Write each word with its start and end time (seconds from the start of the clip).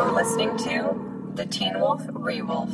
You're 0.00 0.12
listening 0.12 0.56
to 0.56 1.30
The 1.34 1.44
Teen 1.44 1.78
Wolf 1.78 2.00
Rewolf. 2.06 2.72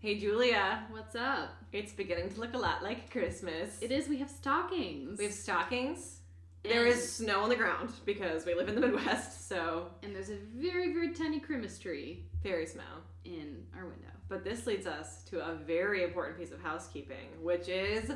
Hey 0.00 0.18
Julia, 0.18 0.82
What's 0.90 1.14
up? 1.14 1.50
it's 1.72 1.92
beginning 1.92 2.30
to 2.30 2.40
look 2.40 2.54
a 2.54 2.58
lot 2.58 2.82
like 2.82 3.12
Christmas. 3.12 3.78
It 3.80 3.92
is. 3.92 4.08
We 4.08 4.16
have 4.18 4.28
stockings. 4.28 5.20
We 5.20 5.26
have 5.26 5.32
stockings. 5.32 6.18
There 6.64 6.80
And- 6.84 6.92
is 6.92 7.12
snow 7.12 7.42
on 7.44 7.48
the 7.48 7.54
ground 7.54 7.92
because 8.04 8.44
we 8.44 8.54
live 8.56 8.68
in 8.68 8.74
the 8.74 8.80
Midwest, 8.80 9.46
so 9.48 9.86
and 10.02 10.12
there's 10.16 10.30
a 10.30 10.36
very 10.56 10.92
very 10.92 11.14
tiny 11.14 11.38
Christmas 11.38 11.78
tree 11.78 12.24
very 12.42 12.66
small. 12.66 12.84
in 13.24 13.64
our 13.76 13.84
window. 13.84 14.10
But 14.28 14.42
this 14.42 14.66
leads 14.66 14.88
us 14.88 15.22
to 15.26 15.46
a 15.46 15.54
very 15.54 16.02
important 16.02 16.38
piece 16.38 16.50
of 16.50 16.60
housekeeping, 16.60 17.28
which 17.40 17.68
is 17.68 18.10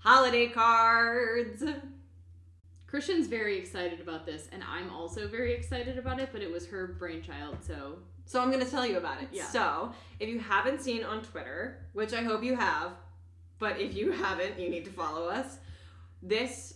holiday 0.00 0.48
cards. 0.48 1.62
Christian's 2.88 3.26
very 3.26 3.58
excited 3.58 4.00
about 4.00 4.24
this, 4.24 4.48
and 4.50 4.62
I'm 4.66 4.90
also 4.90 5.28
very 5.28 5.52
excited 5.52 5.98
about 5.98 6.18
it. 6.18 6.30
But 6.32 6.40
it 6.42 6.50
was 6.50 6.66
her 6.68 6.86
brainchild, 6.98 7.58
so 7.60 7.98
So 8.24 8.40
I'm 8.40 8.50
going 8.50 8.64
to 8.64 8.70
tell 8.70 8.86
you 8.86 8.96
about 8.96 9.22
it. 9.22 9.28
Yeah. 9.30 9.44
So, 9.44 9.92
if 10.18 10.28
you 10.28 10.38
haven't 10.38 10.80
seen 10.82 11.04
on 11.04 11.22
Twitter, 11.22 11.86
which 11.92 12.12
I 12.12 12.22
hope 12.22 12.42
you 12.42 12.56
have, 12.56 12.92
but 13.58 13.78
if 13.78 13.94
you 13.94 14.10
haven't, 14.12 14.58
you 14.58 14.70
need 14.70 14.84
to 14.86 14.90
follow 14.90 15.28
us. 15.28 15.58
This 16.22 16.74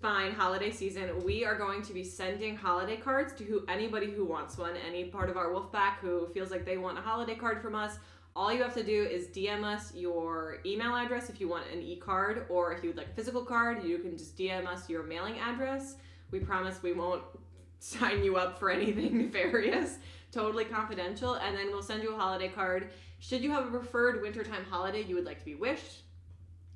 fine 0.00 0.32
holiday 0.32 0.70
season, 0.70 1.24
we 1.24 1.46
are 1.46 1.56
going 1.56 1.80
to 1.80 1.94
be 1.94 2.04
sending 2.04 2.54
holiday 2.56 2.96
cards 2.96 3.32
to 3.32 3.44
who 3.44 3.64
anybody 3.68 4.10
who 4.10 4.26
wants 4.26 4.58
one, 4.58 4.74
any 4.86 5.04
part 5.04 5.30
of 5.30 5.38
our 5.38 5.50
wolf 5.50 5.72
pack 5.72 6.00
who 6.00 6.26
feels 6.34 6.50
like 6.50 6.66
they 6.66 6.76
want 6.76 6.98
a 6.98 7.00
holiday 7.00 7.34
card 7.34 7.62
from 7.62 7.74
us. 7.74 7.96
All 8.36 8.52
you 8.52 8.62
have 8.62 8.74
to 8.74 8.82
do 8.82 9.04
is 9.04 9.28
DM 9.28 9.62
us 9.62 9.94
your 9.94 10.58
email 10.66 10.94
address 10.94 11.30
if 11.30 11.40
you 11.40 11.48
want 11.48 11.64
an 11.72 11.80
e-card 11.80 12.46
or 12.48 12.72
if 12.72 12.82
you 12.82 12.90
would 12.90 12.96
like 12.96 13.08
a 13.08 13.14
physical 13.14 13.44
card, 13.44 13.84
you 13.84 13.98
can 13.98 14.18
just 14.18 14.36
DM 14.36 14.66
us 14.66 14.88
your 14.88 15.04
mailing 15.04 15.38
address. 15.38 15.96
We 16.32 16.40
promise 16.40 16.82
we 16.82 16.92
won't 16.92 17.22
sign 17.78 18.24
you 18.24 18.36
up 18.36 18.58
for 18.58 18.70
anything 18.70 19.18
nefarious 19.26 19.98
totally 20.34 20.64
confidential, 20.64 21.34
and 21.34 21.56
then 21.56 21.68
we'll 21.68 21.82
send 21.82 22.02
you 22.02 22.12
a 22.12 22.18
holiday 22.18 22.48
card. 22.48 22.90
Should 23.20 23.40
you 23.40 23.52
have 23.52 23.66
a 23.66 23.70
preferred 23.70 24.20
wintertime 24.20 24.64
holiday 24.68 25.02
you 25.02 25.14
would 25.14 25.24
like 25.24 25.38
to 25.38 25.44
be 25.44 25.54
wished, 25.54 26.02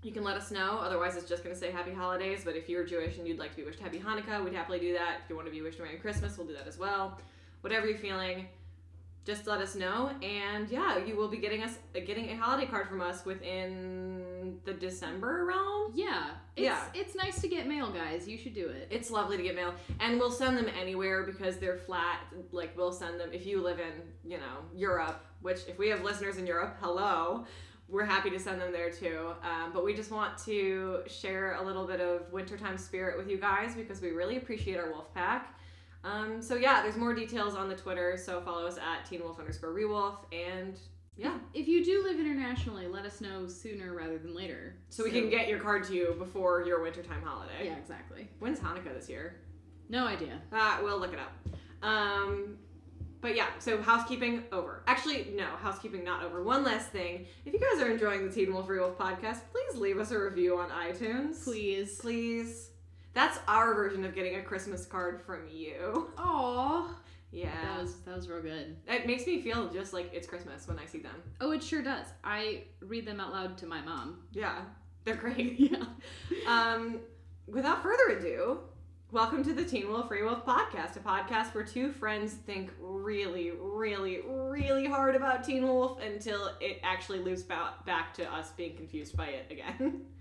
you 0.03 0.13
can 0.13 0.23
let 0.23 0.37
us 0.37 0.53
know. 0.53 0.79
Otherwise, 0.81 1.17
it's 1.17 1.29
just 1.29 1.43
going 1.43 1.53
to 1.53 1.61
say 1.61 1.73
Happy 1.73 1.93
Holidays. 1.93 2.43
But 2.45 2.55
if 2.55 2.69
you're 2.69 2.87
Jewish 2.87 3.19
and 3.19 3.27
you'd 3.27 3.41
like 3.41 3.51
to 3.51 3.57
be 3.57 3.65
wished 3.65 3.81
Happy 3.81 3.99
Hanukkah, 3.99 4.45
we'd 4.45 4.55
happily 4.55 4.79
do 4.79 4.93
that. 4.93 5.23
If 5.25 5.29
you 5.29 5.35
want 5.35 5.49
to 5.49 5.53
be 5.53 5.61
wished 5.61 5.81
Merry 5.81 5.97
Christmas, 5.97 6.39
we'll 6.39 6.47
do 6.47 6.55
that 6.55 6.69
as 6.69 6.79
well. 6.79 7.19
Whatever 7.63 7.89
you're 7.89 7.99
feeling, 7.99 8.47
just 9.29 9.47
let 9.47 9.61
us 9.61 9.75
know. 9.75 10.11
And 10.23 10.71
yeah, 10.71 10.97
you 11.05 11.15
will 11.15 11.29
be 11.29 11.37
getting 11.37 11.63
us 11.63 11.77
getting 11.93 12.31
a 12.31 12.37
holiday 12.37 12.67
card 12.67 12.89
from 12.89 13.03
us 13.03 13.27
within 13.27 14.57
the 14.65 14.73
December 14.73 15.45
realm. 15.45 15.93
yeah, 15.95 16.31
it's, 16.57 16.65
Yeah. 16.65 16.83
it's 16.95 17.15
nice 17.15 17.39
to 17.43 17.49
get 17.49 17.67
mail, 17.69 17.91
guys. 17.91 18.27
You 18.27 18.39
should 18.39 18.55
do 18.55 18.69
it. 18.69 18.89
It's 18.91 19.11
lovely 19.11 19.37
to 19.37 19.43
get 19.43 19.55
mail, 19.55 19.75
and 20.01 20.19
we'll 20.19 20.31
send 20.31 20.57
them 20.57 20.67
anywhere 20.81 21.25
because 21.25 21.59
they're 21.59 21.77
flat. 21.77 22.21
Like 22.53 22.75
we'll 22.77 22.91
send 22.93 23.21
them 23.21 23.29
if 23.35 23.45
you 23.45 23.61
live 23.61 23.79
in, 23.81 23.93
you 24.25 24.39
know, 24.39 24.57
Europe. 24.75 25.23
Which 25.43 25.61
if 25.69 25.79
we 25.79 25.89
have 25.91 26.03
listeners 26.03 26.39
in 26.39 26.47
Europe, 26.47 26.77
hello, 26.81 27.45
we're 27.89 28.05
happy 28.07 28.31
to 28.31 28.39
send 28.39 28.61
them 28.63 28.73
there 28.73 28.91
too. 28.91 29.33
Um, 29.43 29.73
but 29.75 29.85
we 29.85 29.93
just 29.95 30.11
want 30.11 30.39
to 30.47 31.03
share 31.07 31.55
a 31.57 31.63
little 31.63 31.87
bit 31.87 32.01
of 32.01 32.33
wintertime 32.33 32.79
spirit 32.79 33.19
with 33.19 33.29
you 33.29 33.37
guys 33.37 33.75
because 33.75 34.01
we 34.01 34.11
really 34.11 34.39
appreciate 34.39 34.79
our 34.79 34.91
wolf 34.91 35.13
pack. 35.15 35.55
Um, 36.09 36.41
so 36.43 36.55
yeah, 36.55 36.83
there's 36.83 36.97
more 36.97 37.15
details 37.15 37.55
on 37.55 37.69
the 37.69 37.75
Twitter. 37.75 38.17
So 38.17 38.41
follow 38.41 38.67
us 38.67 38.79
at 38.79 39.09
Teen 39.09 39.23
Wolf 39.23 39.39
underscore 39.39 39.71
Rewolf, 39.75 40.17
and 40.33 40.79
yeah, 41.17 41.37
If 41.53 41.67
you 41.67 41.85
do 41.85 42.05
live 42.05 42.21
internationally, 42.21 42.87
let 42.87 43.05
us 43.05 43.21
know 43.21 43.49
sooner 43.49 43.93
rather 43.93 44.19
than 44.19 44.35
later. 44.35 44.77
so 44.89 45.03
we 45.03 45.11
can 45.11 45.29
get 45.29 45.49
your 45.49 45.59
card 45.59 45.83
to 45.85 45.95
you 45.95 46.15
before 46.17 46.65
your 46.65 46.81
wintertime 46.81 47.23
holiday. 47.23 47.65
Yeah, 47.65 47.77
exactly. 47.77 48.29
When's 48.39 48.61
Hanukkah 48.61 48.95
this 48.95 49.09
year? 49.09 49.35
No 49.89 50.07
idea. 50.07 50.41
Uh, 50.53 50.79
we'll 50.83 51.01
look 51.01 51.13
it 51.13 51.19
up. 51.19 51.33
Um, 51.83 52.57
but 53.21 53.35
yeah, 53.35 53.49
so 53.59 53.83
housekeeping 53.83 54.45
over. 54.53 54.85
Actually, 54.87 55.33
no, 55.35 55.47
housekeeping 55.61 56.05
not 56.05 56.23
over. 56.23 56.45
One 56.45 56.63
last 56.63 56.91
thing. 56.91 57.27
If 57.45 57.53
you 57.53 57.59
guys 57.59 57.83
are 57.83 57.91
enjoying 57.91 58.25
the 58.25 58.33
Teen 58.33 58.53
Wolf 58.53 58.69
Wolf 58.69 58.97
podcast, 58.97 59.41
please 59.51 59.81
leave 59.81 59.99
us 59.99 60.13
a 60.13 60.19
review 60.21 60.57
on 60.57 60.69
iTunes. 60.71 61.43
Please. 61.43 61.99
Please. 61.99 62.71
That's 63.19 63.41
our 63.49 63.75
version 63.75 64.05
of 64.05 64.15
getting 64.15 64.37
a 64.37 64.43
Christmas 64.43 64.87
card 64.87 65.21
from 65.21 65.41
you. 65.51 66.09
Aw. 66.19 66.95
Yeah. 67.33 67.51
That 67.65 67.83
was 67.83 67.97
that 68.03 68.15
was 68.15 68.29
real 68.29 68.41
good. 68.41 68.77
it 68.87 69.09
makes 69.09 69.27
me 69.27 69.43
feel 69.43 69.69
just 69.71 69.93
like 69.93 70.09
it's 70.15 70.29
Christmas 70.29 70.69
when 70.69 70.79
I 70.79 70.87
see 70.87 71.01
them. 71.01 71.21
Oh, 71.41 71.51
it 71.51 71.61
sure 71.61 71.83
does. 71.83 72.07
I 72.23 72.63
read 72.79 73.05
them 73.05 73.19
out 73.19 73.33
loud 73.33 73.59
to 73.59 73.67
my 73.67 73.81
mom. 73.81 74.21
Yeah, 74.33 74.61
they're 75.03 75.17
great. 75.27 75.59
Yeah. 75.59 75.83
Um, 76.47 77.01
without 77.49 77.83
further 77.83 78.17
ado, 78.17 78.61
welcome 79.11 79.43
to 79.43 79.53
the 79.53 79.65
Teen 79.65 79.89
Wolf 79.89 80.11
Rewolf 80.11 80.45
podcast, 80.45 80.95
a 80.95 81.01
podcast 81.01 81.57
where 81.57 81.65
two 81.65 81.91
friends 81.91 82.35
think 82.35 82.71
really, 82.81 83.51
really, 83.61 84.21
really 84.29 84.87
hard 84.87 85.17
about 85.17 85.43
Teen 85.43 85.67
Wolf 85.67 86.01
until 86.01 86.53
it 86.61 86.79
actually 86.85 87.19
loops 87.19 87.43
ba- 87.43 87.75
back 87.85 88.15
to 88.15 88.33
us 88.33 88.53
being 88.53 88.77
confused 88.77 89.17
by 89.17 89.27
it 89.27 89.51
again. 89.51 90.03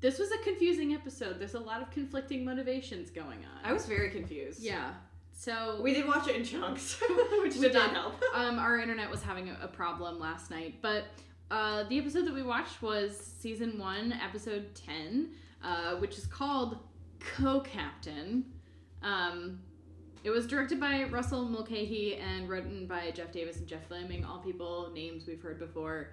This 0.00 0.18
was 0.18 0.30
a 0.30 0.38
confusing 0.38 0.92
episode. 0.94 1.38
There's 1.38 1.54
a 1.54 1.60
lot 1.60 1.80
of 1.80 1.90
conflicting 1.90 2.44
motivations 2.44 3.10
going 3.10 3.38
on. 3.38 3.64
I 3.64 3.72
was 3.72 3.86
very 3.86 4.10
confused. 4.10 4.60
Yeah. 4.60 4.92
So 5.32 5.80
We 5.82 5.92
did 5.94 6.06
watch 6.06 6.28
it 6.28 6.36
in 6.36 6.44
chunks, 6.44 7.00
which 7.42 7.58
did 7.60 7.74
not 7.74 7.90
help. 7.90 8.14
um, 8.34 8.58
our 8.58 8.78
internet 8.78 9.10
was 9.10 9.22
having 9.22 9.50
a, 9.50 9.58
a 9.62 9.68
problem 9.68 10.18
last 10.18 10.50
night, 10.50 10.76
but 10.80 11.04
uh, 11.50 11.84
the 11.88 11.98
episode 11.98 12.26
that 12.26 12.34
we 12.34 12.42
watched 12.42 12.82
was 12.82 13.16
season 13.38 13.78
one, 13.78 14.12
episode 14.12 14.74
ten, 14.74 15.30
uh, 15.62 15.96
which 15.96 16.18
is 16.18 16.26
called 16.26 16.78
Co-Captain. 17.20 18.44
Um, 19.02 19.60
it 20.24 20.30
was 20.30 20.46
directed 20.46 20.80
by 20.80 21.04
Russell 21.04 21.44
Mulcahy 21.44 22.16
and 22.16 22.48
written 22.48 22.86
by 22.86 23.12
Jeff 23.12 23.30
Davis 23.30 23.58
and 23.58 23.66
Jeff 23.66 23.86
Fleming, 23.86 24.24
all 24.24 24.38
people 24.38 24.90
names 24.92 25.26
we've 25.26 25.40
heard 25.40 25.58
before. 25.58 26.12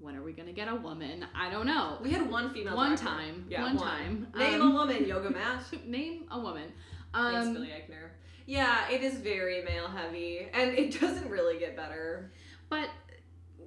When 0.00 0.16
are 0.16 0.22
we 0.22 0.32
gonna 0.32 0.52
get 0.52 0.66
a 0.68 0.74
woman? 0.74 1.26
I 1.34 1.50
don't 1.50 1.66
know. 1.66 1.98
We 2.02 2.10
had 2.10 2.28
one 2.30 2.52
female. 2.54 2.74
One 2.74 2.90
director. 2.96 3.04
time. 3.06 3.46
Yeah, 3.50 3.62
one, 3.62 3.76
time. 3.76 4.26
Name 4.34 4.62
Um, 4.62 4.70
a 4.72 4.74
woman, 4.74 5.04
Yoga 5.06 5.30
Mat. 5.30 5.62
Name 5.86 6.24
a 6.30 6.40
woman. 6.40 6.72
Thanks, 7.12 7.46
Um, 7.46 7.52
Billy 7.54 7.68
Eichner. 7.68 8.08
Yeah, 8.46 8.88
it 8.88 9.02
is 9.02 9.18
very 9.18 9.62
male 9.62 9.88
heavy, 9.88 10.48
and 10.54 10.70
it 10.70 10.98
doesn't 11.00 11.28
really 11.28 11.58
get 11.58 11.76
better. 11.76 12.32
But 12.70 12.88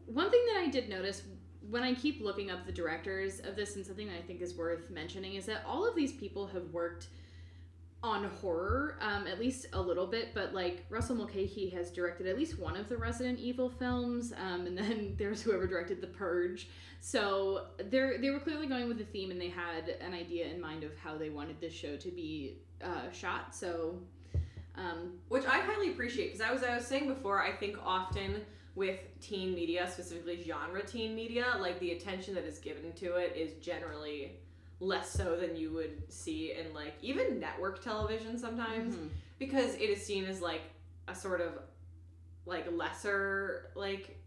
one 0.07 0.31
thing 0.31 0.43
that 0.53 0.61
I 0.61 0.69
did 0.69 0.89
notice 0.89 1.21
when 1.69 1.83
I 1.83 1.93
keep 1.93 2.19
looking 2.19 2.49
up 2.51 2.65
the 2.65 2.71
directors 2.71 3.39
of 3.41 3.55
this, 3.55 3.75
and 3.75 3.85
something 3.85 4.07
that 4.07 4.17
I 4.17 4.21
think 4.21 4.41
is 4.41 4.55
worth 4.55 4.89
mentioning, 4.89 5.35
is 5.35 5.45
that 5.45 5.63
all 5.67 5.87
of 5.87 5.95
these 5.95 6.13
people 6.13 6.47
have 6.47 6.65
worked 6.71 7.07
on 8.03 8.25
horror, 8.41 8.97
um, 8.99 9.25
at 9.27 9.39
least 9.39 9.67
a 9.71 9.81
little 9.81 10.05
bit. 10.05 10.33
But 10.33 10.53
like 10.53 10.85
Russell 10.89 11.15
Mulcahy 11.15 11.69
has 11.69 11.89
directed 11.89 12.27
at 12.27 12.37
least 12.37 12.59
one 12.59 12.75
of 12.75 12.89
the 12.89 12.97
Resident 12.97 13.39
Evil 13.39 13.69
films, 13.69 14.33
um, 14.37 14.67
and 14.67 14.77
then 14.77 15.15
there's 15.17 15.41
whoever 15.41 15.65
directed 15.65 16.01
The 16.01 16.07
Purge. 16.07 16.67
So 16.99 17.67
they 17.77 18.17
they 18.19 18.29
were 18.29 18.39
clearly 18.39 18.67
going 18.67 18.87
with 18.87 18.97
the 18.97 19.05
theme, 19.05 19.31
and 19.31 19.39
they 19.39 19.49
had 19.49 19.89
an 20.01 20.13
idea 20.13 20.47
in 20.47 20.59
mind 20.59 20.83
of 20.83 20.91
how 20.97 21.17
they 21.17 21.29
wanted 21.29 21.59
this 21.61 21.73
show 21.73 21.95
to 21.95 22.11
be 22.11 22.57
uh, 22.83 23.09
shot. 23.11 23.55
So. 23.55 23.99
Um, 24.75 25.19
which 25.27 25.45
I 25.45 25.59
highly 25.59 25.91
appreciate 25.91 26.33
because 26.33 26.41
I 26.41 26.51
was 26.51 26.63
I 26.63 26.75
was 26.75 26.87
saying 26.87 27.07
before 27.07 27.39
I 27.39 27.51
think 27.51 27.77
often 27.85 28.41
with 28.73 28.97
teen 29.21 29.53
media 29.53 29.87
specifically 29.87 30.41
genre 30.41 30.83
teen 30.83 31.13
media 31.13 31.45
like 31.59 31.79
the 31.79 31.91
attention 31.91 32.33
that 32.33 32.43
is 32.43 32.57
given 32.57 32.91
to 32.93 33.17
it 33.17 33.35
is 33.35 33.53
generally 33.63 34.31
less 34.83 35.09
so 35.09 35.37
than 35.37 35.55
you 35.55 35.71
would 35.71 36.11
see 36.11 36.53
in 36.53 36.73
like 36.73 36.93
even 37.01 37.39
network 37.39 37.83
television 37.83 38.37
sometimes 38.37 38.95
mhm. 38.95 39.07
because 39.39 39.75
it 39.75 39.89
is 39.89 40.05
seen 40.05 40.25
as 40.25 40.41
like 40.41 40.61
a 41.07 41.15
sort 41.15 41.41
of 41.41 41.53
like 42.45 42.65
lesser 42.71 43.71
like 43.75 44.19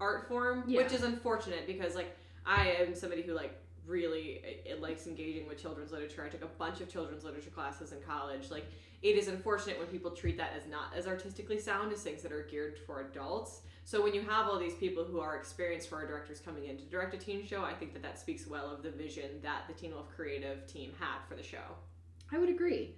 art 0.00 0.28
form 0.28 0.64
Yeah. 0.66 0.82
which 0.82 0.92
is 0.92 1.02
unfortunate 1.02 1.66
because 1.66 1.94
like 1.94 2.16
I 2.46 2.70
am 2.80 2.94
somebody 2.94 3.22
who 3.22 3.32
like 3.32 3.60
really 3.86 4.40
it, 4.44 4.62
it 4.64 4.82
likes 4.82 5.06
engaging 5.06 5.46
with 5.46 5.60
children's 5.60 5.92
literature 5.92 6.24
I 6.24 6.28
took 6.28 6.42
a 6.42 6.46
bunch 6.58 6.80
of 6.80 6.88
children's 6.88 7.24
literature 7.24 7.50
classes 7.50 7.92
in 7.92 7.98
college 8.00 8.50
like 8.50 8.66
it 9.02 9.16
is 9.16 9.28
unfortunate 9.28 9.78
when 9.78 9.88
people 9.88 10.10
treat 10.10 10.38
that 10.38 10.52
as 10.56 10.66
not 10.70 10.92
as 10.96 11.06
artistically 11.06 11.58
sound 11.58 11.92
as 11.92 12.02
things 12.02 12.22
that 12.22 12.32
are 12.32 12.42
geared 12.42 12.78
for 12.86 13.00
adults 13.02 13.60
so 13.84 14.02
when 14.02 14.14
you 14.14 14.22
have 14.22 14.46
all 14.48 14.58
these 14.58 14.74
people 14.74 15.04
who 15.04 15.20
are 15.20 15.36
experienced 15.36 15.90
horror 15.90 16.06
directors 16.06 16.40
coming 16.40 16.64
in 16.64 16.76
to 16.78 16.84
direct 16.84 17.12
a 17.14 17.18
teen 17.18 17.46
show 17.46 17.62
I 17.62 17.74
think 17.74 17.92
that 17.92 18.02
that 18.02 18.18
speaks 18.18 18.46
well 18.46 18.70
of 18.72 18.82
the 18.82 18.90
vision 18.90 19.40
that 19.42 19.64
the 19.68 19.74
Teen 19.74 19.92
Wolf 19.92 20.08
creative 20.16 20.66
team 20.66 20.92
had 20.98 21.18
for 21.28 21.34
the 21.34 21.42
show 21.42 21.58
I 22.32 22.38
would 22.38 22.48
agree. 22.48 22.94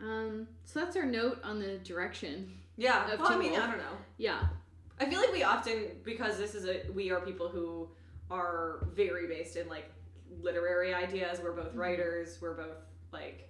Um, 0.00 0.46
so 0.64 0.80
that's 0.80 0.96
our 0.96 1.04
note 1.04 1.40
on 1.42 1.58
the 1.58 1.78
direction. 1.78 2.52
yeah 2.76 3.12
Of 3.12 3.18
well 3.20 3.32
I 3.32 3.36
mean 3.36 3.50
Wolf. 3.50 3.64
I 3.64 3.66
don't 3.66 3.78
know 3.78 3.96
Yeah. 4.18 4.40
I 5.00 5.06
feel 5.06 5.18
like 5.20 5.32
we 5.32 5.42
often 5.42 5.86
because 6.04 6.38
this 6.38 6.54
is 6.54 6.66
a 6.66 6.82
we 6.92 7.10
are 7.10 7.20
people 7.20 7.48
who 7.48 7.88
are 8.30 8.86
very 8.94 9.26
based 9.26 9.56
in 9.56 9.68
like 9.68 9.90
literary 10.42 10.94
ideas. 10.94 11.40
We're 11.42 11.52
both 11.52 11.72
Mhm. 11.74 11.78
writers. 11.78 12.38
We're 12.40 12.54
both 12.54 12.76
like 13.12 13.48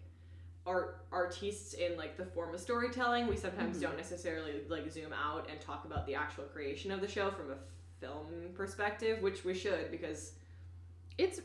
art 0.67 1.06
artists 1.11 1.75
in 1.75 1.97
like 1.97 2.17
the 2.17 2.25
form 2.27 2.55
of 2.55 2.61
storytelling. 2.61 3.27
We 3.27 3.37
sometimes 3.37 3.79
Mhm. 3.79 3.82
don't 3.82 3.97
necessarily 3.97 4.62
like 4.69 4.91
zoom 4.91 5.12
out 5.12 5.49
and 5.50 5.61
talk 5.61 5.85
about 5.85 6.06
the 6.06 6.15
actual 6.15 6.44
creation 6.44 6.91
of 6.91 7.00
the 7.00 7.09
show 7.09 7.31
from 7.31 7.50
a 7.53 7.59
film 8.00 8.53
perspective, 8.55 9.21
which 9.23 9.44
we 9.44 9.55
should 9.55 9.91
because 9.91 10.35
It's 11.19 11.41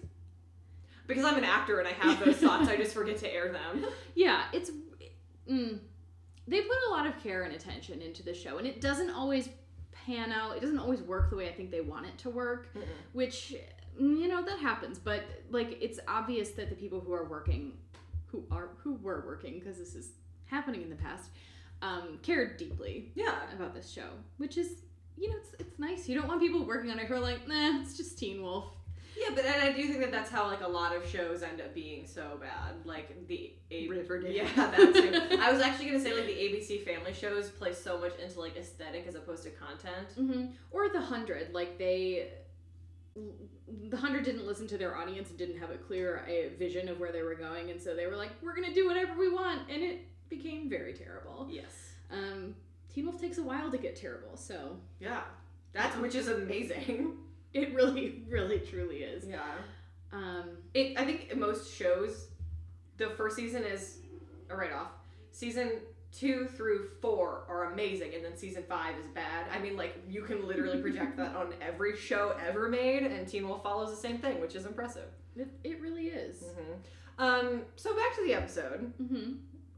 because 1.08 1.26
I'm 1.26 1.38
an 1.38 1.44
actor 1.44 1.80
and 1.80 1.88
I 1.88 1.92
have 1.92 2.24
those 2.24 2.38
thoughts. 2.42 2.68
I 2.70 2.78
just 2.78 2.94
forget 2.94 3.18
to 3.18 3.32
air 3.34 3.52
them. 3.52 3.86
yeah, 4.16 4.46
it's 4.54 4.72
mm, 5.50 5.80
they 6.48 6.62
put 6.62 6.78
a 6.88 6.92
lot 6.92 7.06
of 7.08 7.18
care 7.22 7.44
and 7.44 7.54
attention 7.54 8.02
into 8.02 8.24
the 8.24 8.34
show, 8.34 8.58
and 8.58 8.66
it 8.68 8.80
doesn't 8.82 9.10
always 9.12 9.50
pan 9.92 10.32
out. 10.32 10.56
It 10.58 10.62
doesn't 10.62 10.80
always 10.80 11.02
work 11.02 11.30
the 11.30 11.36
way 11.36 11.50
I 11.50 11.54
think 11.54 11.72
they 11.72 11.82
want 11.82 12.06
it 12.06 12.18
to 12.20 12.30
work, 12.30 12.74
Mm-mm. 12.74 12.84
which 13.14 13.56
you 14.00 14.28
know 14.28 14.44
that 14.44 14.60
happens. 14.60 15.00
But 15.00 15.24
like, 15.50 15.78
it's 15.82 16.00
obvious 16.08 16.50
that 16.52 16.70
the 16.70 16.76
people 16.76 17.00
who 17.00 17.14
are 17.14 17.26
working, 17.26 17.74
who 18.28 18.44
are 18.52 18.70
who 18.78 18.96
were 18.96 19.24
working, 19.26 19.60
because 19.60 19.78
this 19.78 19.96
is 19.96 20.10
happening 20.46 20.82
in 20.82 20.90
the 20.90 20.96
past, 20.96 21.30
um, 21.82 22.20
cared 22.22 22.58
deeply 22.58 23.12
Yeah. 23.16 23.36
about 23.56 23.74
this 23.74 23.90
show, 23.90 24.10
which 24.38 24.58
is 24.58 24.82
you 25.18 25.30
know 25.30 25.38
it's 25.38 25.54
it's 25.60 25.80
nice. 25.80 26.08
You 26.10 26.20
don't 26.20 26.28
want 26.28 26.42
people 26.42 26.66
working 26.66 26.92
on 26.92 27.00
it 27.00 27.06
who 27.06 27.14
are 27.16 27.20
like, 27.20 27.48
nah, 27.48 27.82
it's 27.82 27.96
just 27.98 28.18
Teen 28.20 28.42
Wolf. 28.42 28.66
Yeah, 29.18 29.30
but 29.34 29.46
and 29.46 29.62
I 29.62 29.72
do 29.72 29.88
think 29.88 30.02
that 30.02 30.12
that's 30.12 30.30
how 30.30 30.46
like 30.48 30.60
a 30.60 30.68
lot 30.68 30.94
of 30.94 31.08
shows 31.08 31.42
end 31.42 31.62
up 31.62 31.74
being 31.74 32.06
so 32.06 32.38
bad. 32.42 32.74
Like 32.84 33.28
the 33.30 33.54
A- 33.72 33.88
Riverdale. 33.88 34.30
Yeah, 34.30 34.46
that 34.54 34.76
too. 34.94 35.38
I 35.42 35.50
was 35.54 35.62
actually 35.62 35.86
gonna 35.86 36.02
say 36.02 36.14
like 36.14 36.26
the 36.26 36.34
ABC 36.34 36.84
Family 36.84 37.14
shows 37.14 37.50
play 37.50 37.72
so 37.74 37.98
much 37.98 38.12
into 38.22 38.42
like 38.42 38.58
aesthetic 38.58 39.06
as 39.08 39.16
opposed 39.16 39.44
to 39.44 39.52
content. 39.52 40.10
Mm-hmm. 40.20 40.48
Or 40.72 40.90
the 40.90 41.00
hundred, 41.00 41.54
like 41.54 41.78
they, 41.78 42.28
the 43.90 43.98
hundred 43.98 44.26
didn't 44.26 44.46
listen 44.46 44.68
to 44.68 44.78
their 44.78 44.98
audience 44.98 45.30
and 45.30 45.38
didn't 45.38 45.58
have 45.60 45.72
a 45.72 45.78
clear 45.78 46.26
uh, 46.28 46.58
vision 46.58 46.90
of 46.90 47.00
where 47.00 47.12
they 47.12 47.22
were 47.24 47.36
going, 47.36 47.70
and 47.70 47.82
so 47.82 47.96
they 47.96 48.08
were 48.08 48.16
like, 48.16 48.32
"We're 48.42 48.56
gonna 48.56 48.74
do 48.74 48.88
whatever 48.88 49.14
we 49.18 49.32
want," 49.32 49.70
and 49.70 49.82
it 49.82 50.02
became 50.30 50.70
very 50.70 50.94
terrible. 50.94 51.48
Yes. 51.50 51.94
Um, 52.12 52.56
Teen 52.94 53.06
Wolf 53.06 53.20
takes 53.20 53.38
a 53.38 53.44
while 53.44 53.72
to 53.72 53.78
get 53.78 53.96
terrible, 53.96 54.38
so 54.38 54.78
Yeah. 55.00 55.24
That's 55.74 55.98
which 55.98 56.16
is 56.16 56.30
amazing. 56.30 57.18
it 57.54 57.74
really, 57.74 58.24
really, 58.30 58.60
truly 58.60 58.98
is. 59.04 59.26
Yeah. 59.28 59.42
Um, 60.14 60.58
It. 60.74 60.98
I 60.98 61.06
think 61.06 61.36
most 61.36 61.74
shows, 61.74 62.30
the 62.98 63.10
first 63.12 63.36
season 63.36 63.64
is 63.64 64.00
a 64.50 64.56
write 64.56 64.72
off. 64.72 64.92
Season 65.32 65.82
two 66.18 66.48
through 66.48 66.88
four 67.02 67.44
are 67.50 67.72
amazing, 67.74 68.14
and 68.16 68.24
then 68.24 68.36
season 68.38 68.64
five 68.70 68.96
is 68.98 69.06
bad. 69.14 69.46
I 69.54 69.60
mean, 69.60 69.76
like 69.76 69.98
you 70.08 70.22
can 70.24 70.48
literally 70.48 70.82
project 70.82 71.18
that 71.18 71.36
on 71.36 71.54
every 71.62 71.96
show 71.98 72.36
ever 72.48 72.70
made, 72.70 73.04
and 73.04 73.28
Teen 73.28 73.48
Wolf 73.48 73.64
follows 73.64 73.90
the 73.90 73.98
same 73.98 74.18
thing, 74.20 74.40
which 74.42 74.56
is 74.56 74.66
impressive. 74.66 75.10
it, 75.36 75.48
it 75.64 75.82
really 75.82 76.08
is. 76.08 76.44
hmm 76.56 76.74
Um. 77.24 77.64
So 77.76 77.96
back 77.96 78.16
to 78.16 78.24
the 78.26 78.34
episode, 78.34 78.92
hmm 78.98 79.34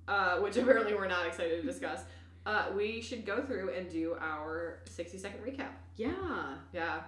uh, 0.07 0.37
which 0.37 0.55
apparently 0.57 0.93
we're 0.95 1.07
not 1.07 1.25
excited 1.27 1.61
to 1.61 1.67
discuss. 1.67 2.01
Uh, 2.45 2.67
we 2.75 3.01
should 3.01 3.25
go 3.25 3.41
through 3.43 3.71
and 3.75 3.89
do 3.89 4.15
our 4.21 4.79
sixty 4.85 5.17
second 5.17 5.39
recap. 5.41 5.71
Yeah, 5.97 6.55
Yeah. 6.73 7.01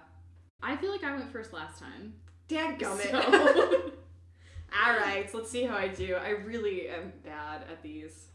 I 0.62 0.76
feel 0.76 0.90
like 0.90 1.02
I 1.04 1.14
went 1.16 1.32
first 1.32 1.52
last 1.54 1.78
time. 1.78 2.12
Dadgummit. 2.48 3.10
So- 3.10 3.92
All 4.86 4.92
right, 4.96 5.28
so 5.30 5.38
let's 5.38 5.50
see 5.50 5.64
how 5.64 5.76
I 5.76 5.88
do. 5.88 6.14
I 6.14 6.30
really 6.30 6.88
am 6.88 7.12
bad 7.24 7.62
at 7.70 7.82
these. 7.82 8.26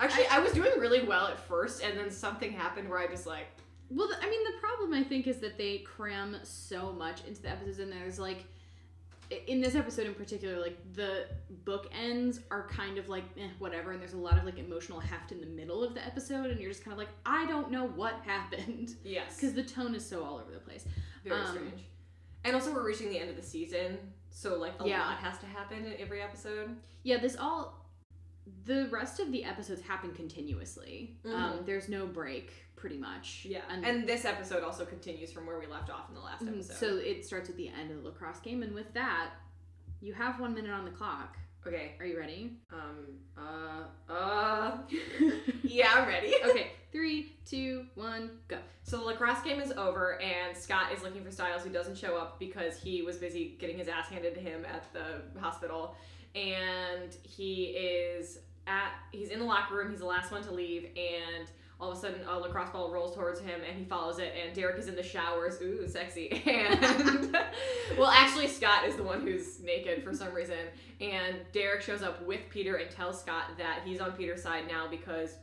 Actually, 0.00 0.26
I, 0.26 0.38
was 0.40 0.52
doing 0.52 0.72
really 0.78 1.04
well 1.06 1.26
at 1.28 1.38
first, 1.38 1.82
and 1.82 1.96
then 1.98 2.10
something 2.10 2.52
happened 2.52 2.88
where 2.88 2.98
I 2.98 3.06
just 3.06 3.26
like, 3.26 3.46
Well, 3.90 4.08
I 4.20 4.28
mean, 4.28 4.42
the 4.44 4.58
problem 4.60 4.92
I 4.94 5.04
think 5.04 5.26
is 5.26 5.38
that 5.38 5.56
they 5.58 5.78
cram 5.78 6.36
so 6.42 6.92
much 6.92 7.24
into 7.26 7.42
the 7.42 7.50
episodes, 7.50 7.78
and 7.78 7.92
there's 7.92 8.18
like, 8.18 8.44
in 9.46 9.60
this 9.62 9.74
episode 9.74 10.06
in 10.06 10.12
particular, 10.14 10.60
like 10.60 10.76
the 10.92 11.24
bookends 11.64 12.40
are 12.50 12.68
kind 12.68 12.98
of 12.98 13.08
like 13.08 13.24
eh, 13.38 13.48
whatever, 13.58 13.92
and 13.92 14.00
there's 14.00 14.12
a 14.12 14.18
lot 14.18 14.36
of 14.36 14.44
like 14.44 14.58
emotional 14.58 15.00
heft 15.00 15.32
in 15.32 15.40
the 15.40 15.46
middle 15.46 15.82
of 15.82 15.94
the 15.94 16.04
episode, 16.04 16.50
and 16.50 16.60
you're 16.60 16.70
just 16.70 16.84
kind 16.84 16.92
of 16.92 16.98
like, 16.98 17.08
I 17.24 17.46
don't 17.46 17.70
know 17.70 17.86
what 17.86 18.14
happened 18.26 18.96
yes, 19.04 19.36
because 19.36 19.54
the 19.54 19.62
tone 19.62 19.94
is 19.94 20.04
so 20.04 20.24
all 20.24 20.34
over 20.38 20.52
the 20.52 20.58
place. 20.58 20.84
very 21.24 21.40
um, 21.40 21.46
strange. 21.46 21.82
And 22.44 22.54
also, 22.56 22.74
we're 22.74 22.84
reaching 22.84 23.08
the 23.08 23.18
end 23.20 23.30
of 23.30 23.36
the 23.36 23.42
season, 23.42 23.96
so 24.30 24.58
like 24.58 24.72
a 24.80 24.88
Yeah. 24.88 25.00
lot 25.00 25.18
has 25.18 25.38
to 25.38 25.46
happen 25.46 25.84
in 25.84 25.94
every 26.00 26.20
episode. 26.20 26.76
Yeah, 27.04 27.18
this 27.18 27.36
all. 27.36 27.81
The 28.64 28.88
rest 28.90 29.20
of 29.20 29.30
the 29.32 29.44
episodes 29.44 29.82
happen 29.82 30.12
continuously. 30.12 31.16
Um, 31.24 31.32
Mhm. 31.32 31.66
there's 31.66 31.88
no 31.88 32.06
break, 32.06 32.52
pretty 32.76 32.98
much. 32.98 33.44
Yeah, 33.48 33.62
and, 33.68 33.84
and, 33.84 34.06
this 34.08 34.24
episode 34.24 34.62
also 34.64 34.84
continues 34.84 35.30
from 35.32 35.46
where 35.46 35.58
we 35.58 35.66
left 35.66 35.90
off 35.90 36.08
in 36.08 36.14
the 36.14 36.20
last 36.20 36.44
Mhm, 36.44 36.54
episode. 36.54 36.74
so 36.76 36.96
it 36.96 37.24
starts 37.24 37.48
at 37.50 37.56
the 37.56 37.68
end 37.68 37.90
of 37.92 37.98
the 38.02 38.08
lacrosse 38.08 38.40
game, 38.40 38.62
and 38.62 38.74
with 38.74 38.92
that, 38.94 39.30
you 40.00 40.12
have 40.14 40.40
one 40.40 40.54
minute 40.54 40.72
on 40.72 40.84
the 40.84 40.90
clock. 40.90 41.36
okay, 41.64 41.94
Are 42.00 42.06
you 42.06 42.18
ready? 42.18 42.56
um, 42.72 43.20
uh, 43.38 43.84
uh, 44.12 44.78
yeah, 45.62 45.92
I'm 45.94 46.08
ready. 46.08 46.34
okay, 46.44 46.72
three, 46.90 47.36
two, 47.46 47.86
one, 47.94 48.40
go. 48.48 48.58
So 48.82 48.96
the 48.98 49.04
lacrosse 49.04 49.42
game 49.42 49.60
is 49.60 49.70
over, 49.72 50.20
and 50.20 50.56
Scott 50.56 50.92
is 50.92 51.02
looking 51.04 51.22
for 51.24 51.30
Stiles, 51.30 51.62
who 51.62 51.70
doesn't 51.70 51.96
show 51.96 52.16
up 52.16 52.40
because 52.40 52.76
he 52.82 53.02
was 53.02 53.18
busy 53.18 53.56
getting 53.60 53.78
his 53.78 53.86
ass 53.86 54.08
handed 54.08 54.34
to 54.34 54.40
him 54.40 54.64
at 54.64 54.92
the 54.92 55.22
hospital. 55.40 55.94
And 56.34 57.14
he 57.22 57.64
is 57.64 58.38
at 58.66 58.92
he's 59.10 59.28
in 59.28 59.38
the 59.38 59.44
locker 59.44 59.74
room. 59.74 59.90
He's 59.90 60.00
the 60.00 60.06
last 60.06 60.32
one 60.32 60.42
to 60.44 60.52
leave, 60.52 60.88
and 60.96 61.48
all 61.80 61.90
of 61.90 61.98
a 61.98 62.00
sudden 62.00 62.20
a 62.28 62.38
lacrosse 62.38 62.70
ball 62.70 62.92
rolls 62.92 63.14
towards 63.14 63.40
him, 63.40 63.60
and 63.68 63.76
he 63.76 63.84
follows 63.84 64.18
it. 64.18 64.32
And 64.40 64.54
Derek 64.54 64.78
is 64.78 64.86
in 64.86 64.94
the 64.94 65.02
showers. 65.02 65.60
Ooh, 65.60 65.86
sexy. 65.88 66.42
And 66.46 67.36
well, 67.98 68.10
actually, 68.10 68.46
Scott 68.46 68.86
is 68.86 68.96
the 68.96 69.02
one 69.02 69.20
who's 69.20 69.60
naked 69.60 70.04
for 70.04 70.14
some 70.14 70.32
reason. 70.32 70.56
And 71.00 71.38
Derek 71.52 71.82
shows 71.82 72.02
up 72.02 72.24
with 72.24 72.40
Peter 72.50 72.76
and 72.76 72.90
tells 72.90 73.20
Scott 73.20 73.58
that 73.58 73.80
he's 73.84 74.00
on 74.00 74.12
Peter's 74.12 74.42
side 74.42 74.68
now 74.68 74.86
because 74.88 75.36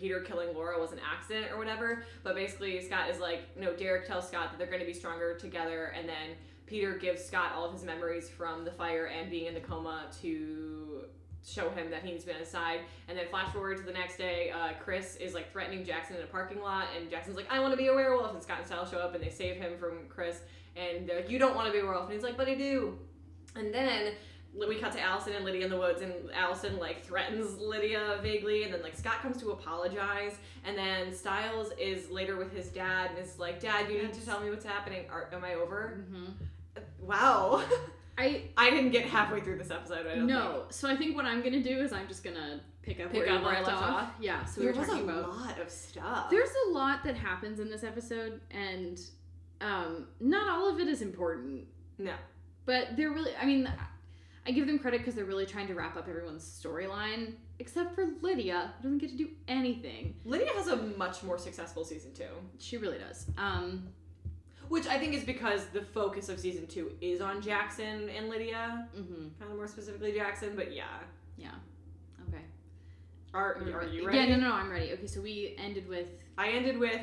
Peter 0.00 0.20
killing 0.20 0.54
Laura 0.54 0.80
was 0.80 0.92
an 0.92 0.98
accident 0.98 1.52
or 1.52 1.58
whatever. 1.58 2.04
But 2.22 2.34
basically, 2.34 2.80
Scott 2.80 3.10
is 3.10 3.20
like, 3.20 3.40
no, 3.58 3.74
Derek 3.74 4.06
tells 4.06 4.26
Scott 4.26 4.50
that 4.50 4.58
they're 4.58 4.66
going 4.66 4.80
to 4.80 4.86
be 4.86 4.94
stronger 4.94 5.36
together, 5.36 5.92
and 5.96 6.08
then 6.08 6.36
Peter 6.70 6.94
gives 6.94 7.24
Scott 7.24 7.52
all 7.56 7.64
of 7.66 7.72
his 7.72 7.82
memories 7.82 8.30
from 8.30 8.64
the 8.64 8.70
fire 8.70 9.06
and 9.06 9.28
being 9.28 9.46
in 9.46 9.54
the 9.54 9.60
coma 9.60 10.04
to 10.22 11.02
show 11.44 11.68
him 11.70 11.90
that 11.90 12.04
he's 12.04 12.24
been 12.24 12.36
aside. 12.36 12.80
And 13.08 13.18
then 13.18 13.26
flash 13.28 13.52
forward 13.52 13.78
to 13.78 13.82
the 13.82 13.92
next 13.92 14.16
day, 14.16 14.52
uh, 14.52 14.74
Chris 14.78 15.16
is 15.16 15.34
like 15.34 15.50
threatening 15.50 15.84
Jackson 15.84 16.16
in 16.16 16.22
a 16.22 16.26
parking 16.26 16.62
lot, 16.62 16.86
and 16.96 17.10
Jackson's 17.10 17.36
like, 17.36 17.50
I 17.50 17.58
want 17.58 17.72
to 17.72 17.76
be 17.76 17.88
a 17.88 17.92
werewolf, 17.92 18.32
and 18.34 18.42
Scott 18.42 18.58
and 18.58 18.66
Style 18.66 18.86
show 18.86 18.98
up 18.98 19.16
and 19.16 19.24
they 19.24 19.30
save 19.30 19.56
him 19.56 19.76
from 19.78 20.06
Chris, 20.08 20.42
and 20.76 21.08
they're 21.08 21.16
like, 21.16 21.30
you 21.30 21.40
don't 21.40 21.56
want 21.56 21.66
to 21.66 21.72
be 21.72 21.80
a 21.80 21.82
werewolf, 21.82 22.04
and 22.04 22.14
he's 22.14 22.22
like, 22.22 22.36
but 22.36 22.46
I 22.46 22.54
do. 22.54 22.96
And 23.56 23.74
then 23.74 24.12
we 24.56 24.76
cut 24.76 24.92
to 24.92 25.00
Allison 25.00 25.32
and 25.32 25.44
Lydia 25.44 25.64
in 25.64 25.70
the 25.70 25.78
woods, 25.78 26.02
and 26.02 26.12
Allison 26.32 26.78
like 26.78 27.04
threatens 27.04 27.58
Lydia 27.58 28.20
vaguely, 28.22 28.62
and 28.62 28.72
then 28.72 28.82
like 28.82 28.96
Scott 28.96 29.22
comes 29.22 29.38
to 29.38 29.50
apologize, 29.50 30.36
and 30.64 30.78
then 30.78 31.12
Stiles 31.12 31.72
is 31.80 32.10
later 32.10 32.36
with 32.36 32.54
his 32.54 32.68
dad 32.68 33.10
and 33.10 33.18
is 33.18 33.38
like, 33.38 33.60
"Dad, 33.60 33.90
you 33.90 34.02
need 34.02 34.12
to 34.12 34.24
tell 34.24 34.40
me 34.40 34.50
what's 34.50 34.64
happening. 34.64 35.04
Are, 35.10 35.28
am 35.32 35.44
I 35.44 35.54
over?" 35.54 36.00
Mm-hmm. 36.00 36.32
Wow, 37.02 37.64
I 38.18 38.44
I 38.56 38.70
didn't 38.70 38.90
get 38.90 39.04
halfway 39.06 39.40
through 39.40 39.58
this 39.58 39.70
episode. 39.70 40.06
I 40.06 40.14
don't 40.16 40.26
know. 40.26 40.52
no. 40.52 40.64
So 40.70 40.88
I 40.88 40.96
think 40.96 41.16
what 41.16 41.24
I'm 41.24 41.42
gonna 41.42 41.62
do 41.62 41.80
is 41.80 41.92
I'm 41.92 42.08
just 42.08 42.22
gonna 42.24 42.60
pick 42.82 43.00
up 43.00 43.10
Pick 43.12 43.26
where, 43.26 43.34
up 43.36 43.42
where 43.44 43.56
I 43.56 43.60
left 43.62 43.72
off. 43.72 43.82
off? 44.02 44.10
Yeah. 44.20 44.44
So 44.44 44.60
think. 44.60 44.66
we 44.66 44.72
There 44.72 44.72
were 44.74 44.80
was 44.80 44.88
a 44.88 44.92
talking 44.92 45.08
about. 45.08 45.24
A 45.24 45.28
lot 45.32 45.60
of 45.60 45.70
stuff. 45.70 46.30
There's 46.30 46.50
a 46.68 46.70
lot 46.70 47.04
that 47.04 47.16
happens 47.16 47.60
in 47.60 47.70
this 47.70 47.84
episode, 47.84 48.40
and 48.50 49.00
um, 49.60 50.08
not 50.20 50.48
all 50.50 50.68
of 50.72 50.80
it 50.80 50.88
is 50.88 51.02
important. 51.02 51.66
no, 51.98 52.12
But 52.66 52.96
they're 52.96 53.10
really. 53.10 53.32
I 53.40 53.44
mean, 53.46 53.70
I 54.46 54.52
give 54.52 54.66
them 54.66 54.78
credit 54.78 54.98
because 54.98 55.14
they're 55.14 55.24
really 55.24 55.46
trying 55.46 55.66
to 55.68 55.74
wrap 55.74 55.96
up 55.96 56.08
everyone's 56.08 56.44
storyline, 56.44 57.34
except 57.58 57.94
for 57.94 58.06
Lydia, 58.22 58.72
who 58.78 58.84
doesn't 58.84 58.98
get 58.98 59.10
to 59.10 59.16
do 59.16 59.28
anything. 59.48 60.14
Lydia 60.24 60.48
has 60.54 60.68
a 60.68 60.76
much 60.76 61.22
more 61.22 61.36
successful 61.38 61.84
season 61.84 62.12
two, 62.14 62.24
She 62.58 62.78
really 62.78 62.98
does. 62.98 63.26
Um, 63.36 63.88
which 64.70 64.86
I 64.86 64.98
think 64.98 65.14
is 65.14 65.24
because 65.24 65.66
the 65.66 65.82
focus 65.82 66.28
of 66.28 66.38
season 66.38 66.66
two 66.68 66.92
is 67.00 67.20
on 67.20 67.42
Jackson 67.42 68.08
and 68.08 68.28
Lydia, 68.30 68.86
hmm 68.94 69.28
kind 69.38 69.50
of 69.50 69.56
more 69.56 69.66
specifically 69.66 70.12
Jackson. 70.12 70.52
But 70.56 70.72
yeah, 70.74 70.84
Yeah. 71.36 71.50
Okay. 72.28 72.42
are 73.34 73.56
are 73.56 73.84
you 73.84 74.06
ready? 74.06 74.18
Yeah. 74.18 74.26
No, 74.26 74.36
no, 74.36 74.48
no. 74.48 74.54
I'm 74.54 74.70
ready. 74.70 74.92
Okay. 74.92 75.06
So 75.08 75.20
we 75.20 75.54
ended 75.58 75.88
with 75.88 76.08
I 76.38 76.50
ended 76.50 76.78
with 76.78 77.02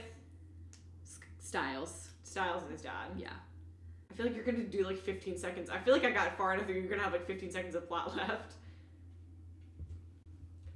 Stiles. 1.39 2.09
Stiles 2.23 2.63
and 2.63 2.71
his 2.71 2.81
dad. 2.81 3.11
Yeah. 3.17 3.29
I 4.09 4.13
feel 4.13 4.25
like 4.25 4.35
you're 4.35 4.45
gonna 4.45 4.63
do 4.63 4.83
like 4.83 4.97
15 4.97 5.37
seconds. 5.37 5.69
I 5.69 5.77
feel 5.79 5.93
like 5.93 6.05
I 6.05 6.11
got 6.11 6.37
far 6.37 6.53
enough 6.53 6.67
that 6.67 6.73
you're 6.73 6.83
gonna 6.87 7.03
have 7.03 7.11
like 7.13 7.27
15 7.27 7.51
seconds 7.51 7.75
of 7.75 7.87
plot 7.87 8.15
left. 8.21 8.53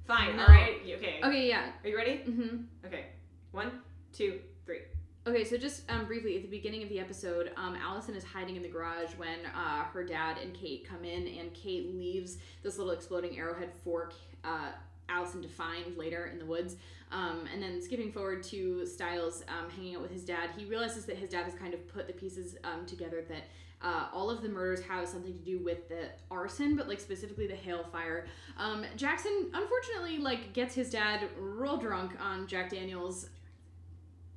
Fine. 0.06 0.36
No. 0.36 0.42
All 0.42 0.48
right. 0.48 0.76
Okay. 0.84 1.20
Okay. 1.24 1.48
Yeah. 1.48 1.72
Are 1.82 1.88
you 1.88 1.96
ready? 1.96 2.20
Mm-hmm. 2.28 2.86
Okay. 2.86 3.06
One, 3.52 3.80
two, 4.12 4.40
three. 4.66 4.80
Okay, 5.24 5.44
so 5.44 5.56
just 5.56 5.88
um, 5.88 6.06
briefly 6.06 6.34
at 6.34 6.42
the 6.42 6.48
beginning 6.48 6.82
of 6.82 6.88
the 6.88 6.98
episode, 6.98 7.52
um, 7.56 7.76
Allison 7.76 8.16
is 8.16 8.24
hiding 8.24 8.56
in 8.56 8.62
the 8.62 8.68
garage 8.68 9.12
when 9.16 9.38
uh, 9.56 9.84
her 9.84 10.02
dad 10.02 10.36
and 10.42 10.52
Kate 10.52 10.84
come 10.84 11.04
in, 11.04 11.28
and 11.28 11.54
Kate 11.54 11.94
leaves 11.94 12.38
this 12.64 12.76
little 12.76 12.92
exploding 12.92 13.38
arrowhead 13.38 13.70
fork 13.84 14.14
uh, 14.42 14.72
Allison 15.08 15.40
to 15.40 15.48
find 15.48 15.96
later 15.96 16.26
in 16.32 16.40
the 16.40 16.44
woods. 16.44 16.74
Um, 17.12 17.44
and 17.52 17.62
then 17.62 17.80
skipping 17.80 18.10
forward 18.10 18.42
to 18.44 18.84
Stiles 18.84 19.44
um, 19.46 19.70
hanging 19.70 19.94
out 19.94 20.02
with 20.02 20.10
his 20.10 20.24
dad, 20.24 20.50
he 20.56 20.64
realizes 20.64 21.04
that 21.04 21.16
his 21.16 21.30
dad 21.30 21.44
has 21.44 21.54
kind 21.54 21.72
of 21.72 21.86
put 21.86 22.08
the 22.08 22.14
pieces 22.14 22.56
um, 22.64 22.84
together 22.84 23.22
that 23.28 23.44
uh, 23.80 24.08
all 24.12 24.28
of 24.28 24.42
the 24.42 24.48
murders 24.48 24.82
have 24.82 25.06
something 25.06 25.34
to 25.34 25.44
do 25.44 25.60
with 25.60 25.88
the 25.88 26.08
arson, 26.32 26.74
but 26.74 26.88
like 26.88 26.98
specifically 26.98 27.46
the 27.46 27.54
Hale 27.54 27.84
fire. 27.92 28.26
Um, 28.58 28.84
Jackson 28.96 29.50
unfortunately 29.54 30.18
like 30.18 30.52
gets 30.52 30.74
his 30.74 30.90
dad 30.90 31.28
real 31.38 31.76
drunk 31.76 32.12
on 32.20 32.48
Jack 32.48 32.70
Daniels 32.70 33.28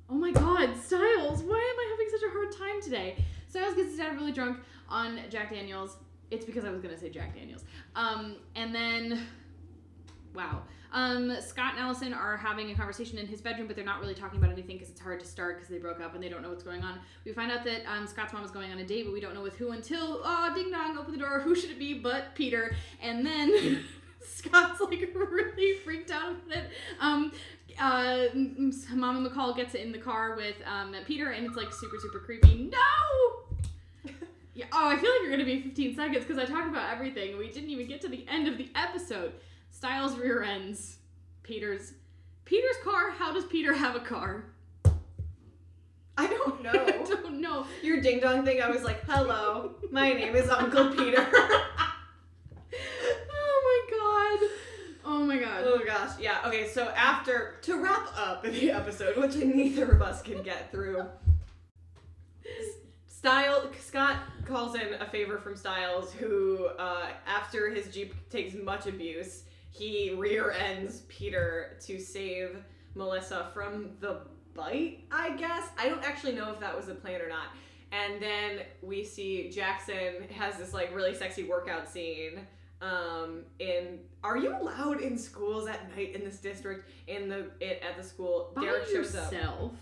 Oh 0.08 0.14
my 0.14 0.30
god, 0.30 0.76
Stiles, 0.76 1.42
why 1.42 1.56
am 1.56 1.78
I 1.78 1.88
having 1.90 2.08
such 2.10 2.22
a 2.22 2.30
hard 2.30 2.52
time 2.52 2.82
today? 2.82 3.24
Stiles 3.48 3.74
gets 3.74 3.90
his 3.90 3.98
dad 3.98 4.14
really 4.14 4.32
drunk 4.32 4.58
on 4.88 5.20
Jack 5.30 5.50
Daniels. 5.50 5.96
It's 6.30 6.44
because 6.44 6.64
I 6.64 6.70
was 6.70 6.80
gonna 6.80 6.98
say 6.98 7.10
Jack 7.10 7.34
Daniels. 7.34 7.64
Um, 7.94 8.36
and 8.54 8.74
then 8.74 9.26
Wow. 10.36 10.62
Um, 10.92 11.34
Scott 11.40 11.72
and 11.72 11.80
Allison 11.80 12.12
are 12.12 12.36
having 12.36 12.70
a 12.70 12.74
conversation 12.74 13.18
in 13.18 13.26
his 13.26 13.40
bedroom, 13.40 13.66
but 13.66 13.74
they're 13.74 13.84
not 13.84 14.00
really 14.00 14.14
talking 14.14 14.38
about 14.38 14.52
anything 14.52 14.76
because 14.76 14.90
it's 14.90 15.00
hard 15.00 15.18
to 15.20 15.26
start 15.26 15.56
because 15.56 15.68
they 15.68 15.78
broke 15.78 16.00
up 16.00 16.14
and 16.14 16.22
they 16.22 16.28
don't 16.28 16.42
know 16.42 16.50
what's 16.50 16.62
going 16.62 16.82
on. 16.82 17.00
We 17.24 17.32
find 17.32 17.50
out 17.50 17.64
that 17.64 17.82
um, 17.90 18.06
Scott's 18.06 18.32
mom 18.32 18.44
is 18.44 18.50
going 18.50 18.70
on 18.70 18.78
a 18.78 18.86
date, 18.86 19.04
but 19.04 19.12
we 19.12 19.20
don't 19.20 19.34
know 19.34 19.42
with 19.42 19.56
who 19.56 19.70
until 19.70 20.20
oh, 20.22 20.52
ding 20.54 20.70
dong, 20.70 20.96
open 20.98 21.12
the 21.12 21.18
door. 21.18 21.40
Who 21.40 21.54
should 21.54 21.70
it 21.70 21.78
be 21.78 21.94
but 21.94 22.34
Peter? 22.34 22.76
And 23.02 23.26
then 23.26 23.82
Scott's 24.20 24.80
like 24.80 25.10
really 25.14 25.78
freaked 25.78 26.10
out 26.10 26.36
it. 26.50 26.70
Um, 27.00 27.32
uh, 27.80 28.26
Mama 28.94 29.28
McCall 29.28 29.54
gets 29.56 29.74
it 29.74 29.82
in 29.82 29.92
the 29.92 29.98
car 29.98 30.36
with 30.36 30.56
um, 30.66 30.94
Peter, 31.06 31.30
and 31.30 31.46
it's 31.46 31.56
like 31.56 31.72
super 31.72 31.96
super 32.00 32.18
creepy. 32.20 32.70
No. 32.72 34.10
Yeah. 34.54 34.64
Oh, 34.72 34.88
I 34.88 34.96
feel 34.96 35.10
like 35.10 35.20
you're 35.20 35.30
gonna 35.30 35.44
be 35.44 35.60
15 35.60 35.94
seconds 35.96 36.24
because 36.24 36.38
I 36.38 36.46
talked 36.46 36.66
about 36.66 36.90
everything. 36.90 37.36
We 37.36 37.50
didn't 37.52 37.68
even 37.68 37.86
get 37.86 38.00
to 38.00 38.08
the 38.08 38.24
end 38.26 38.48
of 38.48 38.56
the 38.56 38.70
episode. 38.74 39.34
Stiles 39.70 40.16
rear 40.16 40.42
ends 40.42 40.96
Peter's 41.42 41.92
Peter's 42.46 42.76
car. 42.82 43.10
How 43.10 43.34
does 43.34 43.44
Peter 43.44 43.74
have 43.74 43.96
a 43.96 44.00
car? 44.00 44.44
I 46.16 46.26
don't 46.26 46.62
know. 46.62 46.70
I 46.72 47.04
don't 47.04 47.38
know. 47.42 47.66
Your 47.82 48.00
ding 48.00 48.18
dong 48.20 48.46
thing, 48.46 48.62
I 48.62 48.70
was 48.70 48.82
like, 48.82 49.04
hello, 49.04 49.74
my 49.90 50.14
name 50.14 50.34
is 50.34 50.48
Uncle 50.48 50.88
Peter. 50.94 51.26
Oh 53.38 53.88
my 53.90 53.96
god. 53.98 54.48
Oh 55.04 55.20
my 55.24 55.38
god. 55.64 55.72
oh 55.74 55.84
gosh, 55.84 56.18
yeah. 56.20 56.38
Okay, 56.46 56.68
so 56.68 56.88
after, 56.96 57.56
to 57.62 57.82
wrap 57.82 58.08
up 58.16 58.42
the 58.42 58.70
episode, 58.72 59.16
which 59.16 59.36
neither 59.36 59.90
of 59.90 60.02
us 60.02 60.22
can 60.22 60.42
get 60.42 60.70
through, 60.70 61.04
Style 63.06 63.70
Scott 63.80 64.18
calls 64.44 64.76
in 64.76 64.94
a 65.00 65.06
favor 65.06 65.38
from 65.38 65.56
Stiles, 65.56 66.12
who, 66.12 66.66
uh, 66.78 67.08
after 67.26 67.70
his 67.70 67.88
Jeep 67.92 68.14
takes 68.30 68.54
much 68.54 68.86
abuse, 68.86 69.44
he 69.70 70.14
rear 70.16 70.52
ends 70.52 71.02
Peter 71.08 71.76
to 71.86 71.98
save 71.98 72.62
Melissa 72.94 73.50
from 73.52 73.90
the 74.00 74.20
bite, 74.54 75.00
I 75.10 75.36
guess. 75.36 75.68
I 75.78 75.88
don't 75.88 76.04
actually 76.04 76.32
know 76.32 76.52
if 76.52 76.60
that 76.60 76.76
was 76.76 76.86
the 76.86 76.94
plan 76.94 77.20
or 77.20 77.28
not. 77.28 77.48
And 77.92 78.20
then 78.20 78.60
we 78.82 79.04
see 79.04 79.50
Jackson 79.50 80.28
has 80.34 80.56
this 80.56 80.72
like 80.72 80.94
really 80.94 81.14
sexy 81.14 81.44
workout 81.44 81.88
scene. 81.88 82.46
Um, 82.82 83.44
in 83.58 84.00
are 84.22 84.36
you 84.36 84.54
allowed 84.54 85.00
in 85.00 85.16
schools 85.16 85.66
at 85.66 85.94
night 85.96 86.14
in 86.14 86.24
this 86.24 86.38
district? 86.38 86.88
In 87.06 87.28
the 87.28 87.50
it, 87.60 87.82
at 87.88 87.96
the 87.96 88.02
school, 88.06 88.52
By 88.54 88.62
Derek 88.62 88.86
shows 88.86 89.14
up. 89.14 89.32
yourself. 89.32 89.72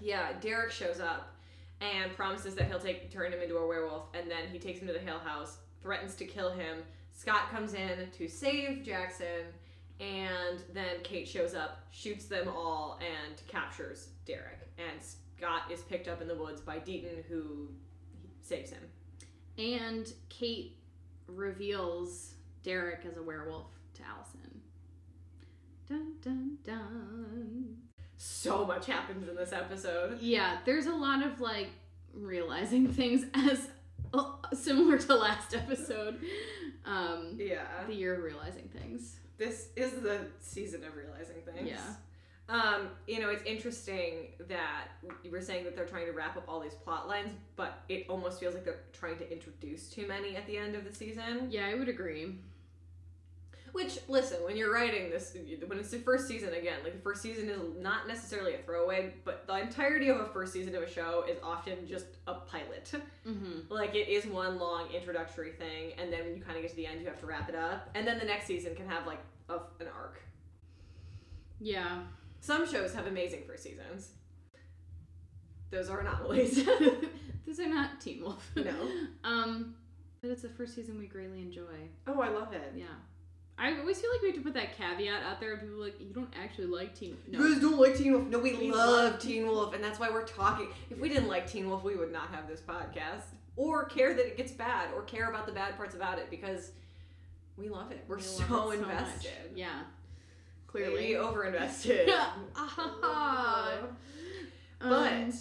Yeah, 0.00 0.28
Derek 0.40 0.70
shows 0.70 1.00
up 1.00 1.34
and 1.80 2.14
promises 2.14 2.54
that 2.54 2.66
he'll 2.68 2.78
take 2.78 3.10
turn 3.12 3.32
him 3.32 3.40
into 3.40 3.56
a 3.56 3.66
werewolf, 3.66 4.06
and 4.14 4.30
then 4.30 4.48
he 4.52 4.58
takes 4.58 4.80
him 4.80 4.86
to 4.86 4.92
the 4.92 5.00
Hale 5.00 5.18
house, 5.18 5.58
threatens 5.82 6.14
to 6.16 6.24
kill 6.24 6.50
him. 6.52 6.78
Scott 7.12 7.50
comes 7.50 7.74
in 7.74 8.08
to 8.16 8.28
save 8.28 8.84
Jackson, 8.84 9.46
and 10.00 10.60
then 10.72 10.96
Kate 11.02 11.26
shows 11.28 11.54
up, 11.54 11.86
shoots 11.90 12.26
them 12.26 12.48
all, 12.48 12.98
and 13.00 13.46
captures 13.48 14.08
Derek. 14.26 14.68
And 14.78 15.00
Scott 15.02 15.70
is 15.70 15.82
picked 15.82 16.08
up 16.08 16.20
in 16.22 16.28
the 16.28 16.34
woods 16.34 16.60
by 16.60 16.78
Deaton, 16.78 17.24
who 17.28 17.68
saves 18.40 18.70
him. 18.70 18.82
And 19.58 20.12
Kate 20.28 20.76
reveals 21.28 22.33
Derek 22.64 23.04
as 23.08 23.16
a 23.16 23.22
werewolf 23.22 23.66
to 23.94 24.02
Allison. 24.02 24.60
Dun 25.88 26.14
dun 26.22 26.58
dun. 26.64 27.76
So 28.16 28.64
much 28.64 28.86
happens 28.86 29.28
in 29.28 29.36
this 29.36 29.52
episode. 29.52 30.18
Yeah, 30.20 30.58
there's 30.64 30.86
a 30.86 30.94
lot 30.94 31.24
of 31.24 31.40
like 31.40 31.68
realizing 32.12 32.88
things 32.92 33.24
as 33.34 33.68
uh, 34.14 34.24
similar 34.54 34.98
to 34.98 35.14
last 35.14 35.54
episode. 35.54 36.20
Um, 36.86 37.34
Yeah. 37.38 37.66
the 37.86 37.94
year 37.94 38.14
of 38.14 38.22
realizing 38.22 38.68
things. 38.68 39.16
this 39.36 39.68
is 39.76 39.92
the 40.02 40.20
season 40.40 40.84
of 40.84 40.96
realizing 40.96 41.36
things. 41.44 41.68
Yeah. 41.68 41.80
Um, 42.46 42.90
you 43.06 43.20
know, 43.20 43.30
it's 43.30 43.42
interesting 43.44 44.28
that 44.48 44.88
you 45.22 45.30
were 45.30 45.40
saying 45.40 45.64
that 45.64 45.74
they're 45.74 45.86
trying 45.86 46.04
to 46.06 46.12
wrap 46.12 46.36
up 46.36 46.44
all 46.46 46.60
these 46.60 46.74
plot 46.74 47.08
lines, 47.08 47.30
but 47.56 47.82
it 47.88 48.04
almost 48.08 48.38
feels 48.38 48.52
like 48.54 48.64
they're 48.66 48.82
trying 48.92 49.16
to 49.16 49.32
introduce 49.32 49.88
too 49.88 50.06
many 50.06 50.36
at 50.36 50.46
the 50.46 50.58
end 50.58 50.74
of 50.74 50.84
the 50.84 50.94
season. 50.94 51.48
Yeah, 51.50 51.66
I 51.66 51.74
would 51.74 51.88
agree. 51.88 52.36
Which, 53.74 53.98
listen, 54.06 54.36
when 54.44 54.56
you're 54.56 54.72
writing 54.72 55.10
this, 55.10 55.36
when 55.66 55.80
it's 55.80 55.90
the 55.90 55.98
first 55.98 56.28
season 56.28 56.54
again, 56.54 56.78
like 56.84 56.92
the 56.92 57.02
first 57.02 57.20
season 57.20 57.48
is 57.50 57.58
not 57.76 58.06
necessarily 58.06 58.54
a 58.54 58.58
throwaway, 58.58 59.14
but 59.24 59.48
the 59.48 59.54
entirety 59.60 60.10
of 60.10 60.20
a 60.20 60.26
first 60.26 60.52
season 60.52 60.76
of 60.76 60.84
a 60.84 60.88
show 60.88 61.24
is 61.28 61.38
often 61.42 61.84
just 61.84 62.06
a 62.28 62.34
pilot. 62.34 62.88
Mm-hmm. 63.26 63.72
Like 63.72 63.96
it 63.96 64.08
is 64.08 64.26
one 64.26 64.60
long 64.60 64.92
introductory 64.92 65.50
thing, 65.50 65.90
and 65.98 66.12
then 66.12 66.24
when 66.24 66.36
you 66.36 66.40
kind 66.40 66.54
of 66.54 66.62
get 66.62 66.70
to 66.70 66.76
the 66.76 66.86
end, 66.86 67.00
you 67.00 67.06
have 67.08 67.18
to 67.18 67.26
wrap 67.26 67.48
it 67.48 67.56
up, 67.56 67.90
and 67.96 68.06
then 68.06 68.20
the 68.20 68.24
next 68.24 68.46
season 68.46 68.76
can 68.76 68.86
have 68.86 69.08
like 69.08 69.18
a, 69.48 69.54
an 69.54 69.88
arc. 69.92 70.20
Yeah. 71.60 72.02
Some 72.40 72.70
shows 72.70 72.94
have 72.94 73.08
amazing 73.08 73.42
first 73.44 73.64
seasons. 73.64 74.10
Those 75.70 75.90
are 75.90 75.98
anomalies. 75.98 76.64
Those 77.46 77.58
are 77.58 77.68
not 77.68 78.00
Teen 78.00 78.22
Wolf. 78.22 78.48
no. 78.54 78.72
Um, 79.24 79.74
but 80.20 80.30
it's 80.30 80.42
the 80.42 80.48
first 80.48 80.74
season 80.74 80.96
we 80.98 81.06
greatly 81.06 81.40
enjoy. 81.40 81.88
Oh, 82.06 82.20
I 82.20 82.28
love 82.28 82.52
it. 82.52 82.72
Yeah. 82.76 82.84
I 83.56 83.78
always 83.78 84.00
feel 84.00 84.10
like 84.10 84.20
we 84.22 84.28
have 84.28 84.36
to 84.36 84.42
put 84.42 84.54
that 84.54 84.76
caveat 84.76 85.22
out 85.22 85.38
there. 85.40 85.52
and 85.52 85.60
People 85.60 85.76
like, 85.80 86.00
you 86.00 86.06
don't 86.12 86.32
actually 86.42 86.66
like 86.66 86.94
Teen. 86.98 87.16
No. 87.28 87.38
You 87.38 87.52
guys 87.54 87.62
don't 87.62 87.78
like 87.78 87.96
Teen 87.96 88.12
Wolf? 88.12 88.26
No, 88.28 88.38
we, 88.40 88.54
We 88.56 88.70
love 88.72 89.12
love 89.12 89.20
Teen 89.20 89.46
Wolf, 89.46 89.74
and 89.74 89.82
that's 89.84 90.00
why 90.00 90.10
we're 90.10 90.26
talking. 90.26 90.68
If 90.90 90.98
we 90.98 91.08
didn't 91.08 91.28
like 91.28 91.48
Teen 91.48 91.68
Wolf, 91.68 91.84
we 91.84 91.94
would 91.94 92.12
not 92.12 92.30
have 92.34 92.48
this 92.48 92.60
podcast, 92.60 93.22
or 93.56 93.84
care 93.84 94.12
that 94.14 94.26
it 94.26 94.36
gets 94.36 94.50
bad, 94.52 94.88
or 94.94 95.02
care 95.02 95.30
about 95.30 95.46
the 95.46 95.52
bad 95.52 95.76
parts 95.76 95.94
about 95.94 96.18
it 96.18 96.30
because 96.30 96.72
we 97.56 97.68
love 97.68 97.92
it. 97.92 98.04
We're 98.08 98.16
We 98.16 98.22
so 98.22 98.70
it 98.72 98.80
invested. 98.80 99.30
Yeah. 99.54 99.68
Clearly, 100.66 100.96
Clearly. 100.96 101.16
over 101.16 101.44
invested. 101.44 102.10
Ah. 102.56 103.78
But 104.80 105.12
Um, 105.12 105.32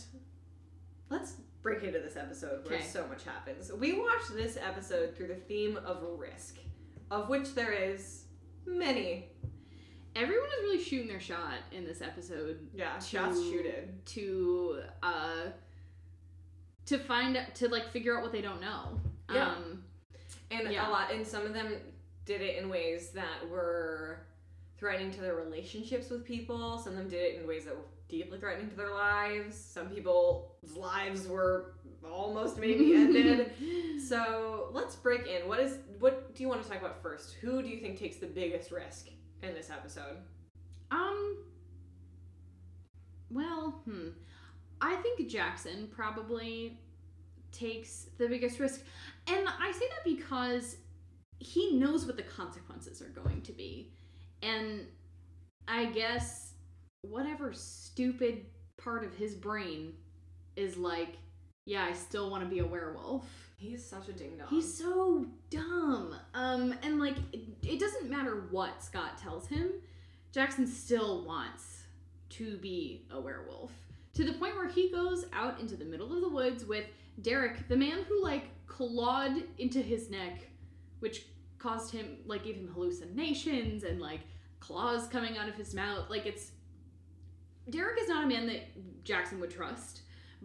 let's 1.10 1.34
break 1.64 1.84
into 1.84 2.00
this 2.00 2.16
episode 2.16 2.64
where 2.70 2.76
Okay. 2.78 2.86
so 2.88 3.06
much 3.08 3.24
happens. 3.26 3.72
We 3.74 4.00
watched 4.00 4.34
this 4.36 4.58
episode 4.58 5.16
through 5.18 5.28
the 5.28 5.36
theme 5.36 5.78
of 5.86 6.02
risk, 6.18 6.58
of 7.14 7.30
which 7.30 7.54
there 7.54 7.72
is 7.72 8.26
many. 8.66 9.30
everyone 10.16 10.48
is 10.48 10.64
really 10.64 10.84
shooting 10.84 11.08
their 11.08 11.20
shot 11.20 11.56
in 11.72 11.86
this 11.86 12.02
episode 12.02 12.60
Yeah, 12.74 12.98
To- 12.98 13.06
shots 13.06 13.42
shooted. 13.42 14.06
to 14.08 14.82
uh 15.02 15.48
to 16.86 16.98
find 17.00 17.40
to 17.56 17.68
like 17.70 17.90
figure 17.90 18.16
out 18.18 18.24
what 18.24 18.32
they 18.32 18.42
don't 18.42 18.62
know. 18.62 19.00
Yeah. 19.32 19.52
Um 19.56 19.84
And 20.52 20.72
Yeah. 20.72 20.88
a 20.88 20.92
lot, 20.92 21.12
and 21.12 21.26
some 21.26 21.46
of 21.46 21.54
them 21.54 21.74
did 22.26 22.42
it 22.42 22.58
in 22.58 22.70
ways 22.70 23.10
that 23.12 23.48
were 23.50 24.20
threatening 24.78 25.12
to 25.12 25.22
their 25.22 25.36
relationships 25.36 26.10
with 26.10 26.24
people. 26.26 26.78
Some 26.78 26.94
of 26.94 27.00
them 27.00 27.10
did 27.10 27.22
it 27.34 27.40
in 27.42 27.48
ways 27.48 27.66
that 27.66 27.76
were 27.76 27.86
deeply 28.08 28.40
threatening 28.40 28.70
to 28.70 28.76
their 28.76 28.92
lives. 28.92 29.56
Some 29.58 29.90
people's 29.90 30.52
lives 30.76 31.28
were 31.28 31.74
almost 32.12 32.58
maybe 32.58 32.94
ended. 32.94 33.52
So 34.04 34.68
let's 34.74 34.98
break 34.98 35.28
in. 35.28 35.48
What 35.48 35.62
is 35.62 35.78
what 36.00 36.36
do 36.36 36.44
you 36.44 36.50
want 36.50 36.62
to 36.62 36.68
talk 36.68 36.80
about 36.80 37.02
first? 37.02 37.36
Who 37.36 37.62
do 37.62 37.70
you 37.70 37.80
think 37.80 37.98
takes 37.98 38.18
the 38.18 38.26
biggest 38.26 38.70
risk 38.70 39.08
in 39.42 39.54
this 39.54 39.70
episode? 39.70 40.18
Um. 40.92 41.38
Well, 43.30 43.82
hmm. 43.86 44.10
I 44.82 44.96
think 44.96 45.30
Jackson 45.30 45.88
probably 45.96 46.82
takes 47.54 48.08
the 48.18 48.28
biggest 48.28 48.60
risk. 48.60 48.82
And 49.28 49.48
I 49.48 49.72
say 49.72 49.86
that 49.88 50.04
because 50.04 50.78
he 51.40 51.78
knows 51.78 52.06
what 52.06 52.18
the 52.18 52.24
consequences 52.24 53.02
are 53.02 53.10
going 53.10 53.42
to 53.44 53.52
be. 53.54 53.94
And 54.42 54.88
I 55.68 55.86
guess 55.86 56.54
whatever 57.02 57.54
stupid 57.54 58.46
part 58.78 59.04
of 59.04 59.16
his 59.16 59.36
brain 59.36 59.94
is 60.56 60.76
like, 60.76 61.18
yeah, 61.66 61.86
I 61.86 61.94
still 61.94 62.30
want 62.30 62.44
to 62.44 62.50
be 62.50 62.60
a 62.60 62.66
werewolf. 62.66 63.26
He's 63.58 63.86
such 63.86 64.10
a 64.10 64.14
ding 64.14 64.38
dong. 64.38 64.48
He's 64.50 64.78
so 64.78 65.26
dumb. 65.50 66.16
Um, 66.34 66.76
and 66.84 67.00
like, 67.00 67.16
it, 67.32 67.42
it 67.64 67.80
doesn't 67.80 68.10
matter 68.10 68.48
what 68.52 68.84
Scott 68.84 69.18
tells 69.18 69.48
him, 69.48 69.72
Jackson 70.34 70.68
still 70.68 71.24
wants 71.26 71.84
to 72.32 72.58
be 72.58 73.06
a 73.12 73.20
werewolf. 73.20 73.72
To 74.16 74.24
the 74.24 74.34
point 74.34 74.56
where 74.56 74.68
he 74.68 74.92
goes 74.92 75.26
out 75.32 75.60
into 75.60 75.76
the 75.76 75.86
middle 75.86 76.14
of 76.14 76.22
the 76.22 76.30
woods 76.30 76.66
with 76.66 76.86
Derek, 77.22 77.68
the 77.70 77.78
man 77.78 78.04
who 78.10 78.22
like 78.22 78.50
clawed 78.68 79.44
into 79.58 79.82
his 79.82 80.10
neck, 80.10 80.48
which 81.00 81.26
caused 81.58 81.92
him, 81.94 82.18
like, 82.26 82.44
gave 82.44 82.56
him 82.56 82.70
hallucinations 82.74 83.84
and 83.84 84.02
like 84.02 84.20
claws 84.60 85.08
coming 85.08 85.38
out 85.38 85.48
of 85.48 85.56
his 85.56 85.74
mouth. 85.74 86.10
Like, 86.10 86.26
it's. 86.26 86.52
Derek 87.70 87.98
is 88.02 88.10
not 88.10 88.26
a 88.26 88.28
man 88.28 88.46
that 88.48 89.06
Jackson 89.06 89.40
would 89.40 89.50
trust 89.50 90.02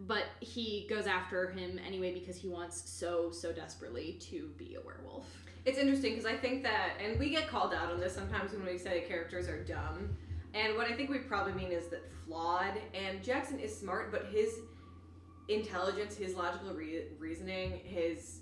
but 0.07 0.23
he 0.39 0.87
goes 0.89 1.05
after 1.07 1.49
him 1.49 1.79
anyway 1.85 2.13
because 2.13 2.37
he 2.37 2.47
wants 2.47 2.89
so 2.89 3.31
so 3.31 3.51
desperately 3.51 4.13
to 4.21 4.49
be 4.57 4.75
a 4.75 4.81
werewolf. 4.81 5.25
It's 5.65 5.77
interesting 5.77 6.13
because 6.13 6.25
I 6.25 6.37
think 6.37 6.63
that, 6.63 6.93
and 7.03 7.19
we 7.19 7.29
get 7.29 7.47
called 7.49 7.73
out 7.73 7.91
on 7.91 7.99
this 7.99 8.15
sometimes 8.15 8.53
when 8.53 8.65
we 8.65 8.77
say 8.77 9.01
characters 9.07 9.47
are 9.49 9.63
dumb. 9.63 10.15
And 10.53 10.75
what 10.77 10.89
I 10.89 10.93
think 10.95 11.09
we 11.09 11.19
probably 11.19 11.53
mean 11.53 11.71
is 11.71 11.87
that 11.89 12.01
flawed. 12.25 12.73
And 12.93 13.21
Jackson 13.21 13.59
is 13.59 13.77
smart, 13.77 14.11
but 14.11 14.27
his 14.31 14.49
intelligence, 15.47 16.15
his 16.15 16.35
logical 16.35 16.73
re- 16.73 17.07
reasoning, 17.19 17.81
his 17.83 18.39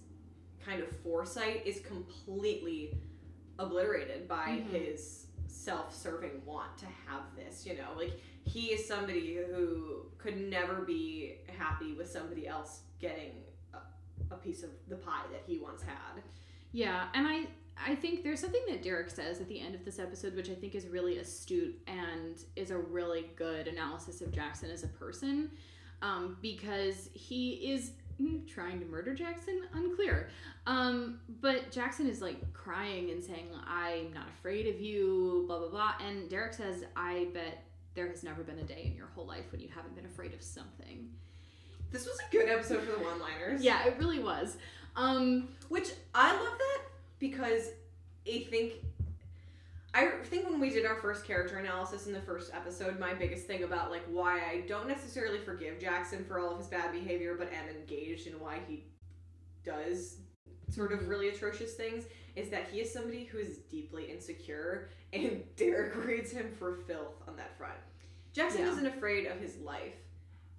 kind 0.64 0.82
of 0.82 0.90
foresight 0.98 1.66
is 1.66 1.80
completely 1.82 2.96
obliterated 3.60 4.28
by 4.28 4.50
Mhm. 4.64 4.70
his 4.70 5.26
self-serving 5.48 6.46
want 6.46 6.78
to 6.78 6.86
have 7.08 7.24
this, 7.36 7.66
you 7.66 7.76
know? 7.76 7.94
Like 7.98 8.14
he 8.48 8.68
is 8.68 8.88
somebody 8.88 9.38
who 9.52 10.06
could 10.18 10.38
never 10.38 10.82
be 10.82 11.36
happy 11.58 11.94
with 11.94 12.10
somebody 12.10 12.48
else 12.48 12.82
getting 13.00 13.44
a, 13.74 14.34
a 14.34 14.38
piece 14.38 14.64
of 14.64 14.70
the 14.88 14.96
pie 14.96 15.26
that 15.32 15.44
he 15.46 15.60
once 15.60 15.82
had. 15.82 16.24
Yeah, 16.72 17.08
and 17.14 17.28
I 17.28 17.48
I 17.86 17.96
think 17.96 18.24
there's 18.24 18.40
something 18.40 18.62
that 18.70 18.82
Derek 18.82 19.10
says 19.10 19.40
at 19.40 19.48
the 19.48 19.60
end 19.60 19.76
of 19.76 19.86
this 19.86 20.00
episode, 20.00 20.36
which 20.36 20.50
I 20.50 20.56
think 20.56 20.74
is 20.74 20.88
really 20.88 21.20
astute 21.20 21.80
and 21.88 22.36
is 22.56 22.72
a 22.72 22.78
really 22.78 23.30
good 23.36 23.68
analysis 23.68 24.22
of 24.22 24.32
Jackson 24.32 24.72
as 24.72 24.84
a 24.84 24.88
person, 24.88 25.52
um, 26.02 26.38
because 26.42 27.10
he 27.14 27.72
is 27.72 27.92
trying 28.48 28.80
to 28.80 28.86
murder 28.86 29.14
Jackson. 29.14 29.62
Unclear, 29.74 30.30
um, 30.66 31.20
but 31.42 31.72
Jackson 31.72 32.08
is 32.08 32.22
like 32.22 32.54
crying 32.54 33.12
and 33.12 33.24
saying, 33.24 33.50
"I'm 33.68 34.14
not 34.14 34.28
afraid 34.30 34.68
of 34.74 34.82
you," 34.82 35.44
blah 35.48 35.60
blah 35.60 35.70
blah, 35.70 35.94
and 36.06 36.30
Derek 36.30 36.54
says, 36.54 36.84
"I 36.96 37.28
bet 37.34 37.67
there 37.98 38.08
has 38.08 38.24
never 38.24 38.44
been 38.44 38.60
a 38.60 38.64
day 38.64 38.84
in 38.86 38.96
your 38.96 39.08
whole 39.08 39.26
life 39.26 39.52
when 39.52 39.60
you 39.60 39.68
haven't 39.76 39.96
been 39.96 40.06
afraid 40.06 40.34
of 40.34 40.42
something." 40.42 41.10
This 41.92 42.06
was 42.06 42.18
a 42.20 42.32
good 42.32 42.48
episode 42.48 42.84
for 42.84 42.92
the 42.98 43.04
one-liners. 43.04 43.64
Yeah, 43.64 43.86
it 43.86 43.98
really 43.98 44.20
was. 44.20 44.58
Um, 44.96 45.50
Which 45.70 45.90
I 46.14 46.32
love 46.32 46.58
that 46.58 46.82
because 47.20 47.70
I 48.28 48.46
think 48.50 48.74
I 49.94 50.12
think 50.26 50.48
when 50.48 50.60
we 50.60 50.70
did 50.70 50.86
our 50.86 50.98
first 50.98 51.26
character 51.26 51.58
analysis 51.58 52.06
in 52.08 52.14
the 52.14 52.22
first 52.22 52.54
episode, 52.54 53.00
my 53.00 53.14
biggest 53.14 53.48
thing 53.48 53.64
about 53.64 53.90
like 53.90 54.04
why 54.12 54.42
I 54.42 54.64
don't 54.68 54.88
necessarily 54.88 55.40
forgive 55.40 55.80
Jackson 55.80 56.24
for 56.26 56.40
all 56.40 56.52
of 56.52 56.60
his 56.60 56.68
bad 56.68 56.92
behavior, 56.92 57.36
but 57.38 57.52
am 57.52 57.68
engaged 57.70 58.28
in 58.28 58.34
why 58.34 58.60
he 58.68 58.84
does 59.64 60.18
sort 60.70 60.92
of 60.92 61.08
really 61.08 61.30
atrocious 61.30 61.74
things 61.74 62.04
is 62.38 62.50
that 62.50 62.68
he 62.72 62.80
is 62.80 62.92
somebody 62.94 63.26
who 63.26 63.38
is 63.40 63.58
deeply 63.72 64.06
insecure 64.12 64.90
and 65.12 65.44
Derek 65.56 65.96
reads 66.06 66.32
him 66.32 66.52
for 66.60 66.76
filth 66.88 67.16
on 67.28 67.36
that 67.38 67.58
front. 67.58 67.74
Jackson 68.34 68.62
Yeah. 68.62 68.72
isn't 68.72 68.86
afraid 68.86 69.26
of 69.28 69.40
his 69.40 69.58
life 69.58 69.96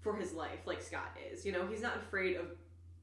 for 0.00 0.16
his 0.16 0.32
life 0.32 0.66
like 0.66 0.82
Scott 0.82 1.16
is. 1.32 1.44
You 1.46 1.52
know, 1.52 1.66
he's 1.66 1.82
not 1.82 1.96
afraid 1.96 2.36
of 2.36 2.46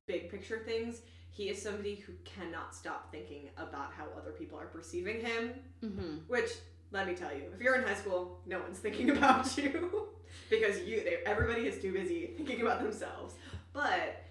big 0.07 0.29
picture 0.29 0.59
things. 0.65 1.01
He 1.31 1.49
is 1.49 1.61
somebody 1.61 1.95
who 1.95 2.13
cannot 2.23 2.73
stop 2.75 3.11
thinking 3.11 3.49
about 3.57 3.91
how 3.93 4.05
other 4.17 4.31
people 4.31 4.57
are 4.59 4.67
perceiving 4.67 5.19
him, 5.21 5.51
mhm. 5.83 6.19
which 6.27 6.49
let 6.91 7.07
me 7.07 7.13
tell 7.15 7.33
you, 7.33 7.43
if 7.53 7.61
you're 7.61 7.75
in 7.75 7.83
high 7.87 7.95
school, 7.95 8.39
no 8.45 8.59
one's 8.59 8.79
thinking 8.79 9.09
about 9.17 9.57
you 9.57 10.07
because 10.49 10.79
you 10.81 11.03
they, 11.03 11.17
everybody 11.25 11.61
is 11.67 11.81
too 11.81 11.91
busy 11.93 12.33
thinking 12.37 12.61
about 12.61 12.81
themselves. 12.81 13.35
But 13.73 14.23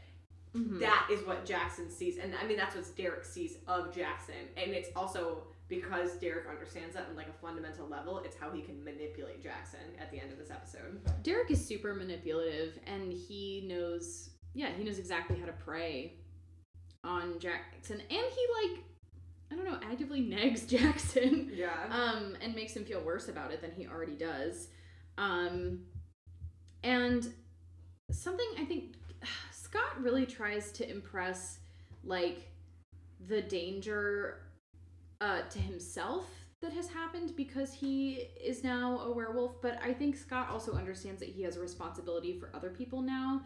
Mhm. 0.54 0.78
that 0.80 1.08
is 1.11 1.25
what 1.26 1.44
Jackson 1.44 1.90
sees, 1.90 2.16
and 2.18 2.34
I 2.34 2.46
mean 2.46 2.56
that's 2.56 2.76
what 2.76 2.84
Derek 2.96 3.25
sees 3.25 3.58
of 3.66 3.94
Jackson, 3.94 4.34
and 4.56 4.70
it's 4.73 4.88
also 4.94 5.44
because 5.66 6.12
Derek 6.18 6.46
understands 6.49 6.94
that 6.94 7.06
on 7.08 7.16
like 7.16 7.28
a 7.28 7.32
fundamental 7.32 7.88
level. 7.88 8.18
It's 8.20 8.37
how 8.37 8.50
he 8.50 8.61
can 8.62 8.84
manipulate 8.84 9.42
Jackson 9.42 9.80
at 9.99 10.11
the 10.11 10.20
end 10.20 10.30
of 10.30 10.38
this 10.38 10.50
episode. 10.50 11.00
Derek 11.23 11.50
is 11.50 11.64
super 11.66 11.94
manipulative 11.94 12.78
and 12.87 13.12
he 13.12 13.64
knows 13.66 14.30
yeah, 14.52 14.70
he 14.76 14.84
knows 14.84 14.99
exactly 14.99 15.37
how 15.40 15.46
to 15.46 15.52
prey 15.52 16.14
on 17.02 17.38
Jackson 17.40 17.99
and 18.00 18.11
he 18.11 18.46
like 18.68 18.84
I 19.50 19.56
don't 19.56 19.64
know, 19.64 19.78
actively 19.90 20.20
negs 20.28 20.68
Jackson 20.68 21.50
Yeah. 21.52 21.73
um 21.90 22.37
and 22.42 22.54
makes 22.54 22.76
him 22.76 22.84
feel 22.84 23.00
worse 23.00 23.28
about 23.28 23.50
it 23.50 23.61
than 23.62 23.73
he 23.73 23.87
already 23.88 24.16
does. 24.16 24.68
Um 25.16 25.87
and 26.82 27.26
something 28.11 28.46
I 28.58 28.64
think 28.66 28.96
Scott 29.75 30.00
really 30.02 30.25
tries 30.25 30.71
to 30.73 30.88
impress 30.88 31.59
like 32.04 32.49
the 33.26 33.43
danger 33.43 34.43
uh, 35.21 35.40
to 35.50 35.59
himself 35.59 36.26
that 36.61 36.73
has 36.73 36.88
happened 36.88 37.35
because 37.37 37.73
he 37.73 38.28
is 38.40 38.62
now 38.62 39.00
a 39.00 39.12
werewolf, 39.12 39.61
but 39.61 39.78
I 39.83 39.93
think 39.93 40.16
Scott 40.16 40.49
also 40.50 40.75
understands 40.75 41.20
that 41.20 41.29
he 41.29 41.42
has 41.42 41.57
a 41.57 41.61
responsibility 41.61 42.38
for 42.38 42.51
other 42.55 42.70
people 42.70 43.03
now. 43.03 43.42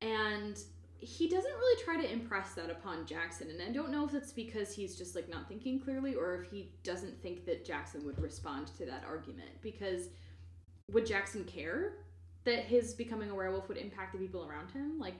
And 0.00 0.58
he 0.98 1.28
doesn't 1.28 1.52
really 1.52 1.82
try 1.84 1.96
to 1.96 2.12
impress 2.12 2.54
that 2.54 2.68
upon 2.68 3.06
Jackson. 3.06 3.48
And 3.50 3.62
I 3.62 3.72
don't 3.72 3.90
know 3.90 4.04
if 4.04 4.14
it's 4.14 4.32
because 4.32 4.74
he's 4.74 4.96
just 4.96 5.14
like 5.14 5.28
not 5.28 5.48
thinking 5.48 5.78
clearly 5.78 6.14
or 6.14 6.34
if 6.34 6.50
he 6.50 6.72
doesn't 6.82 7.22
think 7.22 7.46
that 7.46 7.64
Jackson 7.64 8.04
would 8.04 8.20
respond 8.20 8.66
to 8.78 8.84
that 8.86 9.04
argument. 9.06 9.50
Because 9.62 10.08
would 10.90 11.06
Jackson 11.06 11.44
care 11.44 11.94
that 12.44 12.64
his 12.64 12.94
becoming 12.94 13.30
a 13.30 13.34
werewolf 13.34 13.68
would 13.68 13.78
impact 13.78 14.12
the 14.12 14.18
people 14.18 14.44
around 14.44 14.70
him? 14.72 14.98
Like, 14.98 15.14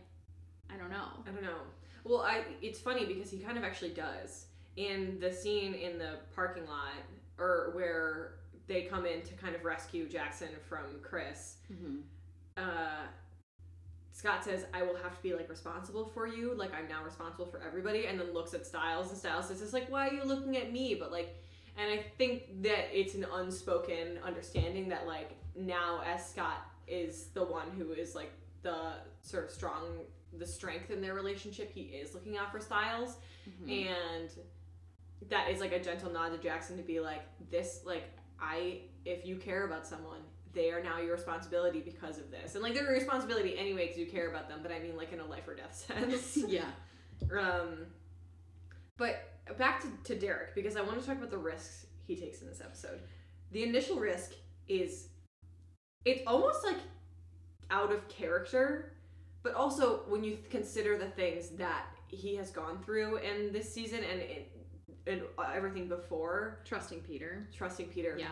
I 0.73 0.77
don't 0.79 0.91
know. 0.91 1.09
I 1.27 1.31
don't 1.31 1.43
know. 1.43 1.59
Well, 2.05 2.21
I 2.23 2.43
it's 2.61 2.81
funny 2.81 3.05
because 3.07 3.31
he 3.31 3.39
kind 3.39 3.57
of 3.59 3.65
actually 3.65 3.91
does. 3.91 4.47
In 4.77 5.19
the 5.21 5.33
scene 5.33 5.75
in 5.75 5.99
the 5.99 6.15
parking 6.35 6.67
lot 6.67 6.95
or 7.39 7.71
where 7.75 8.35
they 8.67 8.83
come 8.83 9.05
in 9.07 9.23
to 9.23 9.35
kind 9.35 9.55
of 9.55 9.65
rescue 9.65 10.09
Jackson 10.09 10.49
from 10.69 11.01
Chris, 11.03 11.57
Mm-hmm. 11.73 11.97
uh 12.57 13.07
Scott 14.15 14.45
says, 14.45 14.67
I 14.75 14.83
will 14.83 14.97
have 14.97 15.17
to 15.17 15.23
be 15.23 15.35
like 15.35 15.49
responsible 15.49 16.05
for 16.05 16.27
you, 16.27 16.55
like 16.55 16.71
I'm 16.75 16.87
now 16.87 17.03
responsible 17.03 17.47
for 17.47 17.63
everybody, 17.67 18.07
and 18.07 18.21
then 18.21 18.33
looks 18.35 18.53
at 18.53 18.67
Stiles 18.67 19.09
and 19.09 19.17
Stiles 19.19 19.49
says, 19.49 19.63
It's 19.63 19.73
like, 19.73 19.91
why 19.91 20.09
are 20.09 20.13
you 20.13 20.23
looking 20.25 20.57
at 20.59 20.71
me? 20.73 20.95
But 20.95 21.11
like 21.13 21.35
and 21.79 21.91
I 21.91 22.05
think 22.19 22.63
that 22.63 22.89
it's 22.93 23.15
an 23.15 23.27
unspoken 23.33 24.19
understanding 24.25 24.89
that 24.91 25.07
like 25.07 25.31
now 25.57 26.03
as 26.07 26.29
Scott 26.29 26.67
is 26.87 27.29
the 27.35 27.43
one 27.45 27.69
who 27.79 27.93
is 27.93 28.15
like 28.15 28.33
the 28.63 28.93
sort 29.23 29.45
of 29.47 29.51
strong 29.51 29.87
the 30.39 30.47
strength 30.47 30.91
in 30.91 31.01
their 31.01 31.15
relationship, 31.15 31.73
he 31.73 31.83
is 31.83 32.15
looking 32.15 32.37
out 32.39 32.51
for 32.53 32.61
Stiles 32.61 33.17
Mm-hmm. 33.49 33.71
and 33.71 34.31
that 35.29 35.51
is 35.51 35.61
like 35.61 35.73
a 35.73 35.81
gentle 35.81 36.13
nod 36.13 36.29
to 36.29 36.39
Jackson 36.39 36.77
to 36.77 36.83
be 36.85 37.01
like 37.01 37.23
this 37.51 37.81
like 37.85 38.05
I 38.41 38.83
if 39.05 39.27
you 39.27 39.35
care 39.37 39.65
about 39.67 39.85
someone 39.85 40.21
they 40.53 40.71
are 40.71 40.81
now 40.81 41.01
your 41.01 41.13
responsibility 41.15 41.81
because 41.81 42.19
of 42.19 42.31
this 42.31 42.55
and 42.55 42.63
like 42.63 42.75
they're 42.75 42.85
your 42.85 42.93
responsibility 42.93 43.59
anyway 43.59 43.87
because 43.87 43.99
you 43.99 44.07
care 44.07 44.31
about 44.31 44.49
them 44.49 44.61
but 44.63 44.71
I 44.71 44.79
mean 44.79 44.97
like 44.97 45.13
in 45.13 45.19
a 45.19 45.25
life 45.25 45.49
or 45.49 45.57
death 45.57 45.75
sense 45.89 46.37
yeah. 46.49 46.67
um 47.37 47.87
but 48.97 49.33
back 49.59 49.81
to, 49.81 49.89
to 50.05 50.19
Derek 50.21 50.55
because 50.55 50.77
I 50.77 50.83
want 50.83 51.01
to 51.01 51.05
talk 51.07 51.17
about 51.17 51.31
the 51.31 51.39
risks 51.39 51.87
he 52.07 52.15
takes 52.15 52.43
in 52.43 52.49
this 52.49 52.61
episode 52.61 53.01
the 53.51 53.65
initial 53.65 53.99
risk 53.99 54.35
is 54.69 55.09
it's 56.05 56.23
almost 56.29 56.65
like 56.65 56.79
out 57.71 57.93
of 57.93 58.07
character 58.09 58.93
but 59.43 59.55
also 59.55 60.03
when 60.09 60.23
you 60.25 60.39
consider 60.51 60.97
the 60.99 61.09
things 61.11 61.51
that 61.51 61.87
he 62.09 62.37
has 62.37 62.51
gone 62.51 62.83
through 62.85 63.17
in 63.19 63.53
this 63.53 63.73
season 63.73 64.01
and 64.05 64.21
it, 64.21 64.53
and 65.07 65.23
everything 65.55 65.89
before 65.89 66.61
Trusting 66.65 67.01
Peter. 67.01 67.49
trusting 67.57 67.87
Peter 67.89 68.17
Yeah. 68.19 68.29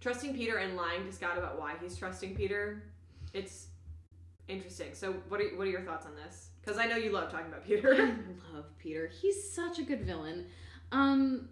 trusting 0.00 0.34
Peter 0.34 0.58
and 0.58 0.76
lying 0.76 1.04
to 1.06 1.12
Scott 1.12 1.36
about 1.38 1.58
why 1.58 1.74
he's 1.80 1.96
trusting 1.96 2.36
Peter 2.36 2.84
it's 3.32 3.68
interesting 4.48 4.94
so 4.94 5.12
what 5.28 5.40
are, 5.40 5.48
what 5.56 5.66
are 5.66 5.70
your 5.70 5.80
thoughts 5.82 6.06
on 6.06 6.12
this 6.14 6.50
because 6.60 6.78
I 6.78 6.86
know 6.86 6.96
you 6.96 7.10
love 7.10 7.30
talking 7.30 7.46
about 7.46 7.64
Peter. 7.66 7.94
I 7.94 8.54
love 8.56 8.66
Peter. 8.78 9.08
He's 9.20 9.52
such 9.52 9.78
a 9.78 9.82
good 9.82 10.02
villain. 10.02 10.46
Um 10.92 11.48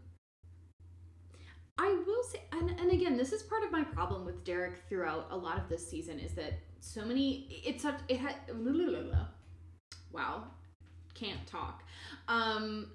I 1.77 2.01
will 2.07 2.23
say 2.23 2.41
and, 2.53 2.71
and 2.79 2.93
again, 2.93 3.17
this 3.17 3.33
is 3.33 3.43
part 3.43 3.65
of 3.65 3.73
my 3.73 3.83
problem 3.83 4.25
with 4.25 4.45
Derek 4.45 4.75
throughout 4.89 5.27
a 5.31 5.37
lot 5.37 5.59
of 5.59 5.69
this 5.69 5.89
season 5.89 6.21
is 6.21 6.33
that 6.35 6.53
so 6.85 7.03
many 7.05 7.63
it's 7.65 7.83
such 7.83 7.99
it 8.09 8.19
had 8.19 8.37
wow. 10.13 10.45
Can't 11.15 11.47
talk. 11.47 11.83
Um 12.29 12.89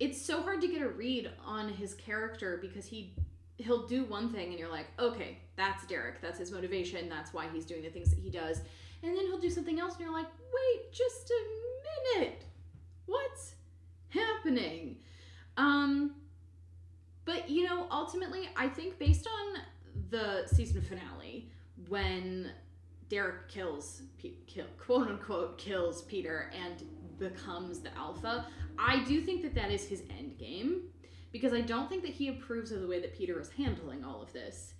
it's 0.00 0.20
so 0.20 0.42
hard 0.42 0.60
to 0.62 0.66
get 0.66 0.82
a 0.82 0.88
read 0.88 1.30
on 1.44 1.68
his 1.68 1.94
character 1.94 2.58
because 2.60 2.86
he 2.86 3.14
he'll 3.58 3.86
do 3.86 4.04
one 4.04 4.32
thing 4.32 4.48
and 4.50 4.58
you're 4.58 4.70
like, 4.70 4.86
okay, 4.98 5.38
that's 5.56 5.86
Derek. 5.86 6.20
That's 6.20 6.38
his 6.38 6.50
motivation. 6.50 7.08
That's 7.08 7.32
why 7.32 7.46
he's 7.52 7.66
doing 7.66 7.82
the 7.82 7.90
things 7.90 8.10
that 8.10 8.18
he 8.18 8.30
does. 8.30 8.62
And 9.02 9.16
then 9.16 9.26
he'll 9.26 9.38
do 9.38 9.50
something 9.50 9.78
else 9.78 9.92
and 9.94 10.02
you're 10.02 10.12
like, 10.12 10.26
wait, 10.26 10.92
just 10.92 11.30
a 11.30 12.18
minute. 12.18 12.44
What's 13.06 13.54
happening? 14.08 14.96
Um 15.58 16.14
but 17.26 17.50
you 17.50 17.64
know, 17.64 17.86
ultimately 17.90 18.48
I 18.56 18.68
think 18.68 18.98
based 18.98 19.26
on 19.26 19.60
the 20.10 20.46
season 20.46 20.80
finale 20.80 21.50
when 21.88 22.50
Derek 23.14 23.48
kills 23.48 24.02
kill, 24.48 24.66
quote 24.76 25.06
unquote 25.06 25.56
kills 25.56 26.02
Peter 26.02 26.50
and 26.52 26.82
becomes 27.16 27.78
the 27.78 27.96
alpha, 27.96 28.48
I 28.76 29.04
do 29.04 29.20
think 29.20 29.42
that 29.42 29.54
that 29.54 29.70
is 29.70 29.86
his 29.86 30.02
end 30.18 30.36
game 30.36 30.88
because 31.30 31.52
I 31.52 31.60
don't 31.60 31.88
think 31.88 32.02
that 32.02 32.10
he 32.10 32.26
approves 32.26 32.72
of 32.72 32.80
the 32.80 32.88
way 32.88 33.00
that 33.00 33.16
Peter 33.16 33.40
is 33.40 33.50
handling 33.50 34.02
all 34.02 34.20
of 34.20 34.32
this. 34.32 34.74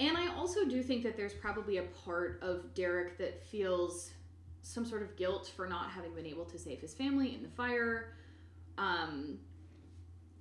And 0.00 0.16
I 0.16 0.34
also 0.34 0.64
do 0.64 0.82
think 0.82 1.04
that 1.04 1.16
there's 1.16 1.32
probably 1.32 1.76
a 1.76 1.84
part 2.04 2.40
of 2.42 2.74
Derek 2.74 3.18
that 3.18 3.46
feels 3.46 4.10
some 4.62 4.84
sort 4.84 5.02
of 5.02 5.16
guilt 5.16 5.52
for 5.54 5.68
not 5.68 5.90
having 5.90 6.12
been 6.12 6.26
able 6.26 6.44
to 6.46 6.58
save 6.58 6.80
his 6.80 6.92
family 6.92 7.36
in 7.36 7.42
the 7.44 7.50
fire, 7.50 8.14
um, 8.78 9.38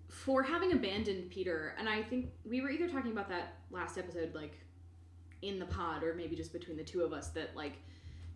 for 0.10 0.42
having 0.42 0.72
abandoned 0.72 1.30
Peter. 1.30 1.76
And 1.78 1.88
I 1.88 2.02
think 2.02 2.32
we 2.44 2.62
were 2.62 2.72
either 2.72 2.90
talking 2.90 3.12
about 3.12 3.30
that 3.30 3.60
last 3.70 4.00
episode, 4.00 4.34
like 4.34 4.65
in 5.48 5.60
the 5.60 5.66
pod, 5.66 6.04
or 6.04 6.14
maybe 6.14 6.36
just 6.36 6.52
between 6.54 6.78
the 6.78 6.84
two 6.84 7.02
of 7.02 7.14
us, 7.14 7.30
that 7.30 7.56
like 7.56 7.74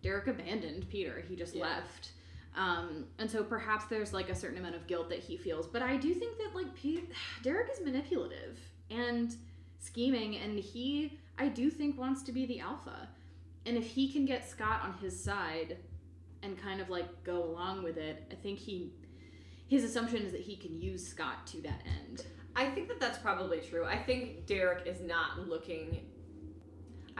Derek 0.02 0.26
abandoned 0.26 0.88
Peter. 0.88 1.22
He 1.28 1.36
just 1.36 1.54
Yeah. 1.54 1.62
left. 1.64 2.12
Um, 2.56 3.06
and 3.18 3.30
so 3.30 3.44
perhaps 3.44 3.84
there's 3.86 4.12
like 4.12 4.28
a 4.28 4.34
certain 4.34 4.58
amount 4.58 4.74
of 4.74 4.86
guilt 4.86 5.08
that 5.10 5.20
he 5.20 5.36
feels. 5.36 5.66
But 5.68 5.82
I 5.82 5.96
do 5.96 6.12
think 6.14 6.36
that 6.38 6.54
like 6.54 6.74
Pete, 6.74 7.10
Derek 7.42 7.70
is 7.72 7.80
manipulative. 7.84 8.58
and 8.90 9.36
scheming, 9.78 10.36
and 10.36 10.58
he, 10.58 11.18
I 11.38 11.46
do 11.48 11.70
think, 11.70 11.96
wants 11.98 12.22
to 12.24 12.32
be 12.32 12.44
the 12.44 12.58
alpha. 12.60 13.08
And 13.64 13.76
if 13.76 13.86
he 13.86 14.10
can 14.12 14.26
get 14.26 14.46
Scott 14.48 14.82
on 14.82 14.94
his 15.00 15.18
side 15.22 15.76
and 16.42 16.60
kind 16.60 16.80
of 16.80 16.90
like 16.90 17.22
go 17.24 17.44
along 17.44 17.82
with 17.84 17.96
it, 17.96 18.24
I 18.30 18.34
think 18.34 18.58
he, 18.58 18.92
his 19.68 19.84
assumption 19.84 20.22
is 20.22 20.32
that 20.32 20.40
he 20.40 20.56
can 20.56 20.78
use 20.80 21.06
Scott 21.06 21.46
to 21.48 21.62
that 21.62 21.82
end. 22.04 22.26
I 22.56 22.68
think 22.70 22.88
that 22.88 22.98
that's 22.98 23.18
probably 23.18 23.60
true. 23.60 23.84
I 23.86 23.96
think 23.96 24.44
Derek 24.46 24.86
is 24.88 25.00
not 25.00 25.48
looking. 25.48 26.04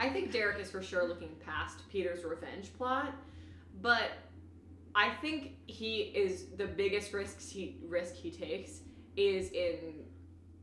I 0.01 0.09
think 0.09 0.31
Derek 0.31 0.59
is 0.59 0.71
for 0.71 0.81
sure 0.81 1.07
looking 1.07 1.35
past 1.45 1.87
Peter's 1.89 2.23
revenge 2.23 2.73
plot, 2.75 3.13
but 3.81 4.09
I 4.95 5.11
think 5.21 5.53
he 5.67 5.97
is 6.01 6.47
the 6.57 6.65
biggest 6.65 7.13
risks 7.13 7.49
he 7.49 7.77
risk 7.87 8.15
he 8.15 8.31
takes 8.31 8.81
is 9.15 9.51
in 9.51 10.03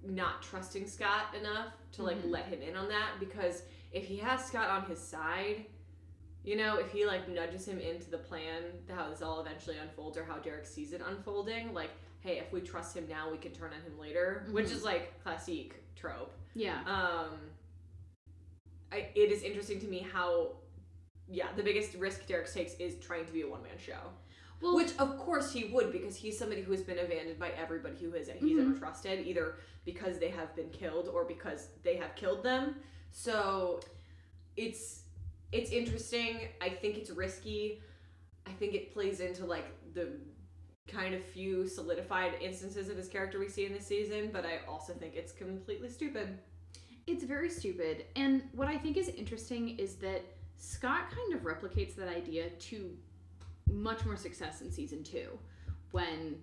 not 0.05 0.43
trusting 0.43 0.87
Scott 0.89 1.35
enough 1.39 1.73
to 1.93 2.03
like 2.03 2.19
Mhm. 2.23 2.31
let 2.31 2.47
him 2.47 2.61
in 2.63 2.77
on 2.77 2.89
that 2.89 3.13
because 3.21 3.63
if 3.93 4.05
he 4.07 4.17
has 4.19 4.45
Scott 4.45 4.69
on 4.71 4.85
his 4.87 4.99
side, 5.01 5.67
you 6.45 6.57
know, 6.57 6.77
if 6.79 6.91
he 6.91 7.07
like 7.07 7.29
nudges 7.29 7.67
him 7.67 7.79
into 7.79 8.11
the 8.11 8.19
plan, 8.19 8.63
how 8.91 9.09
this 9.09 9.23
all 9.23 9.41
eventually 9.41 9.77
unfolds 9.79 10.19
or 10.19 10.25
how 10.25 10.39
Derek 10.39 10.67
sees 10.67 10.93
it 10.93 11.01
unfolding, 11.01 11.73
like, 11.73 11.91
hey, 12.21 12.39
if 12.39 12.53
we 12.53 12.61
trust 12.61 12.97
him 12.97 13.07
now, 13.09 13.31
we 13.31 13.39
can 13.39 13.53
turn 13.53 13.73
on 13.73 13.81
him 13.83 13.99
later, 13.99 14.47
which 14.51 14.67
Mhm. 14.67 14.73
is 14.73 14.85
like 14.85 15.23
classic 15.23 15.83
trope. 15.95 16.35
Yeah. 16.55 16.83
Um, 16.87 17.39
I, 18.93 19.09
it 19.15 19.31
is 19.31 19.43
interesting 19.43 19.81
to 19.81 19.87
me 19.87 20.07
how, 20.13 20.53
yeah, 21.29 21.49
the 21.57 21.63
biggest 21.63 21.95
risk 21.95 22.27
Derek 22.27 22.53
takes 22.53 22.75
is 22.75 22.97
trying 23.01 23.27
to 23.27 23.33
be 23.33 23.43
a 23.43 23.49
one 23.49 23.63
man 23.63 23.79
show. 23.79 24.01
Well, 24.61 24.75
Which 24.75 24.91
of 24.99 25.17
course 25.19 25.53
he 25.53 25.65
would 25.67 25.93
because 25.93 26.17
he's 26.17 26.37
somebody 26.39 26.63
who 26.63 26.73
has 26.73 26.83
been 26.83 26.99
abandoned 26.99 27.39
by 27.39 27.51
everybody 27.51 27.97
who 27.97 28.11
has 28.13 28.29
he's 28.29 28.59
Mhm. 28.59 28.71
ever 28.71 28.79
trusted, 28.79 29.25
either 29.27 29.57
because 29.85 30.19
they 30.19 30.31
have 30.31 30.55
been 30.57 30.71
killed 30.71 31.09
or 31.09 31.25
because 31.25 31.69
they 31.85 31.97
have 31.97 32.15
killed 32.17 32.43
them. 32.43 32.81
So 33.13 33.81
it's 34.57 35.05
it's 35.53 35.71
interesting. 35.71 36.49
I 36.61 36.69
think 36.71 36.99
it's 36.99 37.11
risky. 37.11 37.81
I 38.47 38.51
think 38.53 38.75
it 38.75 38.93
plays 38.93 39.21
into 39.21 39.47
like 39.47 39.67
the 39.95 40.19
kind 40.89 41.15
of 41.15 41.25
few 41.25 41.67
solidified 41.69 42.35
instances 42.41 42.89
of 42.89 42.97
his 42.97 43.09
character 43.09 43.39
we 43.39 43.49
see 43.49 43.65
in 43.67 43.73
this 43.73 43.87
season, 43.87 44.31
but 44.33 44.45
I 44.45 44.59
also 44.67 44.93
think 44.93 45.15
it's 45.15 45.33
completely 45.33 45.89
stupid. 45.89 46.39
It's 47.09 47.25
very 47.25 47.49
stupid. 47.49 48.05
And 48.17 48.43
what 48.53 48.69
I 48.69 48.77
think 48.77 48.99
is 48.99 49.09
interesting 49.09 49.79
is 49.79 49.95
that 49.97 50.23
Scott 50.59 51.11
kind 51.11 51.33
of 51.33 51.41
replicates 51.41 51.97
that 51.97 52.09
idea 52.09 52.51
to 52.51 52.95
much 53.73 54.05
more 54.05 54.17
success 54.17 54.61
in 54.61 54.71
season 54.71 55.03
two 55.03 55.39
when 55.93 56.37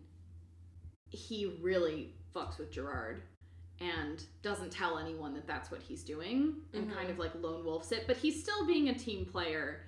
he 1.10 1.58
really 1.62 2.14
fucks 2.36 2.58
with 2.58 2.72
Gerard 2.72 3.22
and 3.80 4.24
doesn't 4.42 4.72
tell 4.72 4.98
anyone 4.98 5.36
that 5.36 5.46
that's 5.46 5.70
what 5.70 5.82
he's 5.84 6.04
doing 6.04 6.56
and 6.74 6.90
Mhm. 6.90 6.94
kind 6.96 7.10
of 7.12 7.20
like 7.20 7.36
lone 7.36 7.64
wolfs 7.64 7.92
it. 7.92 8.08
But 8.08 8.18
he's 8.18 8.42
still 8.42 8.66
being 8.66 8.90
a 8.90 8.98
team 8.98 9.26
player 9.26 9.86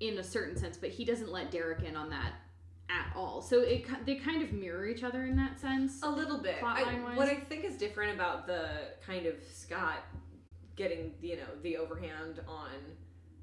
in 0.00 0.16
a 0.18 0.24
certain 0.24 0.56
sense, 0.56 0.78
but 0.78 0.90
he 0.90 1.04
doesn't 1.04 1.30
let 1.30 1.50
Derek 1.50 1.82
in 1.82 1.94
on 1.94 2.08
that 2.10 2.32
at 2.90 3.12
all. 3.16 3.42
So 3.42 3.60
it 3.62 3.86
they 4.06 4.16
kind 4.16 4.42
of 4.42 4.52
mirror 4.52 4.86
each 4.86 5.02
other 5.02 5.24
in 5.24 5.36
that 5.36 5.60
sense. 5.60 6.00
A 6.02 6.10
little 6.10 6.38
bit. 6.38 6.56
I- 6.62 6.84
what 7.14 7.28
I 7.28 7.34
think 7.36 7.64
is 7.64 7.76
different 7.76 8.14
about 8.14 8.46
the 8.46 8.68
kind 9.04 9.26
of 9.26 9.34
Scott 9.52 10.04
getting, 10.76 11.14
you 11.20 11.36
know, 11.36 11.48
the 11.62 11.76
overhand 11.78 12.40
on 12.46 12.70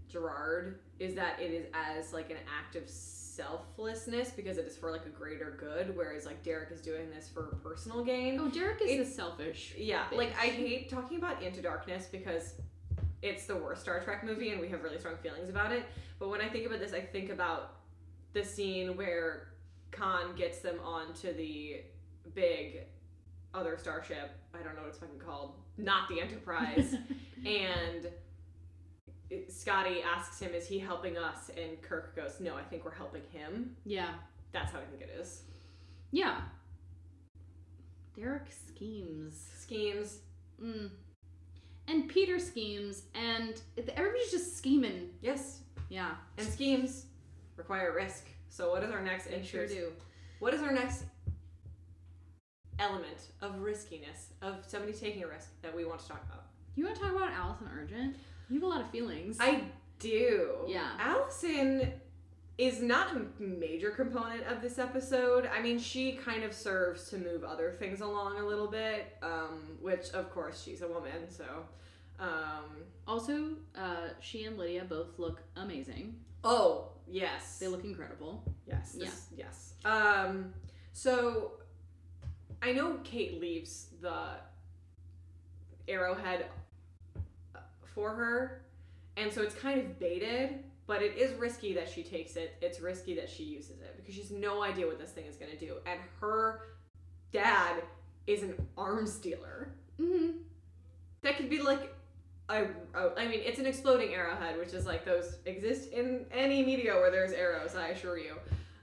Gerard 0.07 0.79
is 0.99 1.15
that 1.15 1.39
it 1.41 1.51
is 1.51 1.65
as 1.73 2.13
like 2.13 2.29
an 2.29 2.37
act 2.59 2.75
of 2.75 2.87
selflessness 2.87 4.29
because 4.31 4.57
it 4.57 4.65
is 4.65 4.77
for 4.77 4.91
like 4.91 5.05
a 5.05 5.09
greater 5.09 5.57
good, 5.59 5.95
whereas 5.97 6.25
like 6.25 6.43
Derek 6.43 6.71
is 6.71 6.81
doing 6.81 7.09
this 7.09 7.27
for 7.29 7.57
personal 7.63 8.03
gain. 8.03 8.39
Oh, 8.39 8.49
Derek 8.49 8.81
is 8.81 8.89
It's- 8.91 9.09
the 9.09 9.13
selfish. 9.13 9.73
Yeah, 9.77 10.05
like 10.11 10.31
I 10.37 10.47
hate 10.47 10.89
talking 10.89 11.17
about 11.17 11.41
Into 11.41 11.61
Darkness 11.61 12.07
because 12.11 12.55
it's 13.21 13.45
the 13.47 13.55
worst 13.55 13.81
Star 13.81 13.99
Trek 14.01 14.23
movie 14.23 14.49
and 14.51 14.61
we 14.61 14.67
have 14.69 14.83
really 14.83 14.99
strong 14.99 15.17
feelings 15.17 15.49
about 15.49 15.71
it. 15.71 15.83
But 16.19 16.29
when 16.29 16.41
I 16.41 16.49
think 16.49 16.65
about 16.67 16.79
this, 16.79 16.93
I 16.93 17.01
think 17.01 17.29
about 17.29 17.77
the 18.33 18.43
scene 18.43 18.97
where 18.97 19.53
Khan 19.91 20.35
gets 20.35 20.59
them 20.59 20.79
onto 20.83 21.33
the 21.33 21.81
big 22.33 22.81
other 23.53 23.77
starship. 23.77 24.31
I 24.53 24.63
don't 24.63 24.75
know 24.75 24.81
what 24.81 24.89
it's 24.89 24.99
fucking 24.99 25.19
called. 25.19 25.53
Not 25.77 26.09
the 26.09 26.19
Enterprise. 26.19 26.95
and 27.45 28.09
Scotty 29.47 30.01
asks 30.01 30.39
him, 30.39 30.53
"Is 30.53 30.67
he 30.67 30.79
helping 30.79 31.17
us?" 31.17 31.49
And 31.57 31.81
Kirk 31.81 32.15
goes, 32.15 32.39
"No, 32.39 32.55
I 32.55 32.63
think 32.63 32.85
we're 32.85 32.91
helping 32.93 33.23
him." 33.31 33.75
yeah. 33.85 34.15
That's 34.51 34.71
how 34.71 34.77
I 34.77 34.85
think 34.85 35.01
it 35.01 35.09
is. 35.19 35.41
Yeah. 36.11 36.41
Derek 38.15 38.49
schemes. 38.51 39.49
Schemes. 39.57 40.19
Mm. 40.63 40.91
And 41.87 42.07
Peter 42.07 42.37
schemes, 42.37 43.03
and 43.15 43.59
everybody's 43.95 44.29
just 44.29 44.55
scheming. 44.55 45.09
Yes, 45.21 45.61
Yeah, 45.89 46.11
and 46.37 46.47
schemes 46.47 47.07
require 47.57 47.93
risk. 47.93 48.27
So 48.49 48.71
what 48.71 48.83
is 48.83 48.91
our 48.91 49.01
next 49.01 49.25
they 49.25 49.43
sure 49.43 49.63
interest? 49.63 49.73
do. 49.75 49.91
What 50.39 50.53
is 50.53 50.61
our 50.61 50.71
next 50.71 51.05
element 52.79 53.29
of 53.41 53.59
riskiness 53.59 54.33
of 54.41 54.63
somebody 54.67 54.93
taking 54.93 55.23
a 55.23 55.27
risk 55.27 55.49
that 55.61 55.75
we 55.75 55.85
want 55.85 55.99
to 56.01 56.07
talk 56.07 56.23
about? 56.27 56.45
You 56.75 56.85
want 56.85 56.95
to 56.97 57.01
talk 57.01 57.15
about 57.15 57.31
Allison 57.31 57.67
Argent? 57.75 58.15
You 58.49 58.55
have 58.55 58.63
a 58.63 58.67
lot 58.67 58.81
of 58.81 58.89
feelings. 58.89 59.37
I 59.39 59.61
do. 59.99 60.49
Yeah. 60.67 60.89
Allison 60.99 61.93
is 62.57 62.81
not 62.81 63.15
a 63.15 63.41
major 63.41 63.89
component 63.89 64.43
of 64.43 64.61
this 64.61 64.77
episode. 64.77 65.49
I 65.51 65.61
mean, 65.61 65.79
she 65.79 66.13
kind 66.13 66.43
of 66.43 66.53
serves 66.53 67.09
to 67.09 67.17
move 67.17 67.43
other 67.43 67.71
things 67.71 68.01
along 68.01 68.37
a 68.37 68.45
little 68.45 68.67
bit, 68.67 69.17
um, 69.23 69.77
which 69.81 70.09
of 70.11 70.29
course 70.31 70.61
she's 70.63 70.81
a 70.81 70.87
woman, 70.87 71.29
so. 71.29 71.45
Um, 72.19 72.83
also, 73.07 73.49
uh, 73.75 74.09
she 74.19 74.43
and 74.43 74.57
Lydia 74.57 74.85
both 74.85 75.17
look 75.17 75.41
amazing. 75.55 76.15
oh 76.43 76.89
yes, 77.09 77.59
They 77.59 77.67
look 77.67 77.83
incredible. 77.83 78.43
Yes. 78.67 78.93
This, 78.93 79.27
Yes. 79.35 79.73
Um. 79.85 80.53
So, 80.93 81.53
I 82.61 82.71
know 82.71 82.99
Kate 83.03 83.41
leaves 83.41 83.87
the 84.01 84.35
arrowhead 85.87 86.45
uh, 87.55 87.59
for 87.93 88.11
her, 88.11 88.61
and 89.17 89.31
so 89.31 89.41
it's 89.41 89.55
kind 89.55 89.79
of 89.79 89.99
baited. 89.99 90.63
But 90.85 91.01
it 91.01 91.17
is 91.17 91.33
risky 91.39 91.73
that 91.75 91.89
she 91.89 92.03
takes 92.03 92.35
it. 92.35 92.55
It's 92.61 92.81
risky 92.81 93.15
that 93.15 93.29
she 93.29 93.43
uses 93.43 93.79
it 93.79 93.95
because 93.95 94.15
she 94.15 94.21
has 94.21 94.31
no 94.31 94.63
idea 94.63 94.85
what 94.85 94.99
this 94.99 95.11
thing 95.11 95.25
is 95.25 95.37
going 95.37 95.51
to 95.51 95.57
do, 95.57 95.77
and 95.85 95.97
her 96.19 96.61
dad 97.31 97.81
is 98.27 98.43
an 98.43 98.55
arms 98.77 99.17
dealer. 99.17 99.73
Mm-hmm. 99.99 100.39
That 101.21 101.37
could 101.37 101.49
be 101.49 101.61
like. 101.61 101.92
A 102.49 102.65
a- 102.93 103.13
I 103.17 103.27
mean, 103.27 103.41
it's 103.43 103.59
an 103.59 103.65
exploding 103.65 104.13
arrowhead, 104.13 104.57
which 104.57 104.73
is 104.73 104.85
like 104.85 105.05
those 105.05 105.37
exist 105.45 105.91
in 105.91 106.25
any 106.31 106.63
media 106.63 106.93
where 106.93 107.11
there's 107.11 107.31
arrows. 107.31 107.75
I 107.75 107.89
assure 107.89 108.17
you. 108.17 108.35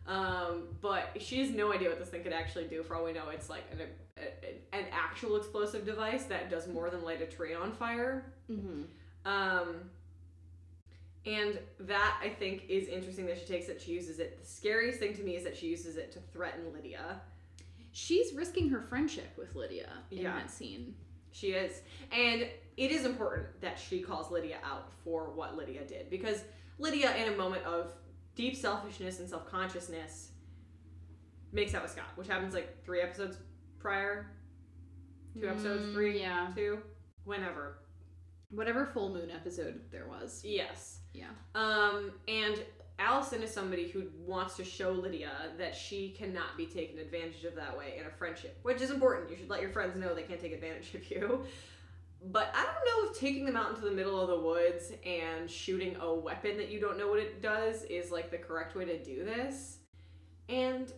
Um, 0.06 0.64
but 0.80 1.16
she 1.20 1.40
has 1.40 1.50
no 1.50 1.72
idea 1.72 1.88
what 1.88 1.98
this 2.00 2.08
thing 2.08 2.22
could 2.24 2.32
actually 2.32 2.64
do. 2.64 2.82
For 2.82 2.96
all 2.96 3.04
we 3.04 3.12
know, 3.12 3.28
it's 3.28 3.48
like 3.48 3.62
an, 3.70 3.80
a, 4.18 4.74
an 4.76 4.86
actual 4.90 5.36
explosive 5.36 5.84
device 5.86 6.24
that 6.24 6.50
does 6.50 6.66
more 6.66 6.90
than 6.90 7.04
light 7.04 7.22
a 7.22 7.26
tree 7.26 7.54
on 7.54 7.70
fire. 7.72 8.32
Mm-hmm. 8.50 8.82
Um, 9.24 9.76
and 11.26 11.58
that 11.80 12.18
I 12.24 12.28
think 12.30 12.64
is 12.68 12.88
interesting 12.88 13.26
that 13.26 13.38
she 13.38 13.44
takes 13.46 13.68
it. 13.68 13.80
She 13.80 13.92
uses 13.92 14.18
it. 14.18 14.40
The 14.40 14.46
scariest 14.46 14.98
thing 14.98 15.14
to 15.16 15.22
me 15.22 15.36
is 15.36 15.44
that 15.44 15.56
she 15.56 15.66
uses 15.66 15.96
it 15.96 16.10
to 16.12 16.18
threaten 16.32 16.72
Lydia. 16.72 17.20
She's 17.92 18.32
risking 18.32 18.68
her 18.70 18.80
friendship 18.80 19.28
with 19.36 19.54
Lydia 19.54 19.90
in 20.10 20.18
Yeah. 20.18 20.32
that 20.32 20.50
scene. 20.50 20.94
She 21.32 21.48
is. 21.48 21.82
And 22.10 22.48
it 22.80 22.90
is 22.90 23.04
important 23.04 23.46
that 23.60 23.78
she 23.78 24.00
calls 24.00 24.30
Lydia 24.30 24.56
out 24.64 24.90
for 25.04 25.30
what 25.34 25.54
Lydia 25.54 25.84
did 25.84 26.08
because 26.08 26.42
Lydia, 26.78 27.14
in 27.14 27.30
a 27.32 27.36
moment 27.36 27.62
of 27.66 27.92
deep 28.34 28.56
selfishness 28.56 29.20
and 29.20 29.28
self 29.28 29.44
consciousness, 29.46 30.30
makes 31.52 31.74
out 31.74 31.82
with 31.82 31.92
Scott, 31.92 32.06
which 32.16 32.26
happens 32.28 32.54
like 32.54 32.82
three 32.82 33.02
episodes 33.02 33.36
prior. 33.78 34.32
Two 35.38 35.46
episodes, 35.48 35.84
Mm, 35.84 35.92
three, 35.92 36.20
Yeah. 36.20 36.50
two, 36.56 36.82
whenever. 37.24 37.78
Whatever 38.50 38.86
full 38.86 39.10
moon 39.12 39.30
episode 39.30 39.90
there 39.92 40.08
was. 40.08 40.42
Yes. 40.44 41.00
Yeah. 41.12 41.30
Um, 41.54 42.12
and 42.28 42.64
Allison 42.98 43.42
is 43.42 43.50
somebody 43.52 43.88
who 43.88 44.10
wants 44.26 44.56
to 44.56 44.64
show 44.64 44.90
Lydia 44.90 45.52
that 45.58 45.74
she 45.74 46.10
cannot 46.12 46.56
be 46.56 46.66
taken 46.66 46.98
advantage 46.98 47.44
of 47.44 47.54
that 47.56 47.76
way 47.76 47.96
in 47.98 48.06
a 48.06 48.10
friendship, 48.10 48.58
which 48.62 48.80
is 48.80 48.90
important. 48.90 49.30
You 49.30 49.36
should 49.36 49.48
let 49.50 49.60
your 49.60 49.70
friends 49.70 49.96
know 49.96 50.14
they 50.14 50.22
can't 50.24 50.40
take 50.40 50.52
advantage 50.52 50.94
of 50.94 51.10
you. 51.10 51.44
But 52.22 52.52
I 52.54 52.64
don't 52.64 53.04
know 53.04 53.10
if 53.10 53.18
taking 53.18 53.46
them 53.46 53.56
out 53.56 53.70
into 53.70 53.82
the 53.82 53.90
middle 53.90 54.20
of 54.20 54.28
the 54.28 54.38
woods 54.38 54.92
and 55.06 55.50
shooting 55.50 55.96
a 56.00 56.14
weapon 56.14 56.58
that 56.58 56.70
you 56.70 56.78
don't 56.78 56.98
know 56.98 57.08
what 57.08 57.18
it 57.18 57.40
does 57.40 57.82
is 57.84 58.10
like 58.10 58.30
the 58.30 58.38
correct 58.38 58.76
way 58.76 58.84
to 58.84 59.02
do 59.02 59.24
this. 59.24 59.78
And 60.48 60.92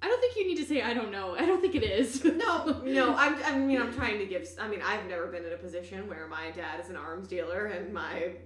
I 0.00 0.08
don't 0.08 0.20
think 0.20 0.36
you 0.36 0.46
need 0.46 0.56
to 0.56 0.64
say 0.64 0.82
I 0.82 0.94
don't 0.94 1.10
know. 1.10 1.36
I 1.36 1.44
don't 1.44 1.60
think 1.60 1.74
it 1.74 1.82
is. 1.82 2.24
no, 2.24 2.82
no, 2.84 3.14
I'm, 3.16 3.42
I 3.44 3.58
mean, 3.58 3.80
I'm 3.80 3.92
trying 3.92 4.18
to 4.18 4.26
give. 4.26 4.48
I 4.60 4.68
mean, 4.68 4.80
I've 4.84 5.06
never 5.06 5.26
been 5.26 5.44
in 5.44 5.52
a 5.52 5.56
position 5.56 6.08
where 6.08 6.26
my 6.26 6.50
dad 6.52 6.80
is 6.80 6.90
an 6.90 6.96
arms 6.96 7.28
dealer, 7.28 7.66
and 7.66 7.92
my 7.92 8.36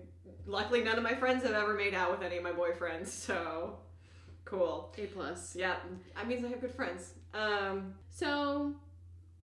luckily 0.47 0.83
none 0.83 0.97
of 0.97 1.05
my 1.05 1.15
friends 1.15 1.43
have 1.45 1.53
ever 1.53 1.75
made 1.75 1.95
out 1.95 2.11
with 2.11 2.23
any 2.23 2.39
of 2.39 2.43
my 2.43 2.53
boyfriends. 2.53 3.09
So 3.09 3.79
cool. 4.45 4.95
A 4.99 5.07
plus. 5.07 5.55
Yeah, 5.55 5.77
that 6.17 6.27
means 6.27 6.45
I 6.45 6.49
have 6.49 6.61
good 6.61 6.75
friends. 6.75 7.15
Um, 7.35 7.95
So, 8.09 8.75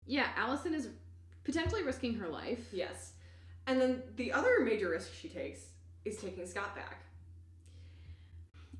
yeah, 0.06 0.28
Allison 0.36 0.74
is 0.74 0.88
potentially 1.44 1.82
risking 1.82 2.14
her 2.14 2.28
life. 2.28 2.66
Yes. 2.72 3.12
And 3.66 3.80
then 3.80 4.02
the 4.16 4.32
other 4.32 4.60
major 4.64 4.90
risk 4.90 5.12
she 5.14 5.28
takes 5.28 5.60
is 6.04 6.16
taking 6.18 6.46
Scott 6.46 6.74
back. 6.74 7.00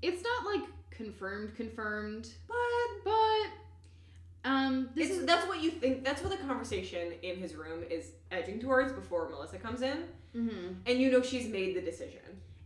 It's 0.02 0.22
not 0.22 0.44
like 0.52 0.68
confirmed, 0.90 1.54
confirmed, 1.56 2.28
But 2.46 3.04
but 3.04 4.50
um, 4.50 4.90
this 4.94 5.08
it's, 5.08 5.18
is 5.20 5.26
that's 5.26 5.46
what 5.48 5.62
you 5.62 5.70
think. 5.70 6.04
That's 6.04 6.20
what 6.22 6.30
the 6.30 6.36
conversation 6.46 7.12
in 7.22 7.36
his 7.36 7.54
room 7.54 7.82
is 7.90 8.10
edging 8.30 8.60
towards 8.60 8.92
before 8.92 9.28
Melissa 9.30 9.56
comes 9.58 9.80
in. 9.80 10.04
Mhm. 10.36 10.76
And 10.86 10.98
you 11.00 11.10
know 11.10 11.22
she's 11.22 11.48
made 11.48 11.74
the 11.76 11.80
decision. 11.80 12.20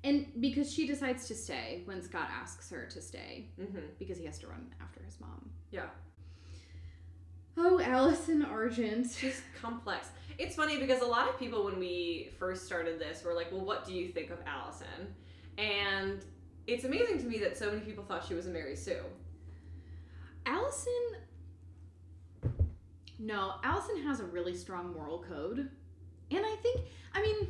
and 0.04 0.26
because 0.40 0.72
she 0.72 0.86
decides 0.86 1.26
to 1.28 1.34
stay 1.34 1.82
when 1.84 2.02
Scott 2.02 2.28
asks 2.32 2.70
her 2.70 2.86
to 2.86 3.00
stay 3.00 3.48
Mm-hmm. 3.60 3.78
because 3.98 4.18
he 4.18 4.24
has 4.26 4.38
to 4.40 4.46
run 4.48 4.66
after 4.80 5.00
his 5.04 5.20
mom. 5.20 5.50
Yeah. 5.70 5.86
Oh, 7.60 7.80
Allison 7.80 8.44
Argent. 8.44 9.10
She's 9.10 9.42
complex. 9.60 10.08
It's 10.38 10.54
funny 10.54 10.78
because 10.78 11.02
a 11.02 11.06
lot 11.06 11.28
of 11.28 11.36
people, 11.38 11.64
when 11.64 11.78
we 11.78 12.30
first 12.38 12.64
started 12.64 13.00
this, 13.00 13.24
were 13.24 13.34
like, 13.34 13.50
well, 13.50 13.64
what 13.64 13.84
do 13.84 13.92
you 13.92 14.08
think 14.08 14.30
of 14.30 14.38
Allison? 14.46 15.14
And 15.58 16.24
it's 16.68 16.84
amazing 16.84 17.18
to 17.18 17.26
me 17.26 17.38
that 17.38 17.58
so 17.58 17.70
many 17.70 17.80
people 17.80 18.04
thought 18.04 18.24
she 18.24 18.34
was 18.34 18.46
a 18.46 18.50
Mary 18.50 18.76
Sue. 18.76 19.00
Allison. 20.46 20.92
No, 23.18 23.54
Allison 23.64 24.00
has 24.04 24.20
a 24.20 24.24
really 24.24 24.54
strong 24.54 24.92
moral 24.92 25.24
code, 25.28 25.58
and 26.30 26.40
I 26.46 26.56
think 26.62 26.82
I 27.12 27.20
mean, 27.20 27.48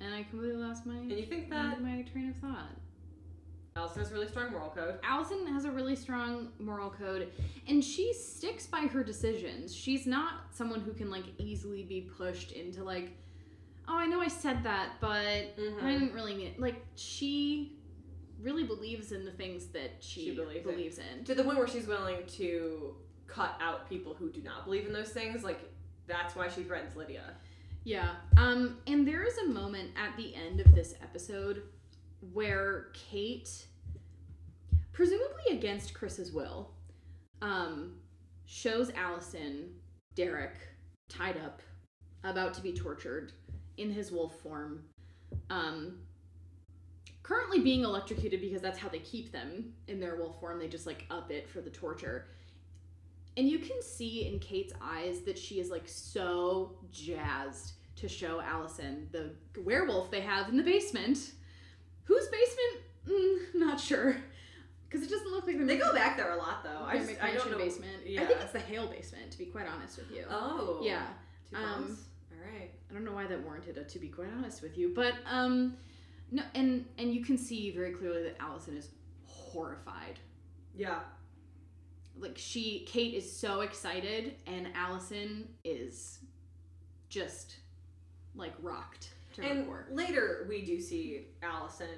and 0.00 0.14
I 0.14 0.24
completely 0.24 0.56
lost 0.56 0.84
my 0.84 0.96
And 0.96 1.12
you 1.12 1.24
think 1.24 1.48
that 1.48 1.80
my 1.80 2.02
train 2.12 2.28
of 2.28 2.36
thought. 2.36 2.68
Allison 3.76 4.02
has 4.02 4.10
a 4.12 4.14
really 4.14 4.28
strong 4.28 4.52
moral 4.52 4.70
code. 4.70 4.98
Allison 5.02 5.46
has 5.48 5.64
a 5.64 5.70
really 5.70 5.96
strong 5.96 6.48
moral 6.60 6.90
code 6.90 7.32
and 7.66 7.82
she 7.82 8.12
sticks 8.12 8.66
by 8.68 8.82
her 8.82 9.02
decisions. 9.02 9.74
She's 9.74 10.06
not 10.06 10.44
someone 10.52 10.80
who 10.80 10.92
can 10.92 11.10
like 11.10 11.24
easily 11.38 11.82
be 11.82 12.02
pushed 12.02 12.52
into 12.52 12.84
like, 12.84 13.10
oh, 13.88 13.96
I 13.98 14.06
know 14.06 14.20
I 14.20 14.28
said 14.28 14.62
that, 14.62 14.90
but 15.00 15.56
Mhm. 15.58 15.82
I 15.82 15.90
didn't 15.92 16.12
really 16.14 16.34
mean 16.36 16.46
it. 16.48 16.60
Like 16.60 16.84
she 16.94 17.76
really 18.40 18.62
believes 18.62 19.10
in 19.10 19.24
the 19.24 19.32
things 19.32 19.66
that 19.68 19.90
she, 19.98 20.26
She 20.26 20.34
believes 20.36 20.64
in. 20.66 20.72
believes 20.72 20.98
in. 20.98 21.24
To 21.24 21.34
the 21.34 21.42
point 21.42 21.58
where 21.58 21.66
she's 21.66 21.88
willing 21.88 22.24
to 22.26 22.94
cut 23.26 23.56
out 23.60 23.88
people 23.88 24.14
who 24.14 24.30
do 24.30 24.40
not 24.42 24.66
believe 24.66 24.86
in 24.86 24.92
those 24.92 25.08
things. 25.10 25.42
Like, 25.42 25.58
that's 26.06 26.36
why 26.36 26.48
she 26.48 26.62
threatens 26.62 26.94
Lydia. 26.94 27.34
Yeah. 27.82 28.14
Um, 28.36 28.78
and 28.86 29.06
there 29.08 29.24
is 29.24 29.36
a 29.38 29.46
moment 29.48 29.90
at 29.96 30.16
the 30.16 30.32
end 30.34 30.60
of 30.60 30.74
this 30.76 30.94
episode 31.02 31.62
where 32.32 32.88
Kate, 32.92 33.66
presumably 34.92 35.44
against 35.50 35.94
Chris's 35.94 36.32
will, 36.32 36.70
um, 37.42 37.94
shows 38.46 38.90
Allison 38.90 39.74
Derek 40.14 40.56
tied 41.08 41.36
up, 41.36 41.60
about 42.22 42.54
to 42.54 42.62
be 42.62 42.72
tortured 42.72 43.32
in 43.76 43.90
his 43.90 44.10
wolf 44.10 44.34
form. 44.40 44.84
Um, 45.50 45.98
currently 47.22 47.60
being 47.60 47.84
electrocuted 47.84 48.40
because 48.40 48.62
that's 48.62 48.78
how 48.78 48.88
they 48.88 48.98
keep 49.00 49.32
them 49.32 49.72
in 49.88 49.98
their 49.98 50.16
wolf 50.16 50.38
form. 50.40 50.58
They 50.58 50.68
just 50.68 50.86
like 50.86 51.04
up 51.10 51.30
it 51.30 51.48
for 51.48 51.60
the 51.60 51.70
torture. 51.70 52.26
And 53.36 53.48
you 53.48 53.58
can 53.58 53.82
see 53.82 54.28
in 54.28 54.38
Kate's 54.38 54.72
eyes 54.80 55.22
that 55.22 55.36
she 55.36 55.58
is 55.58 55.70
like 55.70 55.88
so 55.88 56.76
jazzed 56.92 57.72
to 57.96 58.08
show 58.08 58.40
Allison 58.40 59.08
the 59.10 59.30
werewolf 59.60 60.10
they 60.10 60.20
have 60.20 60.48
in 60.48 60.56
the 60.56 60.62
basement. 60.62 61.32
Whose 62.04 62.26
basement? 62.28 62.84
Mm, 63.08 63.60
not 63.60 63.80
sure. 63.80 64.16
Because 64.88 65.06
it 65.06 65.10
doesn't 65.10 65.30
look 65.30 65.46
like 65.46 65.66
They 65.66 65.76
go 65.76 65.92
back 65.92 66.16
there 66.16 66.32
a 66.32 66.36
lot, 66.36 66.62
though. 66.62 66.84
I, 66.84 66.98
just, 66.98 67.22
I 67.22 67.32
don't 67.32 67.50
know. 67.50 67.58
basement. 67.58 68.06
Yeah. 68.06 68.22
I 68.22 68.26
think 68.26 68.40
it's 68.40 68.52
the 68.52 68.60
Hale 68.60 68.86
basement, 68.86 69.30
to 69.32 69.38
be 69.38 69.46
quite 69.46 69.66
honest 69.66 69.98
with 69.98 70.10
you. 70.12 70.24
Oh. 70.30 70.80
Yeah. 70.82 71.06
Two 71.50 71.56
Um. 71.56 71.98
All 72.32 72.52
right. 72.52 72.70
I 72.88 72.94
don't 72.94 73.04
know 73.04 73.12
why 73.12 73.26
that 73.26 73.42
warranted 73.42 73.76
it, 73.76 73.88
to 73.88 73.98
be 73.98 74.08
quite 74.08 74.28
honest 74.36 74.62
with 74.62 74.78
you. 74.78 74.92
But 74.94 75.14
um, 75.28 75.76
no, 76.30 76.42
and 76.54 76.84
and 76.98 77.12
you 77.12 77.24
can 77.24 77.36
see 77.36 77.70
very 77.70 77.90
clearly 77.92 78.22
that 78.22 78.36
Allison 78.40 78.76
is 78.76 78.88
horrified. 79.26 80.20
Yeah. 80.76 81.00
Like 82.18 82.38
she, 82.38 82.84
Kate 82.86 83.14
is 83.14 83.30
so 83.30 83.62
excited, 83.62 84.34
and 84.46 84.68
Allison 84.76 85.48
is 85.64 86.20
just 87.08 87.56
like 88.36 88.52
rocked 88.62 89.10
to 89.34 89.42
And 89.42 89.68
later 89.90 90.46
we 90.48 90.64
do 90.64 90.80
see 90.80 91.26
Allison 91.42 91.88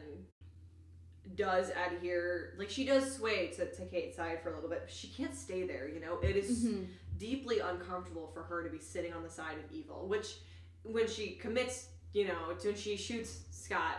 does 1.34 1.70
adhere, 1.70 2.54
like 2.58 2.70
she 2.70 2.84
does 2.84 3.14
sway 3.16 3.48
to, 3.48 3.70
to 3.72 3.86
Kate's 3.86 4.16
side 4.16 4.40
for 4.42 4.50
a 4.50 4.54
little 4.54 4.70
bit. 4.70 4.82
But 4.84 4.90
she 4.92 5.08
can't 5.08 5.34
stay 5.34 5.66
there, 5.66 5.88
you 5.88 6.00
know. 6.00 6.18
It 6.20 6.36
is 6.36 6.64
Mhm. 6.66 6.86
deeply 7.18 7.58
uncomfortable 7.58 8.28
for 8.32 8.42
her 8.44 8.62
to 8.62 8.70
be 8.70 8.78
sitting 8.78 9.12
on 9.12 9.22
the 9.22 9.30
side 9.30 9.58
of 9.58 9.70
evil. 9.72 10.06
Which, 10.08 10.38
when 10.84 11.08
she 11.08 11.34
commits, 11.34 11.88
you 12.12 12.28
know, 12.28 12.54
to 12.60 12.68
when 12.68 12.76
she 12.76 12.96
shoots 12.96 13.44
Scott 13.50 13.96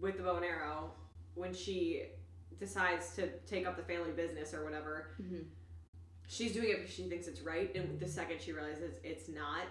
with 0.00 0.16
the 0.16 0.22
bow 0.22 0.36
and 0.36 0.44
arrow, 0.44 0.94
when 1.34 1.52
she 1.52 2.04
decides 2.58 3.14
to 3.16 3.28
take 3.40 3.66
up 3.66 3.76
the 3.76 3.82
family 3.82 4.12
business 4.12 4.54
or 4.54 4.64
whatever, 4.64 5.10
Mhm. 5.20 5.44
she's 6.26 6.52
doing 6.54 6.70
it 6.70 6.76
because 6.78 6.92
she 6.94 7.08
thinks 7.08 7.26
it's 7.26 7.42
right. 7.42 7.74
And 7.76 8.00
the 8.00 8.08
second 8.08 8.40
she 8.40 8.52
realizes 8.52 8.94
it's 9.02 9.28
not, 9.28 9.66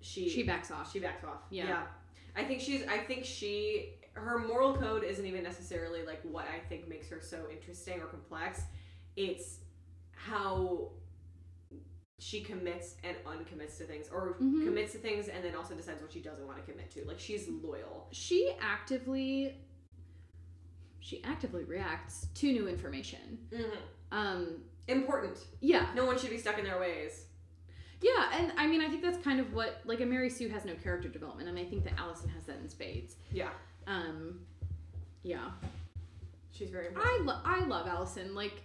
she 0.00 0.28
She 0.28 0.42
backs 0.42 0.70
off. 0.70 0.92
she 0.92 0.98
backs 1.00 1.24
off. 1.24 1.42
Yeah. 1.50 1.66
Yeah. 1.68 1.86
I 2.36 2.44
think 2.44 2.60
she's 2.60 2.84
I 2.86 2.98
think 2.98 3.24
she 3.24 3.94
her 4.14 4.38
moral 4.38 4.76
code 4.76 5.04
isn't 5.04 5.24
even 5.24 5.42
necessarily 5.42 6.04
like 6.04 6.20
what 6.22 6.46
I 6.46 6.58
think 6.68 6.88
makes 6.88 7.08
her 7.08 7.20
so 7.20 7.46
interesting 7.50 8.00
or 8.00 8.06
complex. 8.06 8.62
It's 9.16 9.58
how 10.12 10.90
she 12.18 12.42
commits 12.42 12.96
and 13.02 13.16
uncommits 13.26 13.78
to 13.78 13.84
things 13.84 14.08
or 14.12 14.36
Mhm. 14.40 14.64
commits 14.64 14.92
to 14.92 14.98
things 14.98 15.28
and 15.28 15.42
then 15.42 15.54
also 15.54 15.74
decides 15.74 16.02
what 16.02 16.12
she 16.12 16.20
doesn't 16.20 16.46
want 16.46 16.58
to 16.64 16.70
commit 16.70 16.90
to. 16.92 17.04
Like 17.06 17.18
she's 17.18 17.48
loyal. 17.48 18.08
she 18.12 18.54
actively 18.60 19.56
she 21.02 21.24
actively 21.24 21.64
reacts 21.64 22.26
to 22.34 22.52
new 22.52 22.68
information. 22.68 23.38
Mm-hmm. 23.50 23.78
Um, 24.12 24.64
Important. 24.86 25.38
yeah, 25.60 25.92
No 25.94 26.04
one 26.04 26.18
should 26.18 26.30
be 26.30 26.36
stuck 26.38 26.58
in 26.58 26.64
their 26.64 26.78
ways. 26.78 27.24
Yeah, 28.02 28.30
and 28.38 28.52
I 28.56 28.66
mean, 28.66 28.80
I 28.80 28.88
think 28.88 29.02
that's 29.02 29.22
kind 29.22 29.40
of 29.40 29.52
what 29.52 29.80
like 29.84 30.00
a 30.00 30.06
Mary 30.06 30.30
Sue 30.30 30.48
has 30.48 30.64
no 30.64 30.74
character 30.74 31.08
development, 31.08 31.48
and 31.48 31.58
I 31.58 31.64
think 31.64 31.84
that 31.84 31.94
Allison 31.98 32.28
has 32.30 32.44
that 32.46 32.56
in 32.62 32.68
spades. 32.68 33.16
Yeah. 33.32 33.50
Um, 33.86 34.40
yeah, 35.22 35.50
She's 36.52 36.70
very 36.70 36.88
important. 36.88 37.12
I 37.20 37.22
lo- 37.24 37.40
I 37.44 37.64
love 37.64 37.86
Allison. 37.86 38.34
Like, 38.34 38.62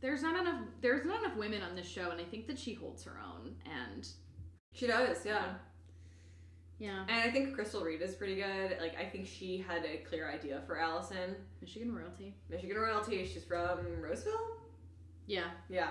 there's 0.00 0.22
not 0.22 0.38
enough 0.40 0.60
there's 0.80 1.04
not 1.04 1.22
enough 1.22 1.36
women 1.36 1.62
on 1.62 1.74
this 1.76 1.88
show, 1.88 2.10
and 2.10 2.20
I 2.20 2.24
think 2.24 2.46
that 2.46 2.58
she 2.58 2.74
holds 2.74 3.04
her 3.04 3.18
own. 3.24 3.54
And 3.66 4.06
She 4.72 4.86
does, 4.86 5.24
yeah. 5.26 5.54
yeah, 6.78 7.04
And 7.08 7.20
I 7.28 7.30
think 7.30 7.54
Crystal 7.54 7.82
Reed 7.82 8.00
is 8.02 8.14
pretty 8.14 8.36
good. 8.36 8.76
Like 8.80 8.96
I 8.98 9.04
think 9.04 9.26
she 9.26 9.58
had 9.66 9.84
a 9.84 9.98
clear 10.08 10.30
idea 10.30 10.62
for 10.66 10.78
Allison. 10.78 11.34
Michigan 11.60 11.94
royalty. 11.94 12.34
Michigan 12.48 12.76
royalty. 12.76 13.26
She's 13.26 13.44
from 13.44 13.78
Roseville. 14.00 14.56
Yeah, 15.26 15.50
Yeah. 15.68 15.90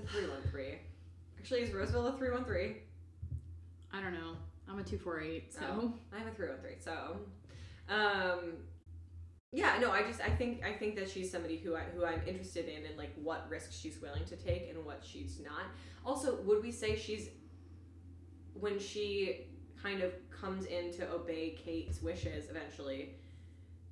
The 0.00 0.06
313. 0.08 0.78
Actually, 1.38 1.60
is 1.62 1.72
Roseville 1.72 2.06
a 2.06 2.12
313? 2.16 2.76
I 3.92 4.00
don't 4.00 4.12
know. 4.12 4.36
I'm 4.68 4.78
a 4.78 4.84
two 4.84 4.98
four 4.98 5.20
eight, 5.20 5.52
so 5.52 5.60
Oh. 5.62 5.94
I'm 6.12 6.26
a 6.28 6.30
313. 6.30 6.80
So, 6.80 7.16
um, 7.88 8.58
yeah, 9.50 9.78
no, 9.80 9.90
I 9.90 10.02
just 10.02 10.20
I 10.20 10.28
think 10.28 10.62
I 10.62 10.72
think 10.74 10.94
that 10.96 11.08
she's 11.10 11.30
somebody 11.32 11.56
who 11.56 11.74
I 11.74 11.80
who 11.94 12.04
I'm 12.04 12.20
interested 12.26 12.68
in 12.68 12.84
and 12.84 12.96
like 12.98 13.12
what 13.16 13.48
risks 13.48 13.76
she's 13.76 13.98
willing 14.00 14.24
to 14.26 14.36
take 14.36 14.68
and 14.68 14.84
what 14.84 15.02
she's 15.02 15.40
not. 15.40 15.64
Also, 16.04 16.36
would 16.42 16.62
we 16.62 16.70
say 16.70 16.96
she's 16.96 17.30
when 18.52 18.78
she 18.78 19.46
kind 19.82 20.02
of 20.02 20.12
comes 20.30 20.66
in 20.66 20.92
to 20.92 21.10
obey 21.10 21.56
Kate's 21.64 22.02
wishes 22.02 22.50
eventually? 22.50 23.14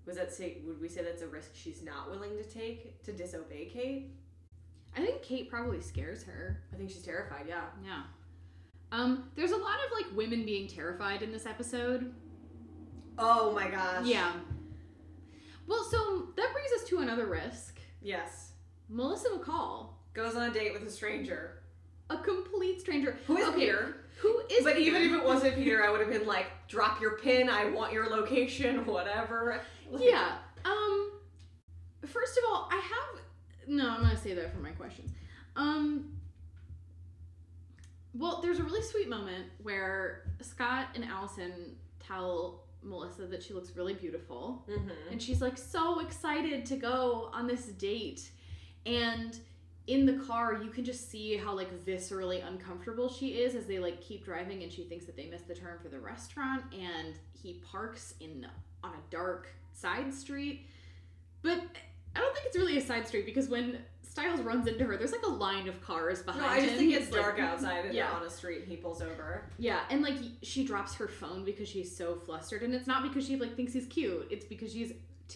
Was 0.05 0.16
that 0.16 0.33
say 0.33 0.59
would 0.66 0.81
we 0.81 0.88
say 0.88 1.03
that's 1.03 1.23
a 1.23 1.27
risk 1.27 1.51
she's 1.55 1.83
not 1.83 2.11
willing 2.11 2.37
to 2.37 2.45
take 2.45 3.03
to 3.05 3.12
disobey 3.12 3.64
Kate? 3.73 4.11
I 4.97 5.01
think 5.01 5.23
Kate 5.23 5.51
probably 5.51 5.81
scares 5.81 6.23
her. 6.25 6.63
I 6.73 6.77
think 6.77 6.91
she's 6.91 7.03
terrified. 7.03 7.45
Yeah. 7.49 7.65
Yeah. 7.85 8.03
Um, 8.93 9.31
there's 9.37 9.51
a 9.51 9.57
lot 9.57 9.77
of 9.85 9.93
like 9.93 10.17
women 10.17 10.45
being 10.47 10.69
terrified 10.69 11.23
in 11.23 11.33
this 11.33 11.45
episode. 11.47 12.15
Oh 13.19 13.53
my 13.53 13.69
gosh. 13.69 14.07
Yeah. 14.07 14.33
Well, 15.67 15.85
so 15.85 16.29
that 16.37 16.53
brings 16.53 16.71
us 16.81 16.89
to 16.89 16.99
another 17.01 17.27
risk. 17.27 17.81
Yes. 18.01 18.53
Melissa 18.89 19.29
McCall, 19.31 19.89
Goes 20.15 20.35
on 20.37 20.49
a 20.49 20.53
date 20.53 20.73
with 20.73 20.83
a 20.85 20.91
stranger. 20.91 21.63
a 22.09 22.17
complete 22.19 22.81
stranger. 22.81 23.19
Who 23.27 23.37
is 23.37 23.49
Okay, 23.49 23.59
Peter? 23.67 23.97
Who 24.21 24.41
is 24.49 24.65
but 24.65 24.77
Peter? 24.77 24.97
even 24.97 25.03
if 25.03 25.13
it 25.13 25.25
wasn't 25.25 25.57
Peter, 25.63 25.85
I 25.85 25.91
would 25.91 26.01
have 26.01 26.11
been 26.11 26.27
like, 26.27 26.47
drop 26.69 27.01
your 27.03 27.19
pin, 27.19 27.51
I 27.51 27.67
want 27.67 27.93
your 27.93 28.09
location, 28.09 28.87
whatever. 28.87 29.61
Like, 29.91 30.05
Yeah. 30.05 30.37
Um 30.65 31.11
first 32.07 32.39
of 32.39 32.45
all, 32.49 32.69
I 32.71 32.77
have 32.77 33.16
no, 33.67 33.91
I'm 33.91 34.03
gonna 34.03 34.17
say 34.17 34.35
that 34.35 34.53
for 34.55 34.61
my 34.61 34.71
questions. 34.71 35.11
Um 35.55 36.13
well, 38.15 38.41
there's 38.41 38.59
a 38.61 38.65
really 38.65 38.83
sweet 38.83 39.09
moment 39.11 39.45
where 39.63 40.23
Scott 40.41 40.89
and 40.95 41.05
Allison 41.05 41.77
tell 42.01 42.63
Melissa 42.83 43.27
that 43.27 43.43
she 43.43 43.53
looks 43.53 43.77
really 43.77 43.95
beautiful. 43.95 44.65
mhm. 44.69 44.91
and 45.11 45.21
she's 45.21 45.43
like 45.43 45.59
so 45.59 46.01
excited 46.01 46.65
to 46.67 46.77
go 46.77 47.31
on 47.33 47.47
this 47.47 47.67
date 47.67 48.31
and 48.87 49.39
in 49.87 50.05
the 50.05 50.15
car, 50.15 50.61
you 50.63 50.71
can 50.71 50.85
just 50.85 51.11
see 51.11 51.37
how 51.37 51.55
like 51.55 51.73
viscerally 51.85 52.47
uncomfortable 52.47 53.09
she 53.09 53.29
is 53.39 53.55
as 53.55 53.67
they 53.67 53.79
like 53.79 54.01
keep 54.01 54.25
driving 54.25 54.63
and 54.65 54.73
she 54.73 54.83
thinks 54.83 55.05
that 55.07 55.17
they 55.17 55.27
missed 55.27 55.47
the 55.47 55.55
turn 55.55 55.79
for 55.81 55.89
the 55.89 55.99
restaurant 56.01 56.63
and 56.73 57.15
he 57.41 57.63
parks 57.71 58.15
in 58.21 58.47
on 58.83 58.91
a 58.91 59.11
dark 59.11 59.49
side 59.73 60.13
street. 60.13 60.67
But 61.43 61.61
I 62.17 62.21
don't 62.21 62.35
think 62.35 62.47
it's 62.47 62.57
really 62.57 62.79
a 62.79 62.81
side 62.81 63.07
street 63.07 63.27
because 63.27 63.49
when 63.49 63.79
Stiles 64.03 64.41
runs 64.41 64.67
into 64.67 64.85
her, 64.85 64.97
there's 64.97 65.13
like 65.13 65.23
a 65.25 65.31
line 65.31 65.69
of 65.69 65.81
cars 65.83 66.23
behind 66.23 66.43
No, 66.43 66.49
I 66.49 66.61
just 66.61 66.73
him. 66.73 66.79
think 66.79 66.93
it's 66.95 67.11
like- 67.13 67.21
dark 67.21 67.39
outside 67.39 67.85
and 67.85 67.95
Yeah. 67.95 68.07
they're 68.09 68.17
on 68.21 68.27
a 68.27 68.31
street 68.31 68.61
and 68.61 68.69
he 68.69 68.77
pulls 68.77 69.03
over. 69.03 69.45
Yeah, 69.59 69.81
and 69.91 70.03
like 70.03 70.17
she 70.43 70.65
drops 70.65 70.95
her 70.95 71.07
phone 71.09 71.45
because 71.45 71.69
she's 71.69 71.95
so 71.95 72.15
flustered, 72.17 72.63
and 72.63 72.75
it's 72.75 72.87
not 72.87 73.03
because 73.03 73.27
she 73.27 73.37
like 73.37 73.55
thinks 73.57 73.73
he's 73.75 73.87
cute. 73.87 74.27
It's 74.31 74.47
because 74.47 74.73
she's 74.73 74.93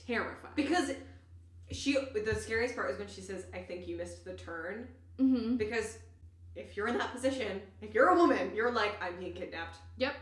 terrified. 0.07 0.55
Because 0.57 0.93
she 1.71 1.97
the 2.15 2.35
scariest 2.35 2.75
part 2.75 2.91
is 2.91 2.99
when 2.99 3.09
she 3.09 3.21
says, 3.21 3.45
I 3.55 3.59
think 3.59 3.87
you 3.87 3.97
missed 3.97 4.25
the 4.25 4.33
turn. 4.33 4.89
mm-hmm. 5.19 5.57
Because 5.57 5.99
if 6.57 6.77
you're 6.77 6.89
in 6.89 6.97
that 6.99 7.13
position, 7.13 7.61
if 7.83 7.95
you're 7.95 8.09
a 8.09 8.15
woman, 8.17 8.53
you're 8.55 8.73
like, 8.73 9.01
I'm 9.03 9.17
being 9.21 9.35
kidnapped. 9.35 9.77
Yep. 9.99 10.15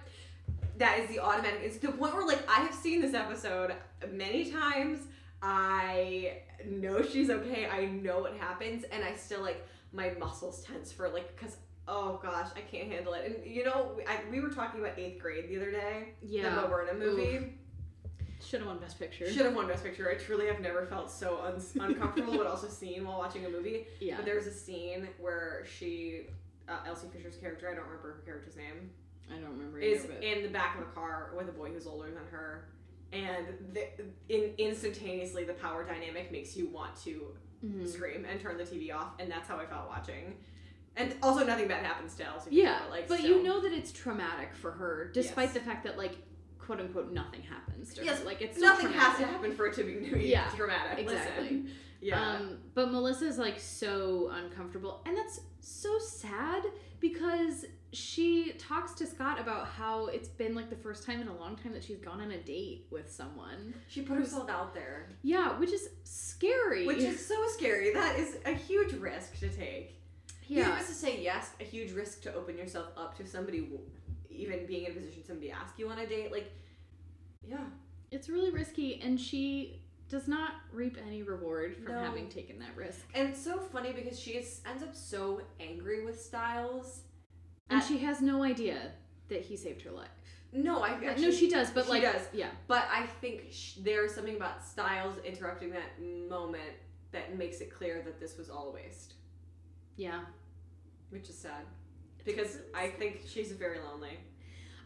That 0.78 0.98
is 0.98 1.08
the 1.08 1.20
automatic. 1.20 1.60
It's 1.62 1.78
the 1.78 1.92
point 1.92 2.12
where 2.14 2.26
like 2.26 2.42
I 2.48 2.60
have 2.60 2.74
seen 2.74 3.00
this 3.00 3.14
episode 3.14 3.72
many 4.10 4.50
times. 4.50 4.98
I 5.42 6.42
know 6.66 7.02
she's 7.02 7.30
okay. 7.30 7.66
I 7.66 7.86
know 7.86 8.20
what 8.20 8.34
happens, 8.36 8.84
and 8.84 9.04
I 9.04 9.14
still 9.14 9.42
like 9.42 9.66
my 9.92 10.10
muscles 10.18 10.62
tense 10.64 10.92
for 10.92 11.08
like 11.08 11.34
because 11.36 11.56
oh 11.86 12.20
gosh, 12.22 12.48
I 12.56 12.60
can't 12.60 12.90
handle 12.90 13.14
it. 13.14 13.24
And 13.44 13.46
you 13.50 13.64
know, 13.64 13.98
I, 14.06 14.18
we 14.30 14.40
were 14.40 14.50
talking 14.50 14.80
about 14.80 14.98
eighth 14.98 15.20
grade 15.22 15.48
the 15.48 15.56
other 15.56 15.70
day, 15.70 16.10
Yeah. 16.22 16.54
the 16.54 16.60
Bo 16.62 16.68
Burnham 16.68 16.98
movie. 16.98 17.54
Should 18.44 18.60
have 18.60 18.68
won 18.68 18.78
Best 18.78 18.98
Picture. 19.00 19.28
Should 19.30 19.46
have 19.46 19.54
won 19.56 19.66
Best 19.66 19.82
Picture. 19.82 20.08
I 20.10 20.14
truly 20.14 20.46
have 20.46 20.60
never 20.60 20.86
felt 20.86 21.10
so 21.10 21.40
un- 21.42 21.60
uncomfortable, 21.84 22.36
but 22.36 22.46
also 22.46 22.68
seen 22.68 23.04
while 23.04 23.18
watching 23.18 23.44
a 23.46 23.48
movie. 23.50 23.86
Yeah. 24.00 24.16
But 24.16 24.26
there's 24.26 24.46
a 24.46 24.52
scene 24.52 25.08
where 25.18 25.64
she, 25.76 26.26
uh, 26.68 26.76
Elsie 26.86 27.08
Fisher's 27.12 27.36
character, 27.36 27.68
I 27.68 27.74
don't 27.74 27.84
remember 27.86 28.12
her 28.14 28.22
character's 28.24 28.54
name, 28.56 28.90
I 29.28 29.38
don't 29.40 29.50
remember. 29.50 29.80
is 29.80 30.04
either, 30.04 30.14
but- 30.14 30.22
in 30.22 30.42
the 30.44 30.50
back 30.50 30.76
of 30.76 30.82
a 30.82 30.90
car 30.92 31.32
with 31.36 31.48
a 31.48 31.52
boy 31.52 31.70
who's 31.72 31.86
older 31.88 32.06
than 32.10 32.26
her, 32.30 32.68
and 33.12 33.46
the, 33.72 33.86
in 34.28 34.52
instantaneously 34.58 35.44
the 35.44 35.54
power 35.54 35.84
dynamic 35.84 36.30
makes 36.32 36.56
you 36.56 36.68
want 36.68 36.94
to 37.04 37.34
Mhm. 37.64 37.88
scream 37.88 38.24
and 38.24 38.40
turn 38.40 38.56
the 38.56 38.64
TV 38.64 38.92
off, 38.92 39.12
and 39.18 39.30
that's 39.30 39.48
how 39.48 39.56
I 39.58 39.66
felt 39.66 39.88
watching. 39.88 40.36
And 40.96 41.14
also, 41.22 41.44
nothing 41.44 41.68
bad 41.68 41.84
happens 41.84 42.14
to 42.16 42.24
Elsie. 42.24 42.50
Yeah, 42.52 42.78
Fisher, 42.78 42.90
like, 42.90 43.08
but 43.08 43.18
still. 43.20 43.30
you 43.38 43.42
know 43.42 43.60
that 43.60 43.72
it's 43.72 43.92
traumatic 43.92 44.54
for 44.54 44.72
her, 44.72 45.10
despite 45.12 45.46
Yes. 45.46 45.54
the 45.54 45.60
fact 45.60 45.84
that 45.84 45.96
like 45.98 46.16
quote 46.58 46.80
unquote 46.80 47.10
nothing 47.12 47.42
happens 47.42 47.94
to 47.94 48.04
Yes, 48.04 48.18
her. 48.20 48.24
Like 48.26 48.42
it's 48.42 48.58
nothing 48.58 48.90
has 48.92 49.16
to 49.18 49.26
happen 49.26 49.52
for 49.54 49.66
it 49.66 49.74
to 49.74 49.84
be 49.84 49.92
Yeah, 50.28 50.50
dramatic. 50.54 50.98
Exactly. 50.98 51.42
Listen. 51.44 51.70
Yeah. 52.00 52.20
Um, 52.36 52.58
but 52.74 52.92
Melissa's 52.92 53.38
like 53.38 53.58
so 53.58 54.30
uncomfortable, 54.32 55.02
and 55.06 55.16
that's 55.16 55.40
so 55.60 55.98
sad 55.98 56.62
because 57.00 57.64
she 57.92 58.52
talks 58.58 58.92
to 58.94 59.06
Scott 59.06 59.40
about 59.40 59.66
how 59.66 60.06
it's 60.06 60.28
been 60.28 60.54
like 60.54 60.68
the 60.70 60.76
first 60.76 61.04
time 61.06 61.20
in 61.20 61.28
a 61.28 61.36
long 61.36 61.56
time 61.56 61.72
that 61.72 61.82
she's 61.82 61.98
gone 61.98 62.20
on 62.20 62.30
a 62.30 62.38
date 62.38 62.86
with 62.90 63.10
someone. 63.10 63.74
she 63.88 64.02
put 64.02 64.18
herself 64.18 64.48
out 64.50 64.74
there. 64.74 65.08
Yeah, 65.22 65.58
which 65.58 65.72
is 65.72 65.88
scary. 66.04 66.86
Which 66.86 66.98
is 66.98 67.24
so 67.24 67.34
scary. 67.56 67.92
That 67.94 68.18
is 68.18 68.36
a 68.44 68.52
huge 68.52 68.92
risk 68.92 69.38
to 69.40 69.48
take. 69.48 70.00
yeah, 70.46 70.68
Even 70.72 70.78
to 70.78 70.92
say 70.92 71.20
yes, 71.22 71.50
a 71.60 71.64
huge 71.64 71.92
risk 71.92 72.22
to 72.22 72.34
open 72.34 72.56
yourself 72.58 72.88
up 72.96 73.16
to 73.18 73.26
somebody, 73.26 73.68
even 74.30 74.66
being 74.66 74.84
in 74.84 74.92
a 74.92 74.94
position 74.94 75.24
somebody 75.26 75.50
ask 75.50 75.78
you 75.78 75.88
on 75.88 75.98
a 75.98 76.06
date. 76.06 76.30
Like, 76.30 76.52
yeah, 77.48 77.64
it's 78.10 78.28
really 78.28 78.50
risky, 78.50 79.00
and 79.02 79.18
she 79.18 79.80
does 80.08 80.26
not 80.28 80.52
reap 80.72 80.96
any 81.06 81.22
reward 81.22 81.76
from 81.76 81.94
No. 81.94 82.00
having 82.00 82.28
taken 82.28 82.58
that 82.60 82.74
risk. 82.76 83.06
and 83.14 83.28
it's 83.28 83.42
so 83.42 83.58
funny 83.58 83.92
because 83.92 84.18
she 84.18 84.32
is, 84.32 84.60
ends 84.66 84.82
up 84.82 84.94
so 84.94 85.42
angry 85.60 86.04
with 86.04 86.20
Stiles. 86.20 87.02
And 87.70 87.80
At- 87.80 87.86
she 87.86 87.98
has 87.98 88.20
no 88.22 88.42
idea 88.42 88.92
that 89.28 89.42
he 89.42 89.56
saved 89.56 89.82
her 89.82 89.90
life. 89.90 90.08
No, 90.50 90.80
I 90.82 90.92
actually, 91.04 91.26
no, 91.26 91.30
she 91.30 91.50
does, 91.50 91.70
but 91.70 91.84
she 91.84 91.90
like, 91.90 92.02
does. 92.02 92.22
yeah, 92.32 92.48
But 92.68 92.84
I 92.90 93.04
think 93.20 93.48
sh- 93.50 93.74
there's 93.82 94.14
something 94.14 94.36
about 94.36 94.64
Stiles 94.64 95.18
interrupting 95.22 95.70
that 95.72 96.00
moment 96.00 96.72
that 97.12 97.36
makes 97.36 97.60
it 97.60 97.70
clear 97.70 98.00
that 98.02 98.18
this 98.18 98.38
was 98.38 98.48
all 98.48 98.70
a 98.70 98.72
waste, 98.72 99.14
yeah. 99.96 100.24
which 101.10 101.28
is 101.28 101.36
sad. 101.36 101.64
Because 102.24 102.58
I 102.74 102.88
think 102.88 103.22
she's 103.26 103.52
very 103.52 103.78
lonely. 103.78 104.18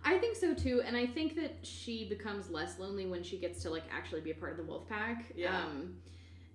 I 0.04 0.18
think 0.18 0.36
so 0.36 0.54
too, 0.54 0.82
and 0.84 0.96
I 0.96 1.06
think 1.06 1.36
that 1.36 1.58
she 1.62 2.08
becomes 2.08 2.50
less 2.50 2.78
lonely 2.78 3.06
when 3.06 3.22
she 3.22 3.38
gets 3.38 3.62
to 3.62 3.70
like 3.70 3.84
actually 3.90 4.20
be 4.20 4.30
a 4.30 4.34
part 4.34 4.52
of 4.52 4.58
the 4.58 4.64
wolf 4.64 4.88
pack. 4.88 5.26
Yeah. 5.36 5.56
Um, 5.56 5.96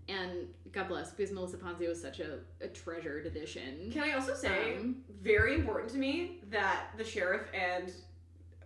and 0.09 0.47
God 0.71 0.87
bless, 0.87 1.11
because 1.11 1.31
Melissa 1.33 1.57
Ponzio 1.57 1.89
is 1.89 2.01
such 2.01 2.19
a, 2.19 2.39
a 2.61 2.67
treasured 2.67 3.25
addition. 3.25 3.91
Can 3.91 4.03
I 4.03 4.13
also 4.13 4.33
say, 4.33 4.77
Um, 4.77 4.97
very 5.21 5.55
important 5.55 5.91
to 5.91 5.97
me 5.97 6.39
that 6.49 6.87
the 6.97 7.03
sheriff 7.03 7.47
and 7.53 7.91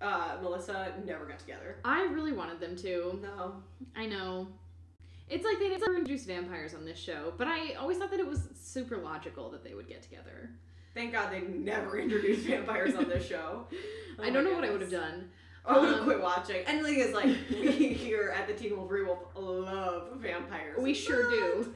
uh, 0.02 0.38
Melissa 0.42 0.94
never 1.06 1.26
got 1.26 1.40
together. 1.40 1.78
I 1.84 2.04
really 2.04 2.32
wanted 2.32 2.60
them 2.60 2.76
to. 2.78 3.20
No. 3.22 3.56
I 3.96 4.06
know. 4.06 4.48
It's 5.30 5.46
like 5.46 5.60
they 5.60 5.70
never 5.70 5.96
introduced 5.96 6.28
vampires 6.28 6.76
on 6.76 6.86
this 6.86 7.00
show, 7.00 7.34
but 7.38 7.48
I 7.48 7.74
always 7.76 7.98
thought 7.98 8.12
that 8.12 8.20
it 8.20 8.28
was 8.28 8.50
super 8.60 8.98
logical 8.98 9.50
that 9.52 9.64
they 9.64 9.74
would 9.74 9.88
get 9.88 10.04
together. 10.04 10.50
Thank 10.94 11.14
God 11.14 11.32
they 11.32 11.42
never 11.42 11.98
introduced 12.06 12.46
vampires 12.48 12.96
on 12.96 13.08
this 13.10 13.26
show. 13.28 13.68
Oh 14.20 14.24
I 14.24 14.30
don't 14.30 14.44
know 14.44 14.54
what 14.54 14.66
I 14.66 14.70
would 14.70 14.82
have 14.82 14.92
done. 14.92 15.30
I 15.66 15.80
would 15.80 15.88
have 15.90 16.00
Um, 16.00 16.04
quit 16.06 16.22
watching. 16.22 16.64
And 16.68 16.80
the 16.80 16.84
thing 16.90 17.00
is, 17.00 17.14
like, 17.14 17.26
we 17.50 17.72
here 17.94 18.32
at 18.38 18.46
the 18.46 18.54
Teen 18.54 18.76
Wolf 18.76 18.92
Rewolf 18.92 19.20
love 19.36 20.18
vampires. 20.20 20.78
We 20.80 20.94
sure 20.94 21.30
do. 21.32 21.74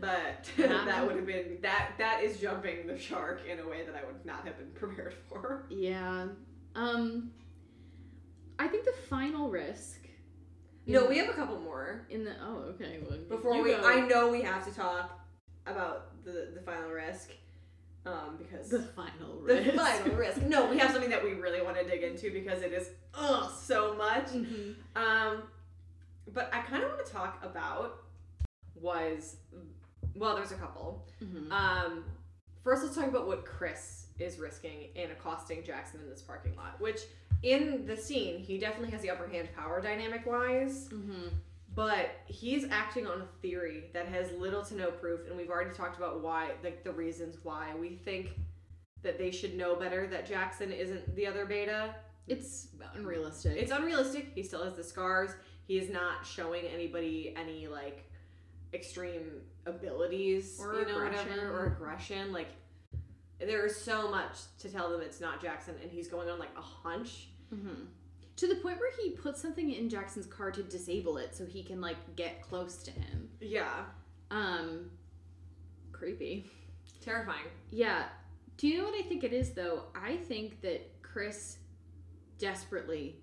But 0.00 0.50
that 0.56 1.06
would 1.06 1.14
have 1.16 1.26
been 1.26 1.58
that. 1.62 1.92
That 1.98 2.22
is 2.24 2.40
jumping 2.40 2.86
the 2.86 2.98
shark 2.98 3.42
in 3.46 3.60
a 3.60 3.68
way 3.68 3.84
that 3.84 3.94
I 3.94 4.04
would 4.04 4.24
not 4.24 4.44
have 4.46 4.56
been 4.58 4.70
prepared 4.74 5.14
for. 5.28 5.66
Yeah. 5.70 6.28
Um 6.74 7.30
I 8.58 8.66
think 8.66 8.84
the 8.86 8.94
final 9.08 9.50
risk 9.50 10.00
No, 10.86 11.04
we 11.06 11.18
have 11.18 11.28
a 11.28 11.32
couple 11.34 11.58
more 11.60 12.06
in 12.10 12.24
the 12.24 12.34
oh 12.42 12.72
okay 12.74 12.98
well 13.08 13.18
before 13.28 13.62
we. 13.62 13.70
go. 13.70 13.82
I 13.84 14.00
know 14.00 14.30
we 14.30 14.40
have 14.42 14.64
to 14.66 14.74
talk 14.74 15.20
about 15.66 16.24
the 16.24 16.50
the 16.54 16.60
final 16.62 16.90
risk, 16.90 17.30
um, 18.06 18.36
because 18.38 18.68
the 18.68 18.82
final 18.82 19.40
risk. 19.40 19.72
The 19.72 19.78
final 19.78 20.16
risk. 20.16 20.42
No, 20.42 20.66
we 20.66 20.78
have 20.78 20.90
something 20.90 21.10
that 21.10 21.22
we 21.24 21.32
really 21.34 21.62
want 21.62 21.76
to 21.76 21.84
dig 21.84 22.02
into 22.02 22.30
because 22.32 22.62
it 22.62 22.72
is 22.72 22.90
ugh 23.14 23.50
so 23.58 23.94
much. 23.94 24.26
Mhm. 24.28 24.74
Um, 24.96 25.42
but 26.32 26.50
I 26.52 26.60
kind 26.62 26.82
of 26.82 26.90
want 26.90 27.04
to 27.06 27.12
talk 27.12 27.42
about 27.44 28.02
was 28.80 29.36
well, 30.16 30.36
there's 30.36 30.52
a 30.52 30.56
couple. 30.56 31.06
Mhm. 31.22 31.50
Um, 31.50 32.04
first, 32.62 32.82
let's 32.84 32.94
talk 32.94 33.06
about 33.08 33.26
what 33.26 33.44
Chris 33.44 34.06
is 34.18 34.38
risking 34.38 34.90
in 34.94 35.10
accosting 35.10 35.64
Jackson 35.64 36.00
in 36.00 36.08
this 36.08 36.22
parking 36.22 36.54
lot. 36.56 36.80
Which 36.80 37.00
in 37.42 37.84
the 37.86 37.96
scene, 37.96 38.38
he 38.38 38.58
definitely 38.58 38.90
has 38.92 39.02
the 39.02 39.10
upper 39.10 39.26
hand, 39.26 39.48
power 39.56 39.80
dynamic 39.80 40.24
wise. 40.26 40.88
Mhm. 40.88 41.30
But 41.74 42.10
he's 42.26 42.64
acting 42.70 43.06
on 43.06 43.22
a 43.22 43.26
theory 43.42 43.84
that 43.94 44.06
has 44.06 44.30
little 44.32 44.62
to 44.66 44.74
no 44.76 44.90
proof, 44.90 45.26
and 45.28 45.36
we've 45.36 45.50
already 45.50 45.74
talked 45.74 45.96
about 45.96 46.22
why, 46.22 46.52
like 46.62 46.84
the 46.84 46.92
reasons 46.92 47.38
why 47.42 47.74
we 47.74 47.96
think 47.96 48.38
that 49.02 49.18
they 49.18 49.30
should 49.30 49.56
know 49.56 49.74
better 49.74 50.06
that 50.06 50.24
Jackson 50.26 50.70
isn't 50.72 51.14
the 51.16 51.26
other 51.26 51.44
beta. 51.46 51.94
It's 52.28 52.68
unrealistic. 52.94 53.56
It's 53.56 53.72
unrealistic. 53.72 54.32
He 54.34 54.42
still 54.42 54.62
has 54.64 54.74
the 54.74 54.84
scars. 54.84 55.30
He 55.66 55.76
is 55.78 55.90
not 55.90 56.24
showing 56.26 56.64
anybody 56.66 57.34
any 57.36 57.66
like 57.66 58.04
extreme 58.72 59.40
abilities 59.66 60.58
Or 60.60 60.74
you 60.74 60.86
know, 60.86 60.96
aggression. 61.04 61.30
whatever, 61.30 61.58
or 61.60 61.66
aggression. 61.66 62.32
Like 62.32 62.48
there 63.40 63.66
is 63.66 63.76
so 63.76 64.10
much 64.10 64.36
to 64.60 64.68
tell 64.70 64.90
them 64.90 65.00
it's 65.00 65.20
not 65.20 65.42
Jackson, 65.42 65.74
and 65.82 65.90
he's 65.90 66.08
going 66.08 66.30
on 66.30 66.38
like 66.38 66.56
a 66.56 66.62
hunch. 66.62 67.28
Mhm. 67.52 67.86
To 68.36 68.48
the 68.48 68.56
point 68.56 68.78
where 68.80 68.90
he 69.00 69.10
puts 69.10 69.40
something 69.40 69.70
in 69.72 69.88
Jackson's 69.88 70.26
car 70.26 70.50
to 70.50 70.62
disable 70.62 71.18
it 71.18 71.34
so 71.36 71.44
he 71.46 71.62
can 71.62 71.80
like 71.80 71.96
get 72.16 72.42
close 72.42 72.82
to 72.84 72.90
him. 72.90 73.28
Yeah, 73.40 73.84
Um 74.30 74.90
creepy. 75.92 76.50
terrifying. 77.00 77.44
Yeah. 77.70 78.04
Do 78.56 78.68
you 78.68 78.78
know 78.78 78.84
what 78.84 78.94
I 78.94 79.02
think 79.08 79.24
it 79.24 79.32
is 79.32 79.50
though? 79.52 79.84
I 79.94 80.16
think 80.16 80.60
that 80.62 81.02
Chris 81.02 81.58
desperately 82.38 83.16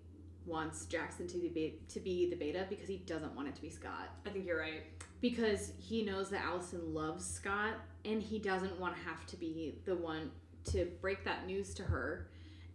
wants 0.45 0.85
Jackson 0.85 1.27
to 1.27 1.37
be 1.37 1.79
to 1.89 1.99
be 1.99 2.29
the 2.29 2.35
beta 2.35 2.65
because 2.69 2.87
he 2.87 2.97
doesn't 2.97 3.35
want 3.35 3.47
it 3.47 3.55
to 3.55 3.61
be 3.61 3.69
Scott. 3.69 4.09
I 4.25 4.29
think 4.29 4.45
you're 4.45 4.59
right. 4.59 4.83
Because 5.19 5.73
he 5.77 6.03
knows 6.03 6.29
that 6.31 6.43
Allison 6.43 6.93
loves 6.93 7.25
Scott 7.25 7.75
and 8.05 8.21
he 8.21 8.39
doesn't 8.39 8.79
want 8.79 8.95
to 8.95 9.01
have 9.03 9.25
to 9.27 9.37
be 9.37 9.75
the 9.85 9.95
one 9.95 10.31
to 10.71 10.85
break 11.01 11.23
that 11.25 11.45
news 11.45 11.73
to 11.75 11.83
her 11.83 12.27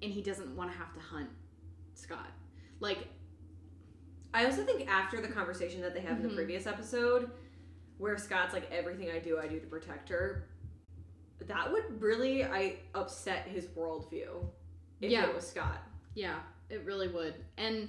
and 0.03 0.13
he 0.13 0.23
doesn't 0.23 0.55
want 0.57 0.71
to 0.71 0.79
have 0.79 0.93
to 0.95 1.01
hunt 1.01 1.29
Scott. 1.97 2.31
Like 2.81 3.09
I 4.35 4.45
also 4.45 4.65
think 4.65 4.89
after 4.89 5.21
the 5.21 5.29
conversation 5.29 5.81
that 5.81 5.95
they 5.95 6.01
have 6.01 6.19
in 6.19 6.25
Mhm. 6.27 6.29
the 6.31 6.35
previous 6.37 6.67
episode, 6.67 7.31
where 7.99 8.19
Scott's 8.19 8.53
like, 8.53 8.71
everything 8.71 9.11
I 9.11 9.19
do, 9.19 9.39
I 9.39 9.49
do 9.49 9.59
to 9.59 9.67
protect 9.67 10.09
her, 10.11 10.49
that 11.41 11.73
would 11.73 12.01
really 12.03 12.45
I 12.45 12.81
upset 12.95 13.47
his 13.47 13.67
worldview 13.69 14.47
if 15.01 15.11
Yeah. 15.11 15.27
it 15.29 15.35
was 15.35 15.47
Scott. 15.47 15.83
Yeah, 16.15 16.43
it 16.69 16.85
really 16.85 17.09
would. 17.09 17.35
And 17.57 17.89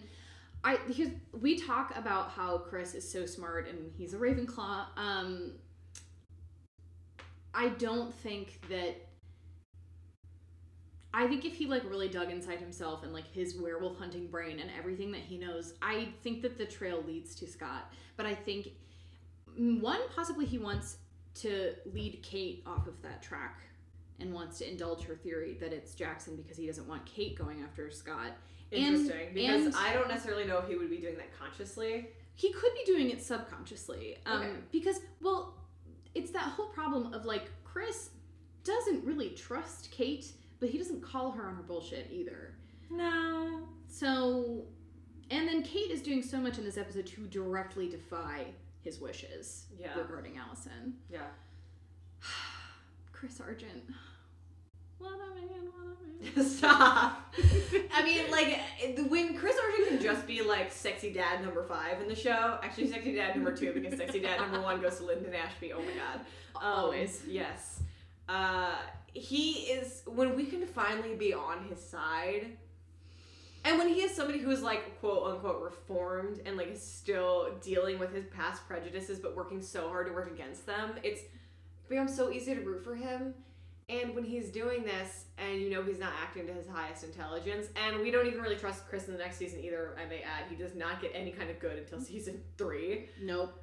I 0.63 0.77
because 0.87 1.09
we 1.33 1.59
talk 1.59 1.95
about 1.97 2.29
how 2.31 2.57
Chris 2.59 2.95
is 2.95 3.09
so 3.09 3.25
smart 3.25 3.67
and 3.67 3.93
he's 3.97 4.13
a 4.13 4.17
Ravenclaw. 4.17 4.87
Um 4.97 5.59
I 7.53 7.69
don't 7.69 8.13
think 8.13 8.61
that 8.69 9.06
I 11.17 11.27
think 11.27 11.45
if 11.45 11.55
he 11.55 11.65
like 11.65 11.83
really 11.89 12.07
dug 12.09 12.29
inside 12.31 12.59
himself 12.59 13.03
and 13.03 13.11
like 13.11 13.27
his 13.33 13.55
werewolf 13.55 13.97
hunting 13.97 14.27
brain 14.27 14.59
and 14.59 14.69
everything 14.77 15.11
that 15.13 15.21
he 15.21 15.37
knows, 15.37 15.73
I 15.81 16.09
think 16.21 16.43
that 16.43 16.57
the 16.59 16.65
trail 16.65 17.03
leads 17.07 17.33
to 17.35 17.47
Scott. 17.47 17.91
But 18.17 18.27
I 18.27 18.35
think 18.35 18.69
one 19.55 19.99
possibly 20.15 20.45
he 20.45 20.59
wants 20.59 20.97
to 21.35 21.73
lead 21.91 22.19
Kate 22.21 22.61
off 22.67 22.85
of 22.85 23.01
that 23.01 23.23
track 23.23 23.61
and 24.19 24.31
wants 24.31 24.59
to 24.59 24.69
indulge 24.69 25.03
her 25.05 25.15
theory 25.15 25.57
that 25.59 25.73
it's 25.73 25.95
Jackson 25.95 26.35
because 26.35 26.55
he 26.57 26.67
doesn't 26.67 26.87
want 26.87 27.03
Kate 27.07 27.35
going 27.35 27.61
after 27.63 27.89
Scott. 27.89 28.33
And- 28.71 28.83
Interesting, 28.95 29.33
because 29.33 29.65
and- 29.65 29.75
I 29.75 29.93
don't 29.93 30.07
necessarily 30.07 30.45
know 30.45 30.59
if 30.59 30.67
he 30.67 30.75
would 30.75 30.89
be 30.89 30.97
doing 30.97 31.15
that 31.17 31.35
consciously. 31.39 32.09
he 32.35 32.51
could 32.53 32.71
be 32.75 32.83
doing 32.85 33.09
it 33.09 33.19
subconsciously 33.23 34.17
um, 34.27 34.41
Okay. 34.41 34.51
because 34.71 34.99
well 35.21 35.55
it's 36.13 36.29
that 36.29 36.43
whole 36.43 36.67
problem 36.67 37.11
of 37.11 37.25
like 37.25 37.45
chris 37.63 38.11
doesn't 38.63 39.03
really 39.03 39.29
trust 39.31 39.89
kate 39.89 40.33
but 40.59 40.69
he 40.69 40.77
doesn't 40.77 41.01
call 41.01 41.31
her 41.31 41.45
on 41.47 41.55
her 41.55 41.63
bullshit 41.63 42.07
either 42.11 42.53
No. 42.89 43.61
so 43.87 44.63
and 45.29 45.47
then 45.47 45.61
kate 45.63 45.91
is 45.91 46.01
doing 46.01 46.21
so 46.23 46.37
much 46.37 46.57
in 46.57 46.63
this 46.63 46.77
episode 46.77 47.05
to 47.07 47.27
directly 47.27 47.89
defy 47.89 48.45
his 48.81 48.99
wishes 48.99 49.65
Yeah. 49.79 49.97
regarding 49.97 50.37
allison 50.37 50.95
Yeah. 51.11 51.19
chris 53.11 53.39
argent 53.41 53.83
what 54.99 55.13
a 55.13 55.35
man 55.35 55.47
what 55.71 56.35
a 56.35 56.39
man 56.39 56.45
Stop. 56.49 57.35
I 57.93 58.03
mean, 58.03 58.31
like 58.31 58.59
when 59.09 59.37
Chris 59.37 59.55
Argent 59.63 59.87
can 59.89 60.01
just 60.01 60.25
be 60.25 60.41
like 60.41 60.71
sexy 60.71 61.13
dad 61.13 61.43
number 61.43 61.63
five 61.63 62.01
in 62.01 62.07
the 62.07 62.15
show. 62.15 62.57
Actually, 62.63 62.87
sexy 62.89 63.13
dad 63.13 63.35
number 63.35 63.55
two 63.55 63.71
because 63.71 63.95
sexy 63.99 64.19
dad 64.19 64.39
number 64.41 64.59
one 64.59 64.81
goes 64.81 64.97
to 64.97 65.03
Linden 65.05 65.31
Ashby. 65.35 65.73
Oh 65.73 65.79
my 65.79 65.85
god. 65.91 66.21
Um, 66.55 66.61
Always. 66.85 67.21
Yes. 67.27 67.81
Uh, 68.27 68.73
he 69.17 69.51
is 69.71 70.03
when 70.05 70.35
we 70.35 70.45
can 70.45 70.65
finally 70.65 71.15
be 71.15 71.33
on 71.33 71.65
his 71.69 71.83
side. 71.83 72.57
And 73.65 73.77
when 73.77 73.89
he 73.89 74.01
is 74.01 74.15
somebody 74.15 74.39
who 74.39 74.51
is 74.51 74.61
like 74.61 74.99
quote 74.99 75.31
unquote 75.31 75.61
reformed 75.61 76.41
and 76.45 76.55
like 76.55 76.71
is 76.71 76.81
still 76.81 77.57
dealing 77.61 77.99
with 77.99 78.13
his 78.13 78.25
past 78.27 78.65
prejudices 78.67 79.19
but 79.19 79.35
working 79.35 79.61
so 79.61 79.89
hard 79.89 80.07
to 80.07 80.13
work 80.13 80.31
against 80.31 80.65
them, 80.65 80.93
it's 81.03 81.21
becomes 81.89 82.15
so 82.15 82.31
easy 82.31 82.55
to 82.55 82.61
root 82.61 82.83
for 82.83 82.95
him. 82.95 83.33
And 83.89 84.13
when 84.13 84.25
he's 84.25 84.49
doing 84.49 84.83
this, 84.83 85.25
and 85.37 85.61
you 85.61 85.69
know 85.69 85.81
he's 85.81 85.99
not 85.99 86.11
acting 86.21 86.45
to 86.47 86.53
his 86.53 86.67
highest 86.67 87.05
intelligence, 87.05 87.67
and 87.77 88.01
we 88.01 88.11
don't 88.11 88.27
even 88.27 88.41
really 88.41 88.57
trust 88.57 88.85
Chris 88.87 89.07
in 89.07 89.13
the 89.13 89.19
next 89.19 89.37
season 89.37 89.61
either, 89.61 89.97
I 89.97 90.05
may 90.05 90.21
add, 90.23 90.43
he 90.49 90.57
does 90.57 90.75
not 90.75 91.01
get 91.01 91.11
any 91.13 91.31
kind 91.31 91.49
of 91.49 91.57
good 91.59 91.77
until 91.77 92.01
season 92.01 92.41
three. 92.57 93.09
nope 93.21 93.57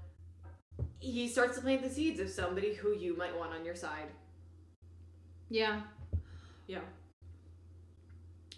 He 0.99 1.29
starts 1.29 1.57
to 1.57 1.63
plant 1.63 1.83
the 1.83 1.91
seeds 1.91 2.21
of 2.21 2.31
somebody 2.31 2.73
who 2.73 2.95
you 2.95 3.15
might 3.17 3.39
want 3.39 3.53
on 3.53 3.67
your 3.67 3.75
side. 3.75 4.09
Yeah 5.55 5.81
Yeah. 6.67 6.81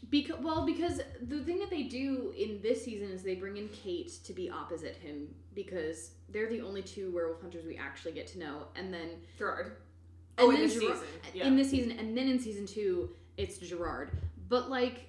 Because 0.09 0.39
well, 0.41 0.65
because 0.65 1.01
the 1.21 1.41
thing 1.41 1.59
that 1.59 1.69
they 1.71 1.83
do 1.85 2.33
in 2.39 2.61
this 2.63 2.85
season 2.85 3.11
is 3.11 3.23
they 3.23 3.35
bring 3.35 3.57
in 3.57 3.69
Kate 3.71 4.13
to 4.25 4.33
be 4.33 4.49
opposite 4.49 4.95
him 4.97 5.35
because 5.55 6.13
they're 6.29 6.49
the 6.49 6.61
only 6.61 6.83
two 6.83 7.11
werewolf 7.13 7.41
hunters 7.41 7.65
we 7.67 7.77
actually 7.77 8.13
get 8.13 8.27
to 8.29 8.39
know, 8.39 8.67
and 8.77 8.95
then 8.95 9.09
Gerard. 9.37 9.77
and 10.39 10.47
Oh, 10.47 10.51
in 10.51 10.61
this 10.61 10.75
Gerard- 10.75 10.99
season. 10.99 11.09
Yeah. 11.35 11.47
in 11.49 11.57
this 11.57 11.71
season, 11.71 11.93
and 11.99 12.17
then 12.17 12.29
in 12.29 12.39
season 12.39 12.67
two 12.67 13.11
it's 13.37 13.59
Gerard. 13.59 14.13
But 14.49 14.71
like 14.71 15.07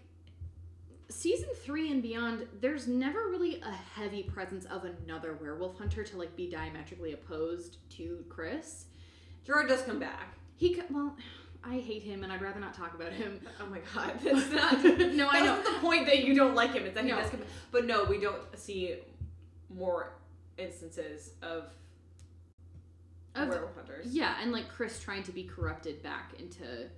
season 1.10 1.50
three 1.64 1.92
and 1.92 2.02
beyond, 2.02 2.48
there's 2.60 2.88
never 2.88 3.28
really 3.30 3.62
a 3.62 3.72
heavy 3.72 4.24
presence 4.24 4.66
of 4.66 4.84
another 4.84 5.34
werewolf 5.40 5.78
hunter 5.78 6.04
to 6.04 6.18
like 6.18 6.36
be 6.36 6.50
diametrically 6.50 7.14
opposed 7.14 7.78
to 7.98 8.26
Chris. 8.30 8.86
Gerard 9.46 9.68
does 9.68 9.84
come 9.84 10.00
back. 10.00 10.38
He 10.56 10.82
well, 10.90 11.16
I 11.64 11.80
hate 11.80 12.04
him, 12.04 12.24
and 12.24 12.32
I'd 12.32 12.42
rather 12.42 12.60
not 12.60 12.74
talk 12.74 12.94
about 12.94 13.12
him. 13.12 13.40
Oh 13.62 13.66
my 13.66 13.80
god, 13.94 14.14
that's 14.24 14.52
not. 14.52 14.84
No, 15.16 15.28
I 15.30 15.42
know. 15.44 15.62
the 15.62 15.80
point 15.80 16.06
that 16.06 16.24
you 16.24 16.34
don't 16.36 16.56
like 16.56 16.74
him. 16.74 16.86
It's 16.86 16.96
that 16.96 17.06
No. 17.06 17.16
he 17.16 17.22
does 17.22 17.32
come. 17.32 17.42
But 17.72 17.86
no, 17.86 18.04
we 18.06 18.20
don't 18.20 18.42
see 18.58 18.96
more 19.70 20.14
instances 20.58 21.32
of, 21.42 21.66
Of- 23.36 23.50
werewolf 23.50 23.76
hunters. 23.76 24.08
Yeah, 24.08 24.36
and 24.42 24.52
like 24.52 24.70
Chris 24.70 25.00
trying 25.02 25.24
to 25.24 25.32
be 25.32 25.44
corrupted 25.44 26.02
back 26.04 26.34
into 26.40 26.90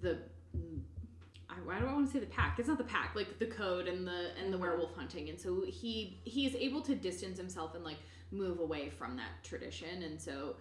the 0.00 0.18
I, 1.48 1.54
why 1.64 1.80
do 1.80 1.86
I 1.86 1.92
want 1.92 2.06
to 2.06 2.12
say 2.12 2.20
the 2.20 2.26
pack? 2.26 2.60
It's 2.60 2.68
not 2.68 2.78
the 2.78 2.84
pack, 2.84 3.16
like 3.16 3.40
the 3.40 3.46
code 3.46 3.88
and 3.88 4.06
the 4.06 4.30
and 4.40 4.52
the 4.52 4.56
Mhm. 4.56 4.60
werewolf 4.60 4.94
hunting. 4.94 5.28
And 5.30 5.40
so 5.40 5.64
he 5.66 6.20
he 6.24 6.46
is 6.46 6.54
able 6.54 6.80
to 6.82 6.94
distance 6.94 7.38
himself 7.38 7.74
and 7.74 7.82
like 7.82 7.96
move 8.30 8.60
away 8.60 8.88
from 8.88 9.16
that 9.16 9.42
tradition. 9.42 10.04
And 10.04 10.20
so 10.20 10.54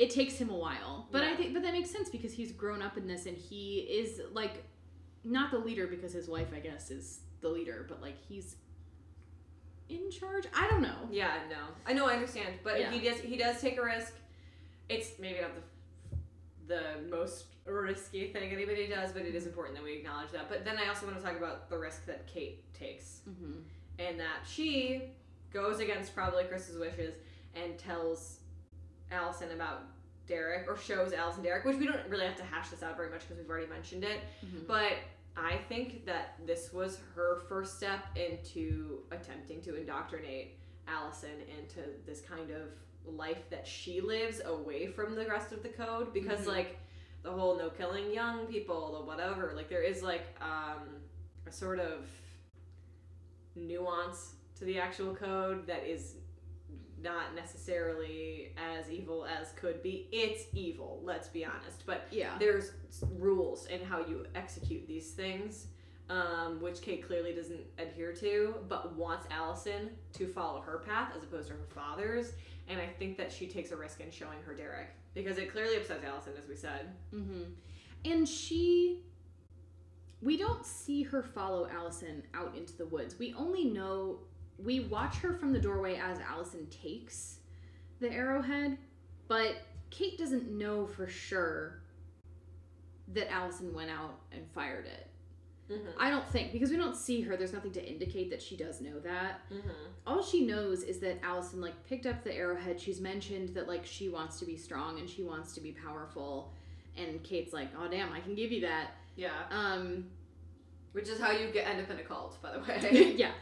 it 0.00 0.08
takes 0.10 0.34
him 0.34 0.48
a 0.50 0.56
while. 0.56 1.06
But 1.12 1.22
I 1.22 1.36
think 1.36 1.52
but 1.54 1.62
that 1.62 1.72
makes 1.72 1.90
sense 1.90 2.08
because 2.08 2.32
he's 2.32 2.52
grown 2.52 2.80
up 2.82 2.96
in 2.96 3.06
this 3.06 3.26
and 3.26 3.36
he 3.36 3.80
is 4.00 4.20
like 4.32 4.64
not 5.24 5.50
the 5.50 5.58
leader 5.58 5.86
because 5.86 6.12
his 6.12 6.26
wife, 6.28 6.48
I 6.54 6.60
guess, 6.60 6.90
is 6.90 7.20
the 7.42 7.48
leader, 7.50 7.84
but 7.88 8.00
like 8.00 8.16
he's 8.28 8.56
in 9.88 10.10
charge. 10.10 10.44
I 10.54 10.68
don't 10.68 10.82
know. 10.82 10.96
Yeah, 11.10 11.32
no, 11.50 11.56
I 11.86 11.92
know, 11.92 12.06
I 12.06 12.14
understand, 12.14 12.54
but 12.64 12.78
Yeah. 12.80 12.90
he 12.90 13.00
does 13.06 13.20
he 13.20 13.36
does 13.36 13.60
take 13.60 13.76
a 13.78 13.84
risk. 13.84 14.12
It's 14.88 15.18
maybe 15.18 15.40
not 15.40 15.50
the 15.54 15.62
the 16.74 17.10
most 17.10 17.46
risky 17.66 18.28
thing 18.32 18.50
anybody 18.52 18.86
does, 18.86 19.12
but 19.12 19.22
it 19.22 19.34
is 19.34 19.46
important 19.46 19.76
that 19.76 19.84
we 19.84 19.94
acknowledge 19.94 20.30
that. 20.30 20.48
But 20.48 20.64
then 20.64 20.78
I 20.78 20.88
also 20.88 21.06
want 21.06 21.18
to 21.18 21.22
talk 21.22 21.36
about 21.36 21.68
the 21.68 21.76
risk 21.78 22.06
that 22.06 22.26
Kate 22.26 22.62
takes, 22.74 23.20
Mm-hmm. 23.28 23.58
and 23.98 24.18
that 24.20 24.38
she 24.48 25.02
goes 25.52 25.80
against 25.80 26.14
probably 26.14 26.44
Chris's 26.44 26.78
wishes 26.78 27.14
and 27.54 27.76
tells 27.76 28.39
Allison 29.10 29.50
about 29.52 29.82
Derek 30.26 30.68
or 30.68 30.76
shows 30.76 31.12
Allison 31.12 31.42
Derek, 31.42 31.64
which 31.64 31.76
we 31.76 31.86
don't 31.86 32.06
really 32.08 32.24
have 32.26 32.36
to 32.36 32.44
hash 32.44 32.68
this 32.70 32.82
out 32.82 32.96
very 32.96 33.10
much 33.10 33.22
because 33.22 33.38
we've 33.38 33.50
already 33.50 33.66
mentioned 33.66 34.04
it. 34.04 34.20
Mhm. 34.44 34.66
But 34.66 34.92
I 35.36 35.58
think 35.68 36.06
that 36.06 36.34
this 36.46 36.72
was 36.72 37.00
her 37.14 37.36
first 37.48 37.76
step 37.76 38.04
into 38.16 39.02
attempting 39.10 39.60
to 39.62 39.74
indoctrinate 39.76 40.58
Allison 40.86 41.40
into 41.58 41.80
this 42.06 42.20
kind 42.20 42.50
of 42.50 42.70
life 43.06 43.48
that 43.50 43.66
she 43.66 44.00
lives 44.00 44.40
away 44.44 44.86
from 44.86 45.14
the 45.14 45.26
rest 45.26 45.52
of 45.52 45.62
the 45.62 45.68
code 45.68 46.12
because 46.12 46.40
Mhm. 46.42 46.46
like 46.48 46.78
the 47.22 47.30
whole 47.32 47.56
no 47.56 47.70
killing 47.70 48.12
young 48.12 48.46
people 48.46 48.92
the 48.92 49.00
whatever 49.04 49.52
like 49.54 49.68
there 49.68 49.82
is 49.82 50.02
like 50.02 50.26
um 50.40 51.00
a 51.46 51.52
sort 51.52 51.78
of 51.80 52.06
nuance 53.54 54.34
to 54.58 54.64
the 54.64 54.78
actual 54.78 55.14
code 55.14 55.66
that 55.66 55.84
is 55.86 56.16
not 57.02 57.34
necessarily 57.34 58.52
as 58.56 58.90
evil 58.90 59.26
as 59.26 59.52
could 59.52 59.82
be 59.82 60.08
it's 60.12 60.44
evil 60.52 61.00
let's 61.04 61.28
be 61.28 61.44
honest 61.44 61.84
but 61.86 62.06
Yeah. 62.10 62.36
there's 62.38 62.72
rules 63.18 63.66
in 63.66 63.84
how 63.84 63.98
you 64.04 64.26
execute 64.34 64.86
these 64.86 65.12
things, 65.12 65.66
um, 66.08 66.60
which 66.60 66.80
Kate 66.82 67.06
clearly 67.06 67.32
doesn't 67.32 67.64
adhere 67.78 68.12
to, 68.14 68.56
but 68.68 68.94
wants 68.96 69.26
Allison 69.30 69.90
to 70.14 70.26
follow 70.26 70.60
her 70.60 70.78
path 70.78 71.12
as 71.16 71.22
opposed 71.22 71.48
to 71.48 71.54
her 71.54 71.66
father's. 71.74 72.32
And 72.68 72.80
I 72.80 72.86
think 72.86 73.16
that 73.18 73.30
she 73.32 73.46
takes 73.46 73.70
a 73.70 73.76
risk 73.76 74.00
in 74.00 74.10
showing 74.10 74.38
her 74.44 74.54
Derek 74.54 74.88
because 75.14 75.38
it 75.38 75.50
clearly 75.52 75.76
upsets 75.76 76.04
Allison, 76.04 76.32
as 76.40 76.48
we 76.48 76.56
said. 76.56 76.90
Mm-hmm. 77.14 77.42
And 78.04 78.28
she, 78.28 79.02
we 80.20 80.36
don't 80.36 80.64
see 80.66 81.02
her 81.04 81.22
follow 81.22 81.68
Allison 81.68 82.22
out 82.34 82.56
into 82.56 82.76
the 82.76 82.86
woods. 82.86 83.18
We 83.18 83.32
only 83.34 83.64
know, 83.64 84.18
we 84.64 84.80
watch 84.80 85.16
her 85.16 85.32
from 85.32 85.52
the 85.52 85.60
doorway 85.60 85.96
as 85.96 86.18
Allison 86.20 86.66
takes 86.68 87.38
the 88.00 88.10
arrowhead, 88.10 88.78
but 89.28 89.56
Kate 89.90 90.18
doesn't 90.18 90.50
know 90.50 90.86
for 90.86 91.06
sure 91.06 91.82
that 93.12 93.30
Allison 93.30 93.74
went 93.74 93.90
out 93.90 94.20
and 94.32 94.46
fired 94.54 94.86
it. 94.86 95.06
Mm-hmm. 95.70 95.90
I 95.98 96.10
don't 96.10 96.26
think, 96.28 96.52
because 96.52 96.70
we 96.70 96.76
don't 96.76 96.96
see 96.96 97.20
her, 97.22 97.36
there's 97.36 97.52
nothing 97.52 97.70
to 97.72 97.84
indicate 97.84 98.30
that 98.30 98.42
she 98.42 98.56
does 98.56 98.80
know 98.80 98.98
that. 99.00 99.40
Mm-hmm. 99.52 99.68
all 100.06 100.22
she 100.22 100.44
knows 100.44 100.82
is 100.82 100.98
that 101.00 101.18
Allison 101.22 101.60
like 101.60 101.84
picked 101.86 102.06
up 102.06 102.24
the 102.24 102.34
arrowhead. 102.34 102.80
She's 102.80 103.00
mentioned 103.00 103.50
that 103.50 103.68
like 103.68 103.86
she 103.86 104.08
wants 104.08 104.38
to 104.40 104.44
be 104.44 104.56
strong 104.56 104.98
and 104.98 105.08
she 105.08 105.22
wants 105.22 105.52
to 105.54 105.60
be 105.60 105.72
powerful. 105.72 106.52
And 106.96 107.22
Kate's 107.22 107.52
like, 107.52 107.68
"Oh 107.78 107.88
damn, 107.88 108.12
I 108.12 108.18
can 108.18 108.34
give 108.34 108.50
you 108.50 108.62
that." 108.62 108.90
Yeah, 109.14 109.30
Um 109.50 110.06
which 110.92 111.08
is 111.08 111.20
how 111.20 111.30
you 111.30 111.50
get 111.50 111.66
end 111.66 111.80
up 111.80 111.90
in 111.90 111.98
a 111.98 112.02
cult, 112.02 112.40
by 112.42 112.52
the 112.52 112.58
way. 112.60 113.12
yeah. 113.16 113.32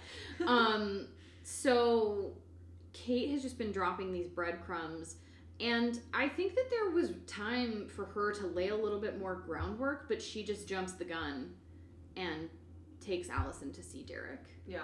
Um 0.46 1.08
so 1.42 2.32
Kate 2.92 3.30
has 3.30 3.42
just 3.42 3.58
been 3.58 3.72
dropping 3.72 4.12
these 4.12 4.28
breadcrumbs 4.28 5.16
and 5.60 6.00
I 6.14 6.28
think 6.28 6.54
that 6.54 6.70
there 6.70 6.90
was 6.90 7.12
time 7.26 7.88
for 7.88 8.04
her 8.06 8.32
to 8.32 8.46
lay 8.46 8.68
a 8.68 8.76
little 8.76 9.00
bit 9.00 9.18
more 9.18 9.34
groundwork, 9.34 10.08
but 10.08 10.22
she 10.22 10.44
just 10.44 10.68
jumps 10.68 10.92
the 10.92 11.04
gun 11.04 11.50
and 12.16 12.48
takes 13.00 13.28
Allison 13.28 13.72
to 13.72 13.82
see 13.82 14.02
Derek. 14.04 14.44
yeah, 14.66 14.80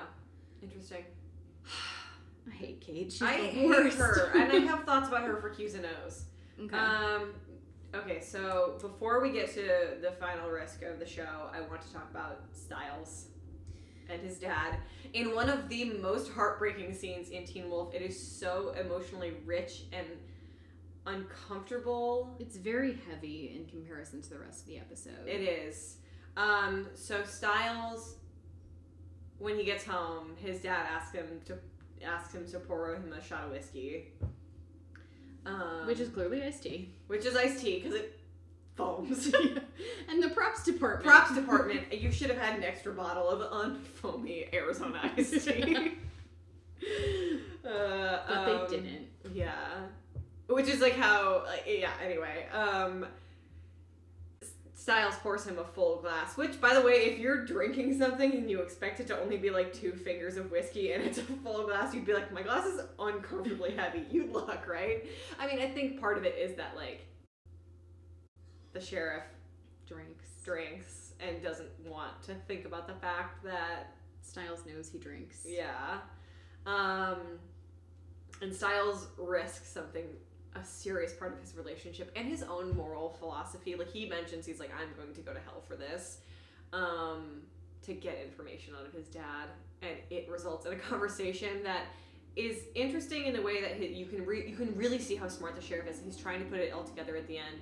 interesting. 0.63 1.05
I 2.47 2.55
hate 2.55 2.81
Kate. 2.81 3.11
She's 3.13 3.23
I 3.23 3.37
the 3.39 3.47
hate 3.47 3.69
worst. 3.69 3.97
her, 3.99 4.33
and 4.35 4.53
I 4.53 4.57
have 4.71 4.85
thoughts 4.85 5.09
about 5.09 5.23
her 5.23 5.37
for 5.41 5.49
Q's 5.51 5.75
and 5.75 5.87
O's. 6.05 6.25
okay. 6.61 6.77
Um, 6.77 7.33
okay, 7.95 8.21
so 8.21 8.79
before 8.81 9.21
we 9.21 9.31
get 9.31 9.53
to 9.55 9.97
the 10.01 10.13
final 10.19 10.51
risk 10.51 10.83
of 10.83 10.99
the 10.99 11.07
show, 11.07 11.49
I 11.53 11.61
want 11.61 11.83
to 11.83 11.93
talk 11.93 12.11
about 12.11 12.43
Stiles 12.53 13.27
and 14.09 14.21
his 14.21 14.39
dad. 14.39 14.77
In 15.13 15.35
one 15.35 15.49
of 15.49 15.69
the 15.69 15.85
most 15.85 16.31
heartbreaking 16.33 16.95
scenes 16.95 17.31
in 17.31 17.45
Teen 17.45 17.71
Wolf, 17.71 17.95
it 17.95 18.03
is 18.03 18.21
so 18.21 18.75
emotionally 18.79 19.35
rich 19.45 19.85
and 19.93 20.07
uncomfortable. 21.07 22.37
It's 22.39 22.57
very 22.57 22.99
heavy 23.09 23.55
in 23.57 23.67
comparison 23.67 24.23
to 24.23 24.31
the 24.31 24.39
rest 24.39 24.63
of 24.63 24.67
the 24.67 24.79
episode. 24.79 25.27
It 25.27 25.41
is. 25.41 25.97
Um, 26.37 26.89
so 26.95 27.23
Stiles, 27.25 28.17
when 29.39 29.57
he 29.57 29.65
gets 29.65 29.85
home, 29.85 30.33
his 30.37 30.61
dad 30.61 30.87
asks 30.91 31.15
him 31.15 31.41
to 31.47 31.59
asks 32.05 32.35
him 32.35 32.47
to 32.47 32.59
pour 32.59 32.95
him 32.95 33.13
a 33.13 33.23
shot 33.23 33.45
of 33.45 33.53
whiskey. 33.53 34.13
Um, 35.47 35.87
which 35.87 36.01
is 36.01 36.09
clearly 36.09 36.43
iced 36.43 36.63
tea. 36.63 36.91
which 37.07 37.25
is 37.27 37.37
iced 37.37 37.61
tea 37.61 37.81
because 37.81 37.95
it 37.95 38.19
foams. 38.77 39.27
and 40.09 40.23
the 40.23 40.31
props 40.31 40.65
department. 40.65 41.05
Props 41.05 41.35
department, 41.35 41.93
you 41.93 42.11
should 42.11 42.31
have 42.31 42.39
had 42.39 42.57
an 42.57 42.65
extra 42.65 42.93
bottle 42.93 43.29
of 43.29 43.41
unfoamy 43.53 44.53
Arizona 44.55 45.13
iced 45.17 45.45
tea. 45.47 45.77
uh, 47.65 48.19
but 48.27 48.37
um, 48.37 48.47
they 48.47 48.77
didn't. 48.77 49.07
Yeah. 49.33 49.53
Which 50.47 50.69
is 50.69 50.81
like 50.81 50.95
how, 50.95 51.45
like, 51.47 51.65
yeah, 51.67 51.93
anyway. 52.05 52.47
Um, 52.53 53.07
Stiles 54.85 55.15
pours 55.23 55.47
him 55.47 55.59
a 55.59 55.65
full 55.65 55.97
glass, 56.03 56.37
which, 56.37 56.61
by 56.61 56.75
the 56.75 56.83
way, 56.83 57.07
if 57.07 57.19
you're 57.19 57.43
drinking 57.47 57.99
something 57.99 58.31
and 58.35 58.51
you 58.51 58.61
expect 58.61 59.01
it 59.01 59.07
to 59.07 59.19
only 59.19 59.39
be 59.39 59.49
like 59.49 59.73
two 59.73 59.93
fingers 59.93 60.37
of 60.37 60.51
whiskey 60.51 60.93
and 60.93 61.03
it's 61.03 61.17
a 61.17 61.23
full 61.23 61.65
glass, 61.67 61.95
you'd 61.95 62.05
be 62.05 62.13
like, 62.13 62.31
my 62.31 62.43
glass 62.43 62.67
is 62.67 62.83
uncomfortably 62.99 63.71
heavy. 63.75 64.05
You'd 64.11 64.31
look, 64.35 64.69
right? 64.69 65.07
I 65.39 65.47
mean, 65.47 65.59
I 65.59 65.69
think 65.69 65.99
part 65.99 66.19
of 66.19 66.25
it 66.27 66.37
is 66.39 66.55
that, 66.57 66.77
like, 66.77 67.07
the 68.75 68.81
sheriff 68.81 69.25
Drinks. 69.89 70.27
drinks 70.45 71.13
and 71.19 71.43
doesn't 71.43 71.71
want 71.87 72.23
to 72.25 72.35
think 72.47 72.67
about 72.67 72.87
the 72.87 72.95
fact 72.97 73.43
that 73.43 73.95
Stiles 74.21 74.67
knows 74.67 74.91
he 74.91 74.99
drinks. 74.99 75.47
yeah. 75.49 76.01
Um, 76.67 77.39
and 78.43 78.55
Stiles 78.55 79.07
risks 79.17 79.67
something, 79.67 80.05
a 80.55 80.65
serious 80.65 81.13
part 81.13 81.33
of 81.33 81.41
his 81.41 81.57
relationship 81.57 82.13
and 82.17 82.29
his 82.29 82.43
own 82.43 82.77
moral 82.77 83.17
philosophy. 83.19 83.75
Like 83.75 83.91
he 83.91 84.09
mentions, 84.09 84.47
he's 84.47 84.61
like, 84.61 84.71
I'm 84.73 84.95
going 84.97 85.15
to 85.15 85.21
go 85.21 85.33
to 85.33 85.41
hell 85.41 85.63
for 85.67 85.77
this, 85.77 86.19
um, 86.73 87.43
to 87.83 87.95
get 87.95 88.19
information 88.23 88.75
out 88.79 88.87
of 88.87 88.93
his 88.93 89.07
dad, 89.09 89.49
and 89.83 89.93
it 90.11 90.29
results 90.31 90.67
in 90.67 90.73
a 90.73 90.77
conversation 90.91 91.63
that 91.65 91.87
is 92.37 92.63
interesting 92.75 93.27
in 93.27 93.33
the 93.33 93.43
way 93.43 93.61
that 93.61 93.91
you 93.91 94.07
can 94.07 94.27
re- 94.27 94.49
you 94.49 94.57
can 94.57 94.75
really 94.77 94.99
see 94.99 95.15
how 95.15 95.29
smart 95.29 95.55
the 95.55 95.63
sheriff 95.63 95.87
is. 95.87 96.01
He's 96.05 96.17
trying 96.17 96.41
to 96.41 96.47
put 96.47 96.59
it 96.59 96.73
all 96.73 96.83
together 96.83 97.17
at 97.17 97.29
the 97.29 97.39
end. 97.39 97.61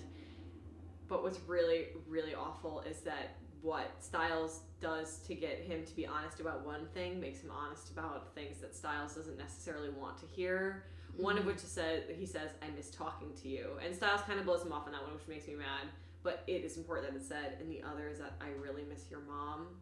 But 1.09 1.22
what's 1.22 1.40
really 1.47 1.88
really 2.09 2.34
awful 2.34 2.82
is 2.88 3.01
that 3.01 3.36
what 3.61 3.93
Stiles 4.01 4.61
does 4.80 5.18
to 5.18 5.34
get 5.34 5.61
him 5.61 5.84
to 5.84 5.95
be 5.95 6.07
honest 6.07 6.40
about 6.40 6.66
one 6.66 6.86
thing 6.95 7.20
makes 7.20 7.40
him 7.40 7.51
honest 7.51 7.90
about 7.90 8.34
things 8.34 8.59
that 8.59 8.74
Stiles 8.74 9.14
doesn't 9.14 9.38
necessarily 9.38 9.90
want 9.90 10.18
to 10.18 10.26
hear. 10.26 10.84
One 11.16 11.36
of 11.36 11.44
Mhm. 11.44 11.48
which 11.48 11.56
is 11.56 11.70
said 11.70 12.08
he 12.10 12.26
says, 12.26 12.50
"I 12.62 12.68
miss 12.70 12.90
talking 12.90 13.34
to 13.34 13.48
you," 13.48 13.78
and 13.82 13.94
Stiles 13.94 14.22
kind 14.22 14.38
of 14.40 14.46
blows 14.46 14.62
him 14.62 14.72
off 14.72 14.86
on 14.86 14.92
that 14.92 15.02
one, 15.02 15.14
which 15.14 15.28
makes 15.28 15.46
me 15.46 15.54
mad. 15.54 15.88
But 16.22 16.42
it 16.46 16.64
is 16.64 16.76
important 16.76 17.08
that 17.12 17.16
it's 17.16 17.26
said. 17.28 17.58
And 17.60 17.70
the 17.70 17.82
other 17.82 18.08
is 18.08 18.18
that 18.18 18.34
I 18.40 18.50
really 18.50 18.84
miss 18.84 19.10
your 19.10 19.20
mom, 19.20 19.80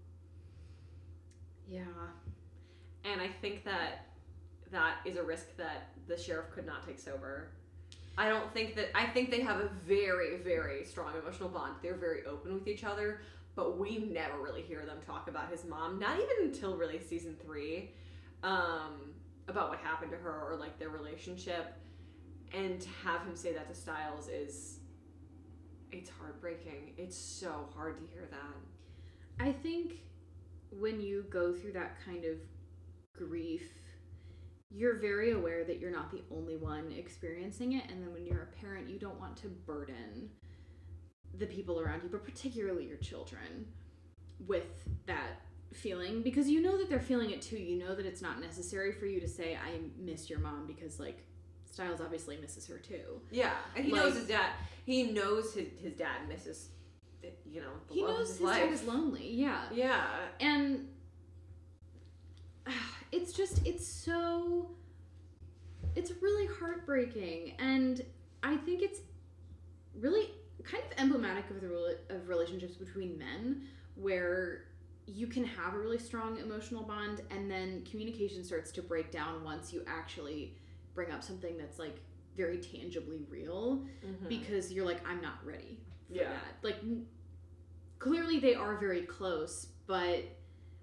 Yeah. 1.69 1.85
and 3.05 3.21
I 3.21 3.29
think 3.29 3.65
that 3.65 4.07
that 4.71 4.99
is 5.05 5.17
a 5.17 5.23
risk 5.23 5.57
that 5.57 5.95
the 6.07 6.17
sheriff 6.17 6.51
could 6.51 6.67
not 6.67 6.85
take 6.87 6.99
sober. 6.99 7.51
I 8.19 8.29
don't 8.29 8.53
think 8.53 8.75
that 8.77 8.91
I 8.95 9.07
think 9.07 9.31
they 9.31 9.41
have 9.41 9.61
a 9.61 9.69
very 9.69 10.37
very 10.39 10.85
strong 10.85 11.17
emotional 11.17 11.49
bond. 11.49 11.77
They're 11.83 11.95
very 11.95 12.25
open 12.27 12.55
with 12.55 12.67
each 12.67 12.85
other, 12.85 13.21
but 13.55 13.79
we 13.79 13.99
never 13.99 14.39
really 14.41 14.63
hear 14.63 14.85
them 14.85 15.01
talk 15.03 15.29
about 15.29 15.51
his 15.51 15.65
mom. 15.65 15.99
Not 15.99 16.19
even 16.19 16.37
until 16.49 16.77
really 16.77 16.99
season 17.01 17.37
three, 17.37 17.95
um, 18.43 19.15
about 19.49 19.69
what 19.71 19.79
happened 19.79 20.11
to 20.13 20.17
her 20.17 20.43
or 20.49 20.57
like 20.57 20.79
their 20.79 20.91
relationship. 20.91 21.75
And 22.53 22.81
to 22.81 22.89
have 23.05 23.23
him 23.23 23.37
say 23.37 23.53
that 23.53 23.69
to 23.69 23.75
Stiles 23.75 24.29
is, 24.29 24.79
it's 25.93 26.11
heartbreaking. 26.11 26.95
It's 26.97 27.17
so 27.17 27.69
hard 27.75 27.97
to 27.99 28.13
hear 28.13 28.29
that. 28.31 29.45
I 29.45 29.53
think 29.53 30.01
when 30.71 31.01
you 31.01 31.25
go 31.31 31.53
through 31.53 31.73
that 31.73 31.97
kind 32.05 32.25
of 32.25 32.39
grief, 33.17 33.73
you're 34.71 34.99
very 34.99 35.33
aware 35.33 35.65
that 35.65 35.81
you're 35.81 35.91
not 35.91 36.13
the 36.13 36.23
only 36.31 36.57
one 36.57 36.93
experiencing 36.97 37.73
it. 37.73 37.85
And 37.91 38.03
then 38.03 38.13
when 38.13 38.25
you're 38.25 38.43
a 38.43 38.61
parent, 38.61 38.89
you 38.89 38.99
don't 38.99 39.19
want 39.19 39.37
to 39.39 39.49
burden 39.49 40.31
the 41.39 41.47
people 41.47 41.81
around 41.81 42.03
you, 42.03 42.09
but 42.11 42.25
particularly 42.25 42.87
your 42.87 42.99
children, 42.99 43.67
with 44.47 44.89
that 45.07 45.41
feeling 45.73 46.23
because 46.23 46.49
you 46.49 46.61
know 46.63 46.77
that 46.79 46.89
they're 46.89 47.01
feeling 47.01 47.31
it 47.31 47.43
too. 47.43 47.57
You 47.59 47.79
know 47.79 47.95
that 47.95 48.07
it's 48.07 48.23
not 48.23 48.41
necessary 48.41 48.93
for 48.93 49.07
you 49.07 49.21
to 49.21 49.29
say, 49.29 49.55
I 49.57 49.79
miss 49.99 50.29
your 50.31 50.39
mom, 50.41 50.67
because, 50.67 50.99
like, 51.01 51.25
Stiles 51.65 52.01
obviously 52.01 52.37
misses 52.37 52.67
her 52.67 52.79
too. 52.79 53.21
Yeah, 53.31 53.55
and 53.77 53.85
he 53.85 53.93
Like- 53.93 54.03
knows 54.03 54.15
his 54.17 54.27
dad. 54.27 54.51
He 54.85 55.13
knows 55.13 55.55
his, 55.55 55.69
his 55.81 55.93
dad 55.95 56.27
misses, 56.29 56.71
you 57.47 57.61
know, 57.61 57.71
the 57.89 57.95
He 57.95 58.01
love 58.03 58.11
of 58.11 58.19
knows 58.19 58.29
his 58.31 58.39
his 58.39 58.49
dad 58.49 58.73
is 58.73 58.83
lonely, 58.85 59.31
yeah. 59.33 59.69
Yeah, 59.73 60.07
and 60.41 60.89
it's 63.13 63.33
just 63.33 63.67
it's 63.67 63.87
so 63.87 64.71
it's 65.97 66.13
really 66.23 66.47
heartbreaking 66.47 67.53
and 67.59 68.03
i 68.45 68.57
think 68.57 68.81
it's 68.81 69.01
really 69.99 70.31
kind 70.63 70.83
of 70.85 70.99
emblematic 71.03 71.51
of 71.51 71.61
the 71.61 71.67
rela- 71.67 71.97
of 72.11 72.29
relationships 72.29 72.77
between 72.77 73.19
men 73.19 73.63
where 73.97 74.67
you 75.13 75.27
can 75.27 75.45
have 75.45 75.75
a 75.75 75.79
really 75.79 75.99
strong 75.99 76.39
emotional 76.39 76.83
bond 76.83 77.23
and 77.31 77.51
then 77.51 77.85
communication 77.91 78.45
starts 78.45 78.71
to 78.73 78.83
break 78.83 79.11
down 79.11 79.43
once 79.45 79.73
you 79.73 79.83
actually 79.87 80.57
bring 80.95 81.11
up 81.11 81.23
something 81.23 81.57
that's 81.57 81.79
like 81.79 82.01
very 82.37 82.59
tangibly 82.59 83.25
real 83.29 83.85
mm-hmm. 84.05 84.29
because 84.29 84.73
you're 84.73 84.85
like 84.87 85.07
i'm 85.09 85.21
not 85.21 85.45
ready 85.45 85.79
for 86.09 86.15
Yeah. 86.15 86.31
that 86.31 86.57
like 86.63 86.77
n- 86.83 87.07
clearly 87.99 88.39
they 88.39 88.55
are 88.55 88.77
very 88.77 89.03
close 89.03 89.69
but 89.87 90.25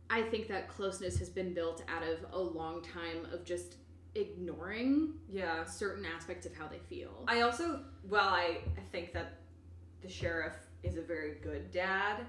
i 0.10 0.22
think 0.22 0.48
that 0.48 0.68
closeness 0.68 1.18
has 1.20 1.30
been 1.30 1.54
built 1.54 1.84
out 1.88 2.04
of 2.04 2.20
a 2.34 2.40
long 2.40 2.82
time 2.84 3.26
of 3.32 3.44
just 3.46 3.76
ignoring 4.16 5.14
yeah. 5.30 5.64
certain 5.64 6.06
aspects 6.06 6.46
of 6.46 6.56
how 6.56 6.68
they 6.68 6.80
feel 6.90 7.24
I 7.28 7.42
also, 7.42 7.82
well, 8.10 8.28
I, 8.28 8.60
I 8.78 8.82
think 8.92 9.14
that 9.14 9.40
the 10.02 10.10
sheriff 10.10 10.54
is 10.84 10.98
a 10.98 11.02
very 11.02 11.36
good 11.44 11.72
dad. 11.72 12.26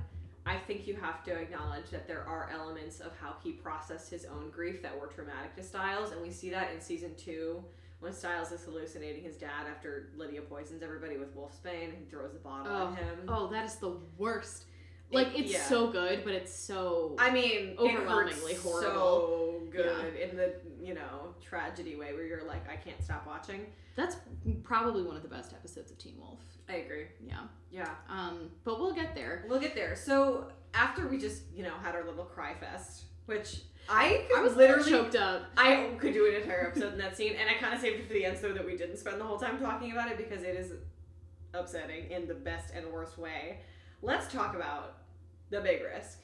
I 0.49 0.57
think 0.67 0.87
you 0.87 0.97
have 0.97 1.23
to 1.25 1.33
acknowledge 1.33 1.91
that 1.91 2.07
there 2.09 2.27
are 2.27 2.49
elements 2.53 3.01
of 3.01 3.13
how 3.21 3.35
he 3.45 3.53
processed 3.53 4.11
his 4.11 4.25
own 4.25 4.51
grief 4.51 4.81
that 4.83 4.99
were 4.99 5.07
traumatic 5.09 5.55
to 5.57 5.63
Stiles, 5.63 6.13
and 6.13 6.23
we 6.23 6.31
see 6.31 6.49
that 6.51 6.73
in 6.73 6.81
season 6.81 7.15
two 7.17 7.63
when 8.01 8.13
Stiles 8.13 8.51
is 8.53 8.63
hallucinating 8.63 9.23
his 9.25 9.37
dad 9.37 9.67
after 9.71 10.11
Lydia 10.17 10.41
poisons 10.43 10.83
everybody 10.83 11.17
with 11.19 11.37
wolfsbane 11.37 11.95
and 11.97 12.09
throws 12.09 12.33
the 12.33 12.39
bottle 12.39 12.73
Oh. 12.73 12.93
at 12.93 12.99
him. 12.99 13.19
oh 13.29 13.49
that 13.49 13.65
is 13.67 13.77
the 13.77 13.97
worst 14.17 14.65
like 15.11 15.29
it's 15.39 15.53
Yeah. 15.53 15.63
so 15.65 15.89
good 15.89 16.23
but 16.25 16.35
it's 16.35 16.55
so 16.55 17.15
I 17.19 17.31
mean, 17.31 17.77
Overwhelmingly 17.79 18.55
horrible. 18.55 18.91
So 18.91 19.63
good 19.71 20.15
in 20.17 20.37
the 20.37 20.55
you 20.81 20.95
know 20.95 21.35
tragedy 21.41 21.97
way 21.97 22.13
where 22.13 22.25
you're 22.27 22.45
like, 22.47 22.69
I 22.71 22.77
can't 22.77 23.03
stop 23.03 23.27
watching. 23.27 23.67
that's 23.97 24.17
probably 24.63 25.03
one 25.03 25.17
of 25.17 25.23
the 25.23 25.29
best 25.29 25.53
episodes 25.53 25.91
of 25.91 25.99
teen 25.99 26.15
wolf 26.19 26.41
I 26.69 26.75
agree. 26.77 27.07
yeah 27.27 27.41
Yeah, 27.71 27.89
um 28.09 28.51
but 28.65 28.79
we'll 28.81 28.95
get 28.95 29.15
there 29.15 29.45
we'll 29.49 29.61
get 29.61 29.75
there. 29.75 29.97
So 29.97 30.51
after 30.75 31.07
we 31.09 31.19
just 31.19 31.43
you 31.55 31.63
know 31.63 31.75
had 31.83 31.95
our 31.95 32.05
little 32.05 32.25
cry 32.25 32.55
fest, 32.55 33.05
which 33.27 33.63
I 33.91 34.27
could 34.29 34.39
i 34.39 34.43
was 34.43 34.55
literally 34.55 34.83
literally 34.83 35.05
choked 35.05 35.17
up 35.17 35.45
I 35.57 35.91
could 35.99 36.13
do 36.13 36.27
an 36.29 36.35
entire 36.43 36.67
episode 36.67 36.93
in 36.93 36.99
that 36.99 37.17
scene, 37.17 37.35
and 37.41 37.49
I 37.49 37.55
kind 37.55 37.73
of 37.75 37.81
saved 37.81 38.01
it 38.01 38.07
for 38.07 38.13
the 38.13 38.25
end 38.27 38.37
so 38.37 38.53
that 38.53 38.67
we 38.67 38.77
didn't 38.77 38.99
spend 38.99 39.19
the 39.19 39.25
whole 39.25 39.39
time 39.39 39.59
talking 39.59 39.93
about 39.93 40.11
it 40.11 40.19
because 40.19 40.43
it 40.43 40.55
is 40.57 40.73
upsetting 41.55 42.11
in 42.11 42.29
the 42.29 42.35
best 42.35 42.75
and 42.75 42.87
worst 42.93 43.17
way. 43.19 43.61
Let's 44.03 44.31
talk 44.33 44.55
about 44.55 44.98
the 45.51 45.61
big 45.61 45.83
risk. 45.83 46.19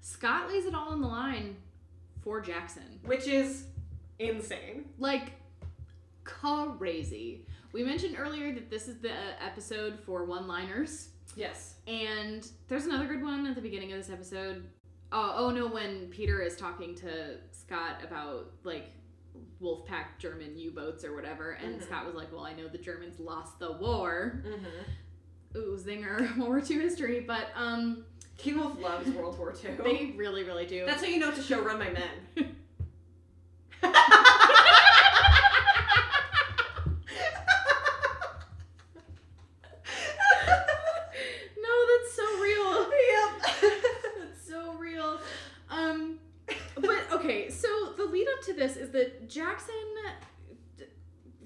scott 0.00 0.48
lays 0.48 0.66
it 0.66 0.74
all 0.74 0.88
on 0.88 1.00
the 1.00 1.06
line 1.06 1.56
for 2.22 2.40
jackson 2.40 2.98
which 3.04 3.26
is 3.26 3.64
insane. 4.18 4.84
like 4.98 5.32
crazy. 6.24 7.46
We 7.72 7.84
mentioned 7.84 8.16
earlier 8.18 8.52
that 8.54 8.70
this 8.70 8.88
is 8.88 8.98
the 8.98 9.12
episode 9.44 9.98
for 10.06 10.24
one-liners, 10.24 11.10
Yes. 11.36 11.74
and 11.86 12.48
there's 12.68 12.86
another 12.86 13.06
good 13.06 13.22
one 13.22 13.46
at 13.46 13.54
the 13.54 13.60
beginning 13.60 13.92
of 13.92 13.98
this 13.98 14.10
episode. 14.10 14.66
Oh, 15.12 15.34
oh 15.36 15.50
no, 15.50 15.66
when 15.68 16.08
Peter 16.08 16.40
is 16.40 16.56
talking 16.56 16.94
to 16.96 17.36
Scott 17.52 18.02
about 18.02 18.52
like 18.64 18.86
Wolfpack 19.62 20.18
German 20.18 20.58
U-boats 20.58 21.04
or 21.04 21.14
whatever, 21.14 21.52
and 21.52 21.78
Mhm. 21.80 21.84
Scott 21.84 22.06
was 22.06 22.14
like, 22.14 22.32
"Well, 22.32 22.44
I 22.44 22.54
know 22.54 22.66
the 22.68 22.78
Germans 22.78 23.20
lost 23.20 23.58
the 23.58 23.72
war." 23.72 24.42
Mm-hmm. 24.46 24.90
Ooh, 25.54 25.78
zinger, 25.82 26.36
World 26.36 26.48
War 26.48 26.58
II 26.58 26.80
history, 26.80 27.20
but 27.20 27.48
um, 27.54 28.04
Teen 28.38 28.58
Wolf 28.58 28.80
loves 28.80 29.08
World 29.10 29.38
War 29.38 29.54
II. 29.64 29.70
they 29.82 30.14
really, 30.16 30.44
really 30.44 30.66
do. 30.66 30.84
That's 30.86 31.02
how 31.02 31.08
you 31.08 31.18
know 31.18 31.30
it's 31.30 31.38
a 31.38 31.42
show 31.42 31.60
run 31.62 31.78
by 31.78 31.90
men. 31.90 32.02
no, 41.56 41.74
that's 41.90 42.14
so 42.14 42.24
real. 42.40 42.82
yep. 42.82 43.72
That's 44.18 44.48
so 44.48 44.72
real. 44.74 45.20
Um, 45.70 46.18
but 46.76 47.04
okay, 47.12 47.50
so 47.50 47.68
the 47.96 48.04
lead 48.04 48.26
up 48.36 48.44
to 48.46 48.52
this 48.54 48.76
is 48.76 48.90
that 48.90 49.28
Jackson, 49.28 49.74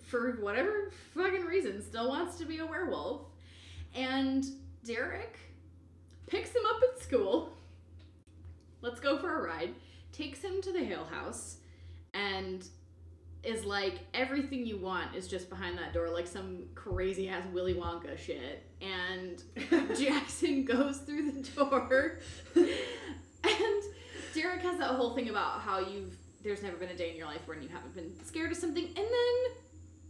for 0.07 0.33
whatever 0.41 0.91
fucking 1.15 1.45
reason, 1.45 1.83
still 1.83 2.09
wants 2.09 2.37
to 2.39 2.45
be 2.45 2.59
a 2.59 2.67
werewolf. 2.67 3.23
And 3.95 4.45
Derek 4.85 5.39
picks 6.27 6.51
him 6.51 6.63
up 6.67 6.81
at 6.93 7.03
school. 7.03 7.53
Let's 8.83 9.01
go 9.01 9.19
for 9.19 9.41
a 9.41 9.49
ride. 9.49 9.75
Takes 10.13 10.41
him 10.41 10.63
to 10.63 10.73
the 10.73 10.85
Hale 10.85 11.05
house 11.05 11.57
and 12.15 12.65
is 13.43 13.65
like, 13.65 14.01
everything 14.13 14.67
you 14.67 14.77
want 14.77 15.15
is 15.15 15.27
just 15.27 15.49
behind 15.49 15.79
that 15.79 15.93
door, 15.93 16.11
like 16.11 16.27
some 16.27 16.65
crazy 16.75 17.29
ass 17.29 17.45
Willy 17.53 17.75
Wonka 17.75 18.19
shit. 18.19 18.65
And 18.81 19.43
Jackson 19.99 20.65
goes 20.65 20.99
through 20.99 21.33
the 21.33 21.43
door. 21.43 22.19
and 22.55 23.83
Derek 24.35 24.63
has 24.63 24.79
that 24.79 24.91
whole 24.91 25.15
thing 25.15 25.29
about 25.29 25.61
how 25.61 25.79
you've 25.79 26.17
there's 26.43 26.63
never 26.63 26.77
been 26.77 26.89
a 26.89 26.97
day 26.97 27.11
in 27.11 27.17
your 27.17 27.27
life 27.27 27.47
when 27.47 27.63
you 27.63 27.69
haven't 27.69 27.95
been 27.95 28.13
scared 28.25 28.51
of 28.51 28.57
something. 28.57 28.85
And 28.85 28.97
then 28.97 29.55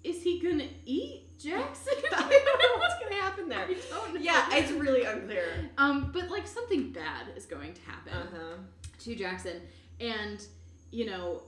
is 0.04 0.22
he 0.22 0.40
gonna 0.40 0.68
eat 0.84 1.38
Jackson? 1.38 1.92
I 2.12 2.20
don't 2.20 2.62
know 2.62 2.78
what's 2.82 3.02
gonna 3.02 3.20
happen 3.20 3.48
there. 3.48 3.60
I 3.66 3.66
don't 3.96 4.14
know. 4.14 4.20
Yeah, 4.20 4.46
it's 4.56 4.72
really 4.72 5.04
unclear. 5.04 5.44
um, 5.78 6.10
but 6.12 6.30
like 6.30 6.46
something 6.46 6.90
bad 6.92 7.26
is 7.36 7.46
going 7.46 7.72
to 7.74 7.80
happen 7.82 8.12
Uh-huh. 8.12 8.54
to 9.00 9.14
Jackson, 9.14 9.60
and 10.00 10.44
you 10.90 11.06
know, 11.06 11.42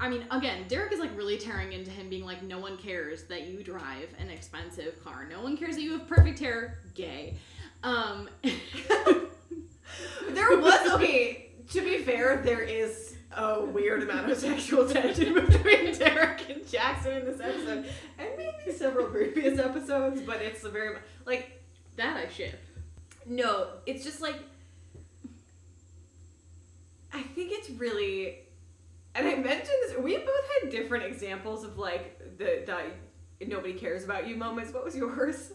I 0.00 0.08
mean, 0.08 0.24
again, 0.30 0.64
Derek 0.68 0.92
is 0.92 0.98
like 1.00 1.16
really 1.16 1.38
tearing 1.38 1.72
into 1.72 1.90
him, 1.90 2.10
being 2.10 2.24
like, 2.26 2.42
no 2.42 2.58
one 2.58 2.76
cares 2.76 3.24
that 3.24 3.46
you 3.46 3.62
drive 3.62 4.08
an 4.18 4.28
expensive 4.28 5.02
car. 5.04 5.26
No 5.30 5.40
one 5.42 5.56
cares 5.56 5.76
that 5.76 5.82
you 5.82 5.92
have 5.92 6.06
perfect 6.06 6.38
hair. 6.38 6.80
Gay. 6.94 7.36
Um, 7.82 8.28
There 10.30 10.58
was 10.58 10.92
okay. 10.92 11.50
To 11.70 11.80
be 11.80 11.98
fair, 11.98 12.42
there 12.44 12.60
is 12.62 13.15
a 13.32 13.64
weird 13.64 14.02
amount 14.02 14.30
of 14.30 14.38
sexual 14.38 14.88
tension 14.88 15.34
between 15.46 15.96
Derek 15.98 16.48
and 16.50 16.66
Jackson 16.68 17.12
in 17.14 17.24
this 17.24 17.40
episode, 17.40 17.86
and 18.18 18.28
maybe 18.36 18.76
several 18.76 19.06
previous 19.06 19.58
episodes. 19.58 20.20
But 20.22 20.42
it's 20.42 20.64
a 20.64 20.68
very 20.70 20.98
like 21.24 21.62
that 21.96 22.16
I 22.16 22.28
ship. 22.28 22.60
no. 23.26 23.68
It's 23.86 24.04
just 24.04 24.20
like 24.20 24.36
I 27.12 27.22
think 27.22 27.50
it's 27.52 27.70
really, 27.70 28.40
and 29.14 29.26
I 29.26 29.36
mentioned 29.36 29.76
this. 29.86 29.96
We 29.98 30.16
both 30.18 30.28
had 30.62 30.70
different 30.70 31.04
examples 31.04 31.64
of 31.64 31.78
like 31.78 32.38
the 32.38 32.62
the 32.66 33.46
nobody 33.46 33.72
cares 33.74 34.04
about 34.04 34.26
you 34.26 34.36
moments. 34.36 34.72
What 34.72 34.84
was 34.84 34.94
yours? 34.96 35.52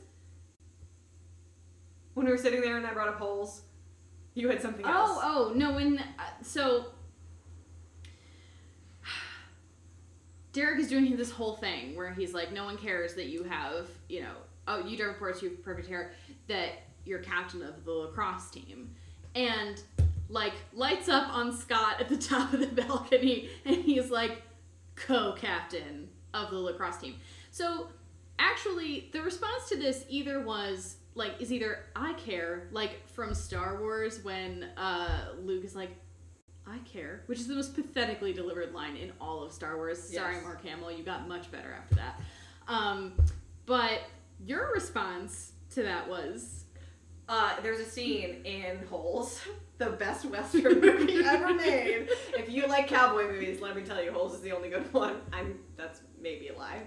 When 2.13 2.25
we 2.25 2.31
were 2.31 2.37
sitting 2.37 2.61
there 2.61 2.77
and 2.77 2.85
I 2.85 2.93
brought 2.93 3.07
up 3.07 3.19
holes, 3.19 3.61
you 4.33 4.49
had 4.49 4.61
something 4.61 4.85
else. 4.85 5.19
Oh, 5.21 5.51
oh 5.51 5.53
no! 5.53 5.73
When 5.73 5.99
uh, 5.99 6.03
so 6.41 6.87
Derek 10.53 10.79
is 10.79 10.89
doing 10.89 11.15
this 11.15 11.31
whole 11.31 11.55
thing 11.55 11.95
where 11.95 12.11
he's 12.11 12.33
like, 12.33 12.51
no 12.51 12.65
one 12.65 12.77
cares 12.77 13.13
that 13.15 13.27
you 13.27 13.43
have, 13.43 13.87
you 14.09 14.21
know, 14.21 14.33
oh, 14.67 14.85
you 14.85 14.97
drive 14.97 15.09
reports, 15.09 15.41
you 15.41 15.49
have 15.49 15.63
perfect 15.63 15.87
hair, 15.87 16.11
that 16.47 16.83
you're 17.05 17.19
captain 17.19 17.61
of 17.61 17.85
the 17.85 17.91
lacrosse 17.91 18.49
team, 18.49 18.93
and 19.35 19.81
like 20.29 20.53
lights 20.73 21.09
up 21.09 21.33
on 21.33 21.55
Scott 21.55 21.99
at 21.99 22.09
the 22.09 22.17
top 22.29 22.53
of 22.53 22.59
the 22.59 22.81
balcony, 22.81 23.49
and 23.65 23.77
he's 23.77 24.11
like, 24.11 24.43
co-captain 24.95 26.09
of 26.33 26.49
the 26.51 26.57
lacrosse 26.57 26.97
team. 26.97 27.15
So 27.51 27.87
actually, 28.39 29.09
the 29.11 29.21
response 29.21 29.69
to 29.69 29.77
this 29.77 30.05
either 30.09 30.41
was 30.41 30.97
like 31.15 31.33
is 31.41 31.51
either 31.51 31.85
I 31.95 32.13
care, 32.13 32.67
like 32.71 33.07
from 33.07 33.33
Star 33.33 33.79
Wars 33.79 34.23
when 34.23 34.63
uh, 34.77 35.33
Luke 35.41 35.65
is 35.65 35.75
like, 35.75 35.91
I 36.71 36.77
care, 36.79 37.23
which 37.25 37.39
is 37.39 37.47
the 37.47 37.55
most 37.55 37.75
pathetically 37.75 38.33
delivered 38.33 38.73
line 38.73 38.95
in 38.95 39.11
all 39.19 39.43
of 39.43 39.51
Star 39.51 39.75
Wars. 39.75 40.01
Sorry, 40.01 40.39
Mark 40.41 40.63
Hamill, 40.65 40.91
you 40.91 41.03
got 41.03 41.27
much 41.27 41.51
better 41.51 41.73
after 41.73 41.95
that. 41.95 42.21
Um, 42.67 43.13
but 43.65 44.01
your 44.45 44.71
response 44.73 45.51
to 45.71 45.83
that 45.83 46.07
was, 46.07 46.65
Uh, 47.29 47.53
there's 47.63 47.79
a 47.79 47.85
scene 47.85 48.41
in 48.45 48.85
Holes, 48.87 49.41
the 49.77 49.89
best 49.91 50.25
Western 50.25 50.79
movie 50.81 51.23
ever 51.25 51.53
made. 51.53 52.07
If 52.37 52.49
you 52.49 52.67
like 52.67 52.87
cowboy 52.87 53.27
movies, 53.31 53.61
let 53.61 53.75
me 53.75 53.83
tell 53.83 54.03
you, 54.03 54.11
Holes 54.11 54.33
is 54.33 54.41
the 54.41 54.51
only 54.51 54.69
good 54.69 54.91
one. 54.93 55.15
I'm 55.33 55.59
that's 55.77 56.01
maybe 56.21 56.49
a 56.49 56.57
lie. 56.57 56.81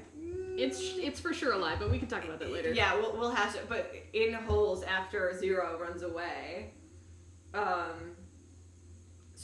it's 0.56 0.78
it's 0.96 1.18
for 1.20 1.32
sure 1.34 1.52
a 1.52 1.58
lie, 1.58 1.76
but 1.78 1.90
we 1.90 1.98
can 1.98 2.08
talk 2.08 2.24
about 2.24 2.38
that 2.40 2.50
later. 2.52 2.72
Yeah, 2.72 2.94
we'll, 2.96 3.16
we'll 3.16 3.30
hash 3.30 3.54
it. 3.54 3.66
But 3.68 3.92
in 4.12 4.32
Holes, 4.34 4.82
after 4.84 5.36
Zero 5.38 5.78
runs 5.80 6.02
away, 6.02 6.72
um, 7.54 8.12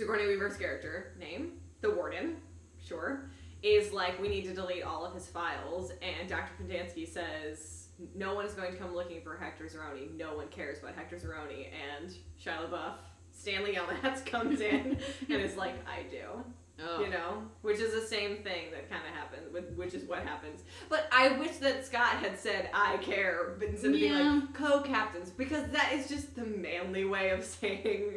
Sigourney 0.01 0.27
Weaver's 0.27 0.57
character 0.57 1.13
name, 1.21 1.53
the 1.83 1.91
Warden, 1.91 2.37
sure, 2.83 3.29
is 3.63 3.93
like, 3.93 4.19
we 4.19 4.29
need 4.29 4.45
to 4.47 4.55
delete 4.55 4.83
all 4.83 5.05
of 5.05 5.13
his 5.13 5.27
files. 5.27 5.93
And 6.01 6.27
Dr. 6.27 6.53
Pendanski 6.63 7.07
says, 7.07 7.89
no 8.15 8.35
one 8.35 8.47
is 8.47 8.55
going 8.55 8.73
to 8.73 8.79
come 8.79 8.95
looking 8.95 9.21
for 9.21 9.37
Hector 9.37 9.65
Zeroni. 9.67 10.17
No 10.17 10.35
one 10.35 10.49
cares 10.49 10.79
about 10.83 10.95
Hector 10.95 11.17
Zeroni. 11.17 11.67
And 12.01 12.11
Shia 12.43 12.67
LaBeouf, 12.71 12.95
Stanley 13.31 13.75
Yelnats 13.75 14.25
comes 14.33 14.63
in 14.63 14.99
and 15.29 15.43
is 15.43 15.57
like, 15.59 15.75
I 15.87 16.05
do 16.11 16.43
Oh. 16.83 17.03
you 17.05 17.11
know, 17.11 17.43
which 17.61 17.79
is 17.79 17.93
the 17.93 18.01
same 18.01 18.37
thing 18.39 18.71
that 18.71 18.89
kind 18.89 19.03
of 19.07 19.15
happens, 19.15 19.53
with 19.53 19.71
which 19.75 19.93
is 19.93 20.09
what 20.09 20.21
happens. 20.21 20.63
But 20.89 21.09
I 21.13 21.37
wish 21.37 21.59
that 21.59 21.85
Scott 21.85 22.15
had 22.23 22.39
said 22.39 22.71
"I 22.73 22.97
care," 23.03 23.55
but 23.59 23.69
instead 23.69 23.89
of 23.91 23.97
being 23.99 24.15
like 24.15 24.55
co-captains, 24.55 25.29
because 25.29 25.69
that 25.73 25.93
is 25.93 26.09
just 26.09 26.35
the 26.37 26.47
manly 26.47 27.05
way 27.05 27.33
of 27.33 27.45
saying. 27.61 28.15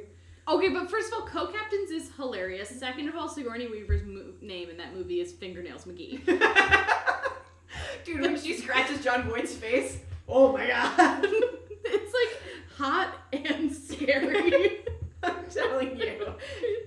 Okay, 0.47 0.69
but 0.69 0.89
first 0.91 1.07
of 1.11 1.19
all, 1.19 1.25
co-captains 1.27 1.89
is 1.91 2.11
hilarious. 2.17 2.69
Second 2.69 3.07
of 3.07 3.15
all, 3.15 3.29
Sigourney 3.29 3.67
Weaver's 3.67 4.03
mo- 4.05 4.33
name 4.41 4.69
in 4.69 4.77
that 4.77 4.93
movie 4.93 5.21
is 5.21 5.31
Fingernails 5.31 5.85
McGee. 5.85 6.25
Dude, 8.05 8.21
when 8.21 8.37
she 8.39 8.53
scratches 8.55 9.01
Jon 9.03 9.23
Voight's 9.29 9.55
face, 9.55 9.99
oh 10.27 10.51
my 10.51 10.67
god! 10.67 11.23
it's 11.85 12.13
like 12.13 12.41
hot 12.77 13.15
and 13.31 13.71
scary. 13.71 14.79
I'm 15.23 15.45
telling 15.49 15.97
you, 15.97 16.33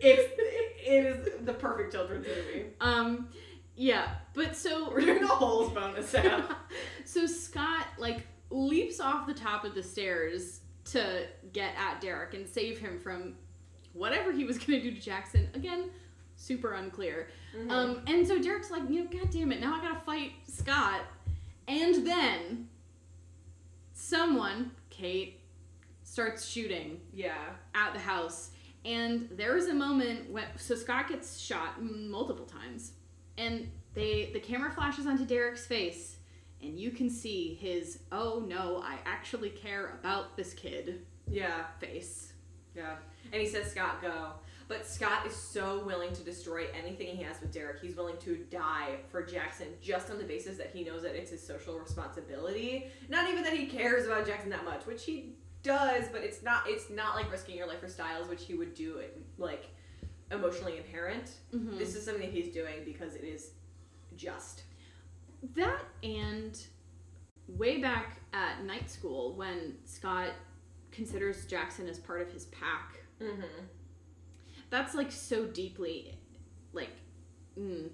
it's 0.02 0.32
it 0.88 1.06
is 1.06 1.44
the 1.46 1.54
perfect 1.54 1.92
children's 1.92 2.26
movie. 2.26 2.66
um, 2.82 3.28
yeah, 3.74 4.08
but 4.34 4.54
so 4.54 4.90
We're 4.90 5.00
doing 5.00 5.22
a 5.22 5.26
holes 5.28 5.72
bonus 5.72 6.14
app. 6.14 6.52
so 7.06 7.26
Scott 7.26 7.86
like 7.98 8.26
leaps 8.50 9.00
off 9.00 9.26
the 9.26 9.34
top 9.34 9.64
of 9.64 9.74
the 9.74 9.82
stairs 9.82 10.60
to 10.86 11.26
get 11.52 11.72
at 11.78 12.00
Derek 12.02 12.34
and 12.34 12.46
save 12.46 12.78
him 12.78 12.98
from 12.98 13.34
whatever 13.96 14.32
he 14.32 14.44
was 14.44 14.58
gonna 14.64 14.80
do 14.80 14.90
to 14.90 15.00
Jackson. 15.00 15.48
Again, 15.54 15.90
super 16.36 16.74
unclear. 16.74 17.28
Mm-hmm. 17.56 17.70
Um, 17.70 18.02
and 18.06 18.26
so 18.26 18.40
Derek's 18.40 18.70
like, 18.70 18.88
you 18.88 19.04
know, 19.04 19.10
god 19.10 19.30
damn 19.30 19.52
it, 19.52 19.60
now 19.60 19.74
I 19.74 19.80
gotta 19.80 20.00
fight 20.00 20.32
Scott. 20.46 21.00
And 21.68 22.06
then 22.06 22.68
someone, 23.92 24.70
Kate, 24.90 25.40
starts 26.04 26.46
shooting 26.46 27.00
yeah. 27.12 27.34
at 27.74 27.92
the 27.92 27.98
house. 27.98 28.50
And 28.84 29.28
there 29.32 29.56
is 29.56 29.66
a 29.66 29.74
moment 29.74 30.30
when 30.30 30.44
so 30.56 30.76
Scott 30.76 31.08
gets 31.08 31.38
shot 31.40 31.82
multiple 31.82 32.44
times, 32.46 32.92
and 33.36 33.68
they 33.94 34.30
the 34.32 34.38
camera 34.38 34.70
flashes 34.70 35.06
onto 35.06 35.24
Derek's 35.24 35.66
face, 35.66 36.18
and 36.62 36.78
you 36.78 36.92
can 36.92 37.10
see 37.10 37.54
his 37.54 37.98
oh 38.12 38.44
no, 38.46 38.80
I 38.84 38.98
actually 39.04 39.50
care 39.50 39.98
about 39.98 40.36
this 40.36 40.54
kid 40.54 41.04
Yeah. 41.28 41.64
face. 41.80 42.32
Yeah. 42.76 42.94
And 43.32 43.40
he 43.40 43.46
says, 43.48 43.70
Scott, 43.70 44.00
go. 44.02 44.32
But 44.68 44.84
Scott 44.84 45.24
is 45.26 45.34
so 45.34 45.84
willing 45.84 46.12
to 46.14 46.22
destroy 46.24 46.66
anything 46.76 47.06
he 47.16 47.22
has 47.22 47.40
with 47.40 47.52
Derek. 47.52 47.80
He's 47.80 47.94
willing 47.94 48.16
to 48.18 48.36
die 48.50 48.96
for 49.08 49.22
Jackson 49.22 49.68
just 49.80 50.10
on 50.10 50.18
the 50.18 50.24
basis 50.24 50.56
that 50.58 50.70
he 50.72 50.82
knows 50.82 51.02
that 51.02 51.14
it's 51.14 51.30
his 51.30 51.46
social 51.46 51.78
responsibility. 51.78 52.86
Not 53.08 53.30
even 53.30 53.44
that 53.44 53.52
he 53.52 53.66
cares 53.66 54.06
about 54.06 54.26
Jackson 54.26 54.50
that 54.50 54.64
much, 54.64 54.84
which 54.86 55.04
he 55.04 55.36
does, 55.62 56.08
but 56.10 56.22
it's 56.22 56.42
not 56.42 56.64
it's 56.66 56.90
not 56.90 57.14
like 57.14 57.30
risking 57.30 57.56
your 57.56 57.68
life 57.68 57.80
for 57.80 57.88
Stiles, 57.88 58.28
which 58.28 58.44
he 58.44 58.54
would 58.54 58.74
do 58.74 58.98
it 58.98 59.20
like 59.38 59.66
emotionally 60.32 60.76
inherent. 60.78 61.30
Mhm. 61.54 61.78
This 61.78 61.94
is 61.94 62.04
something 62.04 62.22
that 62.22 62.32
he's 62.32 62.52
doing 62.52 62.84
because 62.84 63.14
it 63.14 63.24
is 63.24 63.52
just. 64.16 64.64
That 65.54 65.80
and 66.02 66.58
way 67.46 67.80
back 67.80 68.20
at 68.32 68.64
night 68.64 68.90
school 68.90 69.34
when 69.36 69.76
Scott 69.84 70.30
considers 70.90 71.46
Jackson 71.46 71.88
as 71.88 71.98
part 72.00 72.20
of 72.20 72.32
his 72.32 72.46
pack. 72.46 73.02
Mm-hmm. 73.20 73.64
That's 74.70 74.94
like 74.94 75.10
so 75.12 75.46
deeply 75.46 76.18
like 76.72 76.90
mm, 77.58 77.88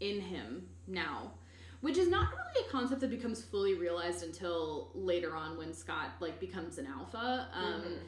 in 0.00 0.20
him 0.20 0.66
now. 0.86 1.32
Which 1.80 1.98
is 1.98 2.08
not 2.08 2.30
really 2.30 2.66
a 2.66 2.70
concept 2.70 3.02
that 3.02 3.10
becomes 3.10 3.42
fully 3.44 3.74
realized 3.74 4.22
until 4.24 4.90
later 4.94 5.36
on 5.36 5.58
when 5.58 5.74
Scott 5.74 6.12
like 6.20 6.40
becomes 6.40 6.78
an 6.78 6.86
alpha. 6.86 7.48
Um, 7.52 7.82
Mhm. 7.82 7.98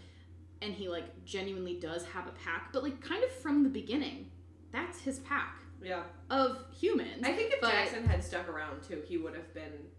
and 0.62 0.72
he 0.74 0.88
like 0.88 1.24
genuinely 1.24 1.78
does 1.78 2.04
have 2.06 2.26
a 2.26 2.32
pack, 2.32 2.72
but 2.72 2.82
like 2.82 3.00
kind 3.02 3.22
of 3.22 3.30
from 3.30 3.62
the 3.62 3.68
beginning, 3.68 4.30
that's 4.72 4.98
his 5.00 5.18
pack 5.20 5.60
Yeah. 5.82 6.04
of 6.30 6.64
humans. 6.74 7.22
I 7.22 7.32
think 7.34 7.52
if 7.52 7.60
But- 7.60 7.70
Jackson 7.72 8.06
had 8.06 8.24
stuck 8.24 8.48
around 8.48 8.82
too, 8.82 9.02
he 9.06 9.18
would 9.18 9.34
have 9.34 9.52
been 9.52 9.90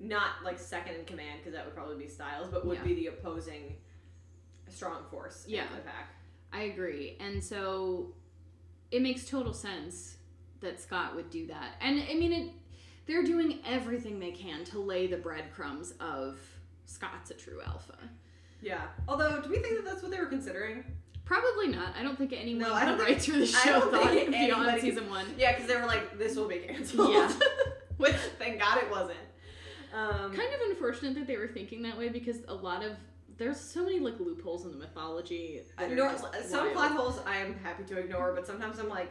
not 0.00 0.42
like 0.42 0.58
second 0.58 0.94
in 0.94 1.04
command 1.04 1.40
because 1.40 1.52
that 1.52 1.64
would 1.66 1.74
probably 1.74 1.96
be 1.96 2.08
Stiles, 2.08 2.48
but 2.50 2.64
would 2.66 2.78
Yeah. 2.78 2.84
be 2.84 2.94
the 2.94 3.06
opposing 3.08 3.76
strong 4.76 5.04
force 5.10 5.44
Yeah. 5.48 5.66
in 5.68 5.72
the 5.76 5.80
pack. 5.82 6.10
I 6.52 6.62
agree. 6.64 7.16
And 7.20 7.42
so 7.42 8.14
it 8.90 9.02
makes 9.02 9.24
total 9.28 9.52
sense 9.52 10.16
that 10.60 10.80
Scott 10.80 11.14
would 11.16 11.30
do 11.30 11.46
that. 11.48 11.72
And 11.80 12.02
I 12.10 12.14
mean 12.14 12.32
it 12.32 12.50
they're 13.06 13.22
doing 13.24 13.60
everything 13.64 14.18
they 14.18 14.32
can 14.32 14.64
to 14.64 14.80
lay 14.80 15.06
the 15.06 15.16
breadcrumbs 15.16 15.94
of 16.00 16.38
Scott's 16.86 17.30
a 17.30 17.34
true 17.34 17.60
alpha. 17.64 17.96
Yeah. 18.60 18.82
Although, 19.06 19.40
do 19.42 19.48
we 19.48 19.58
think 19.60 19.76
that 19.76 19.84
that's 19.84 20.02
what 20.02 20.10
they 20.10 20.18
were 20.18 20.26
considering? 20.26 20.82
Probably 21.24 21.68
not. 21.68 21.94
I 21.96 22.02
don't 22.02 22.18
think 22.18 22.32
anyone 22.32 22.62
No, 22.68 22.74
I 22.74 22.84
don't 22.84 22.94
who 22.98 23.04
think- 23.04 23.08
writes 23.10 23.26
for 23.26 23.36
the 23.38 23.46
show 23.46 23.80
thought 23.90 24.10
beyond 24.12 24.34
anybody- 24.34 24.80
season 24.80 25.08
one. 25.08 25.26
Yeah, 25.38 25.52
because 25.52 25.68
they 25.68 25.76
were 25.76 25.86
like, 25.86 26.18
this 26.18 26.34
will 26.36 26.48
be 26.48 26.58
canceled. 26.58 27.10
Yeah. 27.12 27.32
Which, 27.96 28.16
thank 28.40 28.58
God 28.58 28.78
it 28.78 28.90
wasn't. 28.90 29.18
Um, 29.94 30.34
Kind 30.34 30.52
of 30.52 30.60
unfortunate 30.70 31.14
that 31.14 31.28
they 31.28 31.36
were 31.36 31.46
thinking 31.48 31.82
that 31.82 31.96
way 31.96 32.08
because 32.08 32.38
a 32.48 32.54
lot 32.54 32.84
of 32.84 32.92
there's 33.38 33.60
so 33.60 33.84
many 33.84 33.98
like 33.98 34.18
loopholes 34.18 34.64
in 34.64 34.72
the 34.72 34.78
mythology. 34.78 35.60
Are 35.78 35.88
some 36.42 36.72
plot 36.72 36.92
holes 36.92 37.20
I 37.26 37.36
am 37.36 37.54
happy 37.62 37.84
to 37.84 37.98
ignore, 37.98 38.32
but 38.34 38.46
sometimes 38.46 38.78
I'm 38.78 38.88
like, 38.88 39.10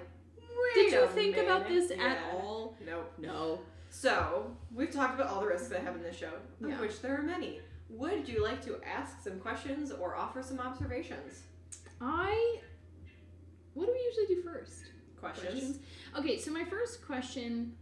Did 0.73 0.91
you 0.91 1.07
think 1.07 1.37
about 1.37 1.69
minute. 1.69 1.89
this 1.89 1.99
at 1.99 2.17
all? 2.33 2.75
Nope. 2.85 3.13
No. 3.17 3.59
So, 3.89 4.51
we've 4.73 4.91
talked 4.91 5.15
about 5.15 5.31
all 5.31 5.39
the 5.41 5.47
risks 5.47 5.69
that 5.69 5.81
happen 5.81 5.99
in 5.99 6.03
this 6.07 6.17
show, 6.17 6.31
of 6.61 6.69
Yeah. 6.69 6.81
which 6.81 7.01
there 7.01 7.17
are 7.17 7.23
many. 7.23 7.61
Would 7.89 8.27
you 8.27 8.43
like 8.43 8.63
to 8.65 8.77
ask 8.83 9.21
some 9.23 9.39
questions 9.39 9.91
or 9.91 10.15
offer 10.15 10.41
some 10.41 10.59
observations? 10.59 11.43
I. 12.01 12.59
What 13.73 13.85
do 13.85 13.91
we 13.93 13.99
usually 14.03 14.35
do 14.35 14.41
first? 14.49 14.85
Questions? 15.19 15.79
Okay, 16.17 16.39
so 16.39 16.51
my 16.51 16.65
first 16.65 17.05
question. 17.05 17.73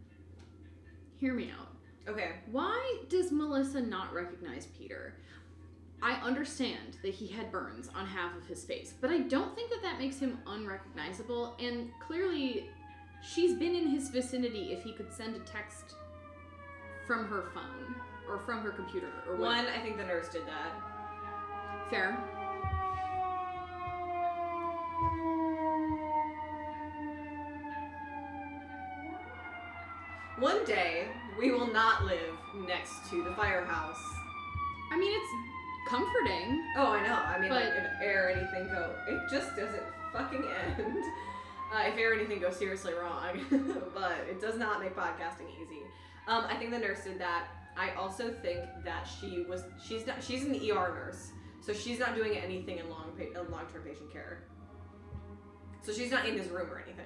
Hear 1.17 1.33
me 1.33 1.51
out. 1.57 1.69
Okay. 2.07 2.31
Why 2.51 2.97
does 3.09 3.31
Melissa 3.31 3.81
not 3.81 4.13
recognize 4.13 4.65
Peter? 4.77 5.15
I 6.03 6.15
understand 6.15 6.97
that 7.01 7.13
he 7.13 7.27
had 7.27 7.49
burns 7.49 7.89
on 7.95 8.05
half 8.05 8.35
of 8.35 8.45
his 8.45 8.65
face, 8.65 8.93
but 8.99 9.09
I 9.09 9.19
don't 9.19 9.55
think 9.55 9.69
that 9.69 9.81
that 9.83 9.99
makes 9.99 10.19
him 10.19 10.37
unrecognizable. 10.45 11.55
And 11.61 11.91
clearly, 12.05 12.69
she's 13.21 13.57
been 13.57 13.73
in 13.73 13.87
his 13.87 14.09
vicinity 14.09 14.73
if 14.73 14.83
he 14.83 14.91
could 14.91 15.13
send 15.13 15.37
a 15.37 15.39
text 15.39 15.95
from 17.07 17.25
her 17.27 17.45
phone 17.53 17.95
or 18.27 18.37
from 18.39 18.59
her 18.63 18.71
computer 18.71 19.11
or 19.29 19.37
what. 19.37 19.55
One, 19.55 19.65
I 19.67 19.79
think 19.81 19.95
the 19.95 20.03
nurse 20.03 20.27
did 20.27 20.41
that. 20.45 21.89
Fair. 21.89 22.17
One 30.39 30.65
day, 30.65 31.07
we 31.39 31.51
will 31.51 31.71
not 31.71 32.03
live 32.03 32.35
next 32.67 33.09
to 33.09 33.23
the 33.23 33.31
firehouse. 33.35 34.03
I 34.91 34.97
mean, 34.99 35.13
it's 35.13 35.52
comforting. 35.87 36.63
Oh, 36.77 36.87
I 36.87 37.05
know. 37.05 37.13
I 37.15 37.39
mean, 37.39 37.49
But- 37.49 37.63
like, 37.65 37.73
if 37.75 38.01
air 38.01 38.29
anything 38.31 38.67
go, 38.67 38.95
it 39.07 39.19
just 39.29 39.55
doesn't 39.55 39.83
fucking 40.11 40.43
end. 40.45 41.03
Uh, 41.73 41.87
if 41.87 41.97
air 41.97 42.13
anything 42.13 42.39
goes 42.39 42.55
seriously 42.55 42.93
wrong, 42.93 43.39
but 43.95 44.17
it 44.29 44.39
does 44.39 44.57
not 44.57 44.79
make 44.79 44.95
podcasting 44.95 45.49
easy. 45.61 45.81
Um, 46.27 46.45
I 46.47 46.55
think 46.55 46.69
the 46.71 46.77
nurse 46.79 47.03
did 47.03 47.19
that. 47.19 47.47
I 47.75 47.91
also 47.91 48.31
think 48.31 48.59
that 48.85 49.05
she 49.05 49.45
was 49.49 49.63
she's 49.83 50.05
not 50.05 50.21
she's 50.23 50.43
an 50.43 50.53
ER 50.55 50.93
nurse, 50.93 51.31
so 51.61 51.73
she's 51.73 51.97
not 51.97 52.13
doing 52.15 52.37
anything 52.37 52.77
in 52.77 52.87
long 52.91 53.11
in 53.19 53.33
long 53.51 53.65
term 53.73 53.81
patient 53.83 54.11
care. 54.13 54.43
So 55.81 55.91
she's 55.91 56.11
not 56.11 56.27
in 56.27 56.37
his 56.37 56.47
room 56.49 56.69
or 56.71 56.79
anything. 56.85 57.05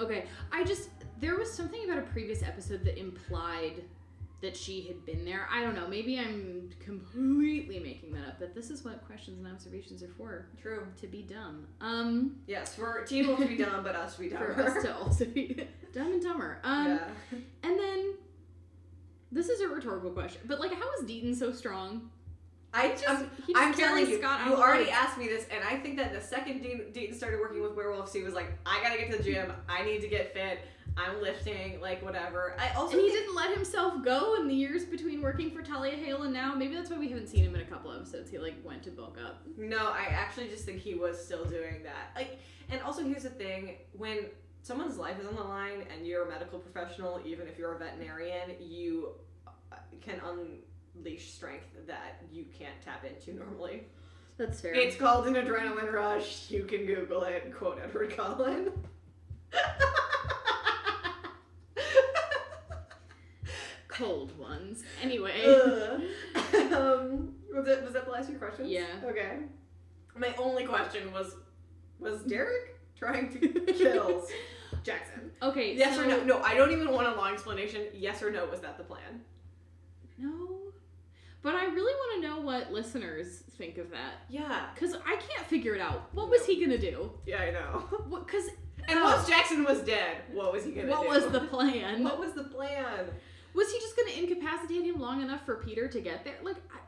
Okay, 0.00 0.24
I 0.50 0.64
just 0.64 0.90
there 1.20 1.36
was 1.36 1.52
something 1.52 1.84
about 1.84 1.98
a 1.98 2.06
previous 2.12 2.42
episode 2.42 2.84
that 2.84 2.98
implied 2.98 3.84
that 4.40 4.56
she 4.56 4.82
had 4.82 5.04
been 5.04 5.24
there. 5.24 5.48
I 5.52 5.62
don't 5.62 5.74
know. 5.74 5.88
Maybe 5.88 6.18
I'm 6.18 6.70
completely 6.78 7.80
making 7.80 8.12
that 8.12 8.26
up. 8.28 8.34
But 8.38 8.54
this 8.54 8.70
is 8.70 8.84
what 8.84 9.04
questions 9.04 9.38
and 9.38 9.52
observations 9.52 10.02
are 10.02 10.08
for. 10.16 10.46
True. 10.60 10.86
To 11.00 11.06
be 11.08 11.22
dumb. 11.22 11.66
Um, 11.80 12.36
Yes, 12.46 12.74
for 12.76 13.02
Teen 13.04 13.26
Wolf 13.26 13.40
to 13.40 13.46
be 13.46 13.56
dumb, 13.64 13.82
but 13.82 13.96
us 13.96 14.14
to 14.14 14.20
be 14.20 14.28
dumber. 14.28 14.54
for 14.54 14.62
us 14.62 14.82
to 14.84 14.96
also 14.96 15.24
be 15.24 15.66
dumb 15.92 16.12
and 16.12 16.22
dumber. 16.22 16.58
Um, 16.62 16.86
yeah. 16.86 17.38
and 17.64 17.78
then 17.78 18.14
this 19.32 19.48
is 19.48 19.60
a 19.60 19.68
rhetorical 19.68 20.10
question, 20.10 20.40
but 20.46 20.60
like, 20.60 20.72
how 20.72 20.88
is 21.00 21.04
Deaton 21.10 21.34
so 21.36 21.50
strong? 21.52 22.10
I 22.74 22.88
Just- 22.90 23.08
I'm, 23.08 23.30
he 23.46 23.54
just 23.54 23.66
I'm 23.66 23.74
telling 23.74 24.06
you, 24.08 24.18
Scott 24.18 24.46
you 24.46 24.54
already 24.54 24.84
woods. 24.84 24.92
asked 24.94 25.18
me 25.18 25.26
this, 25.26 25.46
and 25.50 25.64
I 25.64 25.76
think 25.78 25.96
that 25.96 26.12
the 26.12 26.20
second 26.20 26.60
Dean, 26.62 26.82
Dean 26.92 27.14
started 27.14 27.40
working 27.40 27.62
with 27.62 27.74
werewolves, 27.74 28.12
he 28.12 28.22
was 28.22 28.34
like, 28.34 28.52
I 28.66 28.82
gotta 28.82 28.98
get 28.98 29.10
to 29.10 29.16
the 29.16 29.22
gym. 29.22 29.52
I 29.68 29.82
need 29.84 30.00
to 30.02 30.08
get 30.08 30.34
fit. 30.34 30.60
I'm 30.96 31.22
lifting, 31.22 31.80
like 31.80 32.02
whatever. 32.04 32.56
I 32.58 32.70
also 32.74 32.92
And 32.94 33.00
he 33.02 33.08
didn't 33.10 33.34
let 33.34 33.54
himself 33.54 34.04
go 34.04 34.34
in 34.34 34.48
the 34.48 34.54
years 34.54 34.84
between 34.84 35.22
working 35.22 35.50
for 35.52 35.62
Talia 35.62 35.94
Hale 35.94 36.24
and 36.24 36.32
now. 36.34 36.54
Maybe 36.54 36.74
that's 36.74 36.90
why 36.90 36.98
we 36.98 37.08
haven't 37.08 37.28
seen 37.28 37.44
him 37.44 37.54
in 37.54 37.60
a 37.60 37.64
couple 37.64 37.92
episodes. 37.92 38.30
He 38.30 38.38
like 38.38 38.56
went 38.64 38.82
to 38.82 38.90
bulk 38.90 39.16
up. 39.24 39.42
No, 39.56 39.90
I 39.92 40.06
actually 40.10 40.48
just 40.48 40.64
think 40.64 40.80
he 40.80 40.94
was 40.94 41.24
still 41.24 41.44
doing 41.44 41.84
that. 41.84 42.10
Like, 42.16 42.38
and 42.68 42.82
also 42.82 43.04
here's 43.04 43.22
the 43.22 43.30
thing: 43.30 43.76
when 43.92 44.26
someone's 44.62 44.98
life 44.98 45.20
is 45.20 45.26
on 45.26 45.36
the 45.36 45.42
line 45.42 45.84
and 45.94 46.04
you're 46.06 46.26
a 46.26 46.28
medical 46.28 46.58
professional, 46.58 47.20
even 47.24 47.46
if 47.46 47.56
you're 47.58 47.74
a 47.74 47.78
veterinarian, 47.78 48.56
you 48.60 49.10
uh, 49.72 49.76
can 50.00 50.20
unleash 50.98 51.32
strength 51.32 51.68
that 51.86 52.22
you 52.32 52.44
can't 52.56 52.80
tap 52.84 53.04
into 53.04 53.34
normally. 53.38 53.84
That's 54.36 54.60
fair. 54.60 54.74
It's 54.74 54.96
called 54.96 55.26
an 55.26 55.34
adrenaline 55.34 55.92
rush. 55.92 56.50
You 56.50 56.64
can 56.64 56.86
Google 56.86 57.22
it. 57.24 57.52
Quote 57.54 57.80
Edward 57.82 58.16
Cullen. 58.16 58.70
cold 63.88 64.38
ones. 64.38 64.84
Anyway. 65.02 65.42
Um, 65.44 67.34
was 67.52 67.66
that 67.66 67.82
was 67.82 67.94
that 67.94 68.04
the 68.04 68.10
last 68.12 68.24
of 68.24 68.30
your 68.30 68.38
questions? 68.38 68.70
Yeah. 68.70 68.86
Okay. 69.04 69.38
My 70.16 70.32
only 70.38 70.64
question 70.64 71.12
was, 71.12 71.34
was 71.98 72.22
Derek 72.22 72.78
trying 72.96 73.32
to 73.32 73.48
kill 73.72 74.24
Jackson? 74.84 75.32
Okay. 75.42 75.74
Yes 75.74 75.96
so, 75.96 76.04
or 76.04 76.06
no? 76.06 76.22
No, 76.22 76.40
I 76.42 76.54
don't 76.54 76.70
even 76.70 76.92
want 76.92 77.08
a 77.08 77.14
long 77.16 77.32
explanation. 77.32 77.86
Yes 77.92 78.22
or 78.22 78.30
no? 78.30 78.46
Was 78.46 78.60
that 78.60 78.78
the 78.78 78.84
plan? 78.84 79.22
But 81.42 81.54
I 81.54 81.66
really 81.66 81.92
want 81.94 82.22
to 82.22 82.28
know 82.28 82.40
what 82.40 82.72
listeners 82.72 83.44
think 83.56 83.78
of 83.78 83.90
that. 83.90 84.14
Yeah. 84.28 84.66
Because 84.74 84.94
I 84.94 85.16
can't 85.16 85.46
figure 85.46 85.74
it 85.74 85.80
out. 85.80 86.08
What 86.12 86.28
was 86.30 86.44
he 86.44 86.56
going 86.56 86.70
to 86.70 86.90
do? 86.90 87.12
Yeah, 87.26 87.42
I 87.42 87.50
know. 87.50 87.84
Because 88.26 88.48
And 88.88 89.00
once 89.02 89.28
Jackson 89.28 89.64
was 89.64 89.80
dead, 89.82 90.18
what 90.32 90.52
was 90.52 90.64
he 90.64 90.72
gonna 90.72 90.86
do? 90.88 90.92
what 90.92 91.08
was 91.08 91.26
the 91.26 91.40
plan? 91.52 92.02
What 92.02 92.18
was 92.18 92.32
the 92.32 92.44
plan? 92.44 93.06
Was 93.54 93.70
he 93.72 93.78
just 93.80 93.96
going 93.96 94.08
to 94.12 94.18
incapacitate 94.18 94.84
him 94.84 95.00
long 95.00 95.22
enough 95.22 95.44
for 95.44 95.56
Peter 95.56 95.88
to 95.88 96.00
get 96.00 96.24
there? 96.24 96.36
Like, 96.42 96.56
I, 96.72 96.78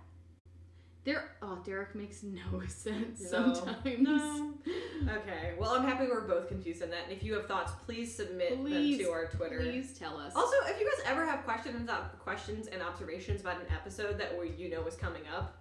there. 1.04 1.30
Oh, 1.42 1.58
Derek 1.64 1.94
makes 1.94 2.22
no 2.22 2.60
sense 2.68 3.20
No. 3.32 3.54
sometimes. 3.54 3.98
No. 4.00 4.54
Okay. 5.08 5.54
Well, 5.58 5.70
I'm 5.70 5.86
happy 5.86 6.06
we're 6.06 6.26
both 6.26 6.48
confused 6.48 6.82
on 6.82 6.90
that. 6.90 7.04
And 7.04 7.12
if 7.12 7.22
you 7.22 7.34
have 7.34 7.46
thoughts, 7.46 7.72
please 7.86 8.14
submit 8.14 8.58
Please, 8.60 8.98
them 8.98 9.06
to 9.06 9.12
our 9.12 9.26
Twitter. 9.26 9.58
Please 9.60 9.96
tell 9.98 10.18
us. 10.18 10.32
Also, 10.36 10.56
if 10.66 10.78
you 10.80 10.86
guys 10.86 11.04
ever 11.10 11.24
have 11.24 11.44
questions, 11.44 11.88
questions 12.18 12.66
and 12.66 12.82
observations 12.82 13.40
about 13.40 13.56
an 13.60 13.66
episode 13.72 14.18
that 14.18 14.38
we, 14.38 14.50
you 14.50 14.68
know 14.70 14.84
is 14.86 14.96
coming 14.96 15.22
up, 15.34 15.56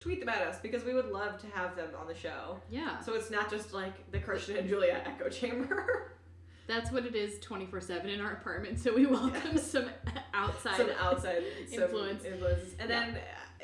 tweet 0.00 0.20
them 0.20 0.28
at 0.28 0.42
us 0.42 0.58
because 0.60 0.84
we 0.84 0.92
would 0.92 1.10
love 1.10 1.40
to 1.40 1.46
have 1.54 1.76
them 1.76 1.88
on 1.98 2.06
the 2.06 2.14
show. 2.14 2.60
yeah, 2.70 3.00
So 3.00 3.14
it's 3.14 3.30
not 3.30 3.50
just 3.50 3.72
like 3.72 4.10
the 4.10 4.18
Christian 4.18 4.56
and 4.56 4.68
Julia 4.68 5.00
echo 5.06 5.28
chamber. 5.30 6.12
that's 6.66 6.90
what 6.92 7.06
it 7.06 7.14
is 7.14 7.38
24 7.40 7.80
7 7.80 8.10
in 8.10 8.20
our 8.20 8.32
apartment. 8.32 8.78
So 8.78 8.94
we 8.94 9.06
welcome 9.06 9.40
Yeah. 9.54 9.60
some 9.60 9.86
outside. 10.34 10.76
Some 10.76 10.90
outside 11.00 11.42
some 11.72 11.82
Influence. 11.84 12.24
influences. 12.24 12.74
And 12.78 12.90
Yeah. 12.90 13.00
then, 13.12 13.18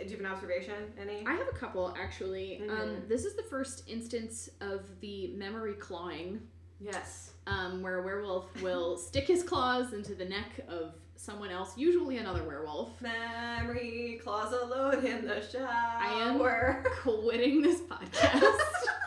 do 0.05 0.11
you 0.11 0.17
have 0.17 0.21
an 0.21 0.27
observation? 0.27 0.75
Any? 1.01 1.25
I 1.27 1.33
have 1.33 1.49
a 1.53 1.57
couple 1.57 1.95
actually. 1.99 2.61
Um, 2.69 2.69
Mhm. 2.77 3.09
this 3.09 3.25
is 3.25 3.35
the 3.37 3.43
first 3.45 3.89
instance 3.89 4.49
of 4.61 5.01
the 5.01 5.29
memory 5.37 5.75
clawing, 5.75 6.41
yes. 6.81 7.33
um, 7.47 7.83
where 7.83 7.99
a 8.01 8.03
werewolf 8.03 8.47
will 8.63 8.97
stick 9.09 9.27
his 9.27 9.43
claws 9.43 9.93
into 9.93 10.15
the 10.15 10.25
neck 10.25 10.61
of 10.69 10.95
someone 11.17 11.51
else, 11.51 11.77
usually 11.77 12.17
another 12.19 12.43
werewolf. 12.45 13.01
Memory 13.03 14.21
claws 14.25 14.53
alone 14.55 15.05
in 15.05 15.27
the 15.27 15.41
shower. 15.47 15.69
I 15.69 16.13
am 16.27 16.39
quitting 17.03 17.61
this 17.63 17.81
podcast. 17.81 18.59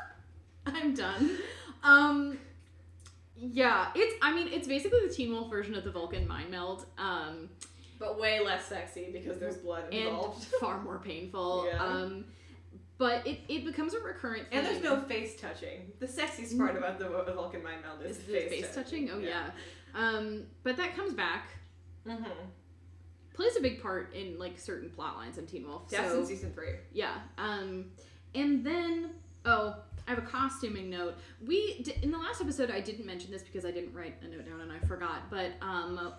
I'm 0.65 0.93
done. 0.93 1.37
Um, 1.83 2.37
yeah, 3.35 3.87
it's. 3.95 4.15
I 4.21 4.33
mean, 4.33 4.47
it's 4.53 4.67
basically 4.67 4.99
the 5.07 5.13
Teen 5.13 5.31
Wolf 5.31 5.49
version 5.49 5.75
of 5.75 5.83
the 5.83 5.91
Vulcan 5.91 6.27
mind 6.27 6.49
meld. 6.51 6.85
Um, 6.97 7.49
But 7.99 8.19
way 8.19 8.39
less 8.39 8.65
sexy 8.65 9.09
because 9.11 9.39
there's 9.39 9.57
blood 9.57 9.85
and 9.85 9.93
involved. 10.09 10.43
far 10.59 10.81
more 10.81 10.99
painful. 10.99 11.67
Yeah. 11.67 11.83
Um, 11.83 12.25
but 12.97 13.25
it, 13.25 13.39
it 13.47 13.65
becomes 13.65 13.93
a 13.93 13.99
recurrent 13.99 14.49
theme. 14.49 14.59
And 14.59 14.67
there's 14.67 14.83
no 14.83 15.01
face 15.01 15.35
touching. 15.39 15.91
The 15.99 16.05
sexiest 16.05 16.57
part 16.57 16.77
about 16.77 16.99
the 16.99 17.09
Vul- 17.09 17.25
Vulcan 17.33 17.63
mind 17.63 17.81
meld 17.81 18.01
is, 18.03 18.17
Is 18.17 18.25
the 18.25 18.33
face 18.33 18.73
touching? 18.73 19.09
Oh 19.11 19.19
yeah. 19.19 19.49
Um, 19.95 20.43
but 20.63 20.77
that 20.77 20.95
comes 20.95 21.13
back. 21.13 21.49
Mm-hmm. 22.07 22.23
Plays 23.33 23.55
a 23.57 23.61
big 23.61 23.81
part 23.81 24.13
in 24.13 24.37
like 24.37 24.59
certain 24.59 24.89
plot 24.89 25.17
lines 25.17 25.37
in 25.37 25.47
Teen 25.47 25.67
Wolf. 25.67 25.89
That's 25.89 26.11
so 26.11 26.19
in 26.19 26.25
season 26.25 26.51
three. 26.53 26.75
yeah. 26.91 27.15
Um, 27.37 27.85
and 28.35 28.65
then 28.65 29.11
oh, 29.45 29.75
I 30.07 30.11
have 30.11 30.19
a 30.19 30.27
costuming 30.27 30.89
note. 30.89 31.15
We 31.45 31.85
in 32.01 32.11
the 32.11 32.17
last 32.17 32.41
episode 32.41 32.69
I 32.69 32.81
didn't 32.81 33.05
mention 33.05 33.31
this 33.31 33.43
because 33.43 33.65
I 33.65 33.71
didn't 33.71 33.93
write 33.93 34.15
a 34.21 34.27
note 34.27 34.45
down 34.45 34.61
and 34.61 34.71
I 34.71 34.79
forgot. 34.79 35.29
But 35.29 35.51
um, 35.61 36.13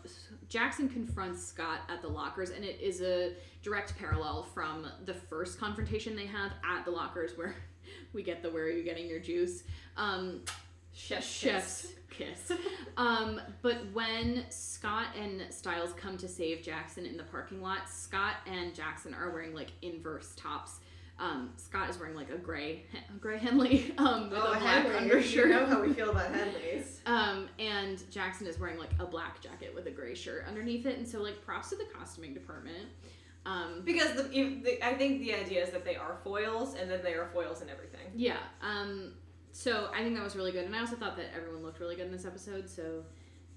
Jackson 0.49 0.89
confronts 0.89 1.45
Scott 1.45 1.81
at 1.89 2.01
the 2.01 2.09
lockers, 2.09 2.51
and 2.51 2.65
it 2.65 2.81
is 2.81 3.03
a 3.03 3.33
direct 3.63 3.97
parallel 3.99 4.43
from 4.43 4.87
the 5.05 5.15
first 5.15 5.59
confrontation 5.59 6.17
they 6.17 6.27
have 6.27 6.53
at 6.65 6.85
the 6.85 6.91
lockers, 6.91 7.37
where 7.37 7.55
we 8.13 8.23
get 8.23 8.43
the 8.43 8.51
"Where 8.51 8.65
are 8.65 8.71
you 8.71 8.85
getting 8.85 9.07
your 9.07 9.21
juice?" 9.21 9.65
Um, 9.97 10.41
Chef's 10.95 11.27
chef's 11.27 11.89
kiss. 12.09 12.53
um, 12.97 13.41
but 13.63 13.79
when 13.93 14.45
Scott 14.49 15.09
and 15.21 15.43
Stiles 15.51 15.93
come 15.95 16.17
to 16.19 16.29
save 16.29 16.63
Jackson 16.63 17.05
in 17.05 17.17
the 17.17 17.25
parking 17.25 17.61
lot, 17.61 17.91
Scott 17.91 18.37
and 18.47 18.75
Jackson 18.75 19.13
are 19.13 19.31
wearing 19.31 19.55
like 19.55 19.73
inverse 19.83 20.33
tops. 20.37 20.79
Um, 21.19 21.53
Scott 21.57 21.89
is 21.91 21.99
wearing 21.99 22.17
like 22.17 22.31
a 22.31 22.37
gray, 22.37 22.83
a 23.09 23.19
gray 23.21 23.39
Henley 23.39 23.95
um, 23.99 24.31
with 24.31 24.39
Oh, 24.43 24.53
a 24.53 24.59
black 24.59 24.85
Henley. 24.85 24.97
undershirt. 24.97 25.49
You 25.49 25.55
know 25.55 25.67
how 25.67 25.81
we 25.81 25.93
feel 25.95 26.11
about 26.11 26.33
Henleys. 26.33 26.99
Um, 27.07 27.49
and 27.59 28.03
Jackson 28.11 28.47
is 28.47 28.59
wearing 28.59 28.79
like 28.79 28.91
a 28.99 29.07
black 29.07 29.41
jacket 29.41 29.73
with 29.75 29.87
a 29.87 29.91
gray 29.91 30.15
shirt 30.15 30.45
underneath 30.49 30.87
it, 30.87 30.99
and 30.99 31.07
so 31.07 31.23
like 31.23 31.45
props 31.45 31.71
to 31.71 31.77
the 31.77 31.85
costuming 31.97 32.35
department. 32.35 32.89
Um, 33.47 33.83
Because 33.85 34.15
the, 34.15 34.23
the, 34.25 34.85
I 34.87 34.95
think 34.95 35.21
the 35.21 35.35
idea 35.35 35.63
is 35.63 35.71
that 35.71 35.85
they 35.85 35.97
are 35.97 36.17
foils, 36.25 36.75
and 36.75 36.91
then 36.91 37.01
they 37.05 37.13
are 37.13 37.29
foils 37.33 37.61
in 37.63 37.69
everything. 37.69 38.07
yeah. 38.15 38.39
Um, 38.63 39.13
so 39.53 39.91
I 39.95 40.03
think 40.03 40.17
that 40.17 40.25
was 40.25 40.35
really 40.35 40.51
good, 40.51 40.65
and 40.65 40.75
I 40.75 40.81
also 40.81 40.97
thought 40.97 41.17
that 41.19 41.27
everyone 41.37 41.63
looked 41.63 41.79
really 41.79 41.95
good 41.95 42.07
in 42.07 42.13
this 42.13 42.25
episode. 42.25 42.69
So, 42.69 43.05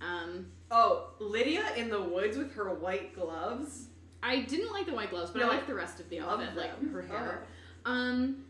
um, 0.01 0.47
Oh, 0.69 1.11
Lydia 1.19 1.63
in 1.75 1.89
the 1.89 1.99
woods 2.01 2.37
with 2.37 2.53
her 2.53 2.71
white 2.75 3.15
gloves. 3.15 3.87
I 4.23 4.41
didn't 4.41 4.71
like 4.71 4.85
the 4.85 4.93
white 4.93 5.09
gloves, 5.11 5.31
but 5.31 5.39
No, 5.39 5.45
I 5.47 5.49
liked 5.49 5.67
the 5.67 5.75
rest 5.75 5.99
of 5.99 6.09
the 6.09 6.19
outfit, 6.19 6.55
like 6.55 6.91
her 6.91 7.01
hair. 7.01 7.43
Oh. 7.85 7.91
Um, 7.91 8.43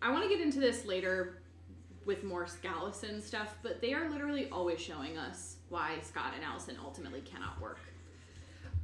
I 0.00 0.10
want 0.10 0.22
to 0.24 0.28
get 0.28 0.40
into 0.40 0.60
this 0.60 0.84
later 0.86 1.38
with 2.04 2.24
more 2.24 2.46
Scallison 2.46 3.20
stuff, 3.22 3.56
but 3.62 3.80
they 3.80 3.92
are 3.92 4.08
literally 4.08 4.48
always 4.50 4.80
showing 4.80 5.18
us 5.18 5.56
why 5.68 5.96
Scott 6.02 6.32
and 6.34 6.42
Allison 6.44 6.76
ultimately 6.82 7.20
cannot 7.20 7.60
work. 7.60 7.78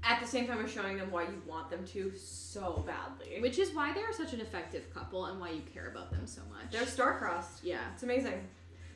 At 0.07 0.21
the 0.21 0.27
same 0.27 0.47
time, 0.47 0.63
as 0.63 0.71
showing 0.71 0.99
them 0.99 1.11
why 1.11 1.23
you 1.23 1.41
want 1.47 1.71
them 1.71 1.87
to 1.87 2.13
so 2.15 2.85
badly. 2.87 3.41
Which 3.41 3.59
is 3.59 3.73
why 3.75 3.95
they're 3.95 4.13
such 4.13 4.35
an 4.35 4.41
effective 4.43 4.93
couple 4.93 5.25
and 5.25 5.41
why 5.41 5.51
you 5.51 5.63
care 5.73 5.89
about 5.89 6.11
them 6.11 6.27
so 6.27 6.43
much. 6.51 6.71
They're 6.71 6.85
star-crossed. 6.87 7.65
yeah. 7.65 7.79
It's 7.95 8.03
amazing. 8.03 8.47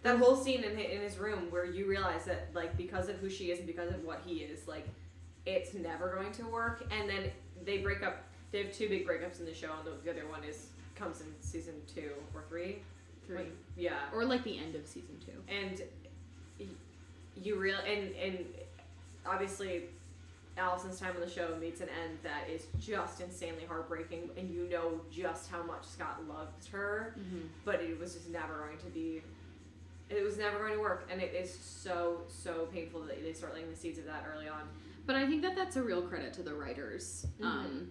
That 0.03 0.19
whole 0.19 0.37
scene 0.37 0.63
in 0.63 0.79
in 0.79 1.01
his 1.01 1.17
room 1.17 1.47
where 1.51 1.65
you 1.65 1.87
realize 1.87 2.27
that 2.27 2.51
like 2.53 2.77
because 2.77 3.09
of 3.09 3.17
who 3.17 3.31
she 3.31 3.51
is 3.51 3.59
and 3.59 3.67
because 3.67 3.91
of 3.91 4.05
what 4.05 4.21
he 4.27 4.41
is, 4.41 4.69
like 4.69 4.87
it's 5.57 5.75
never 5.75 6.15
going 6.15 6.33
to 6.33 6.45
work. 6.47 6.85
And 6.91 7.09
then 7.09 7.31
they 7.65 7.79
break 7.79 8.03
up. 8.03 8.19
They 8.53 8.63
have 8.65 8.73
two 8.73 8.89
big 8.89 9.07
breakups 9.07 9.41
in 9.41 9.47
the 9.47 9.55
show, 9.55 9.71
and 9.79 9.87
the, 9.87 9.93
the 10.05 10.11
other 10.11 10.27
one 10.29 10.43
is 10.45 10.69
comes 10.95 11.21
in 11.21 11.27
season 11.41 11.75
two 11.95 12.11
or 12.35 12.43
three. 12.49 12.79
Three. 13.27 13.37
Like, 13.37 13.53
yeah, 13.77 13.99
Or 14.15 14.25
like 14.25 14.43
the 14.45 14.59
end 14.59 14.75
of 14.75 14.87
season 14.87 15.17
two. 15.25 15.33
and 15.53 15.83
you 17.43 17.57
real 17.57 17.77
and 17.87 18.15
and 18.17 18.45
obviously 19.27 19.83
Allison's 20.57 20.99
time 20.99 21.15
on 21.15 21.21
the 21.21 21.31
show 21.31 21.55
meets 21.61 21.81
an 21.81 21.89
end 22.03 22.19
that 22.25 22.49
is 22.53 22.65
just 22.81 23.21
insanely 23.21 23.65
heartbreaking, 23.69 24.31
and 24.37 24.51
you 24.51 24.69
know 24.69 25.01
just 25.11 25.51
how 25.51 25.63
much 25.63 25.85
Scott 25.85 26.21
loved 26.29 26.67
her 26.73 27.15
Mm-hmm. 27.19 27.47
but 27.65 27.77
it 27.81 27.99
was 27.99 28.15
just 28.15 28.29
never 28.31 28.55
going 28.67 28.79
to 28.79 28.87
be 28.87 29.23
it 30.11 30.25
was 30.25 30.37
never 30.39 30.59
going 30.59 30.73
to 30.75 30.81
work 30.81 31.07
and 31.13 31.21
it 31.21 31.35
is 31.35 31.53
so 31.57 32.23
so 32.29 32.67
painful 32.73 33.01
that 33.03 33.23
they 33.23 33.33
start 33.35 33.55
laying 33.55 33.71
the 33.71 33.77
seeds 33.77 33.99
of 33.99 34.07
that 34.07 34.25
early 34.35 34.49
on 34.49 34.63
But 35.09 35.17
I 35.17 35.27
think 35.27 35.41
that 35.41 35.57
that's 35.57 35.77
a 35.77 35.83
real 35.83 36.03
credit 36.03 36.35
to 36.35 36.43
the 36.43 36.53
writers 36.55 37.27
um, 37.43 37.89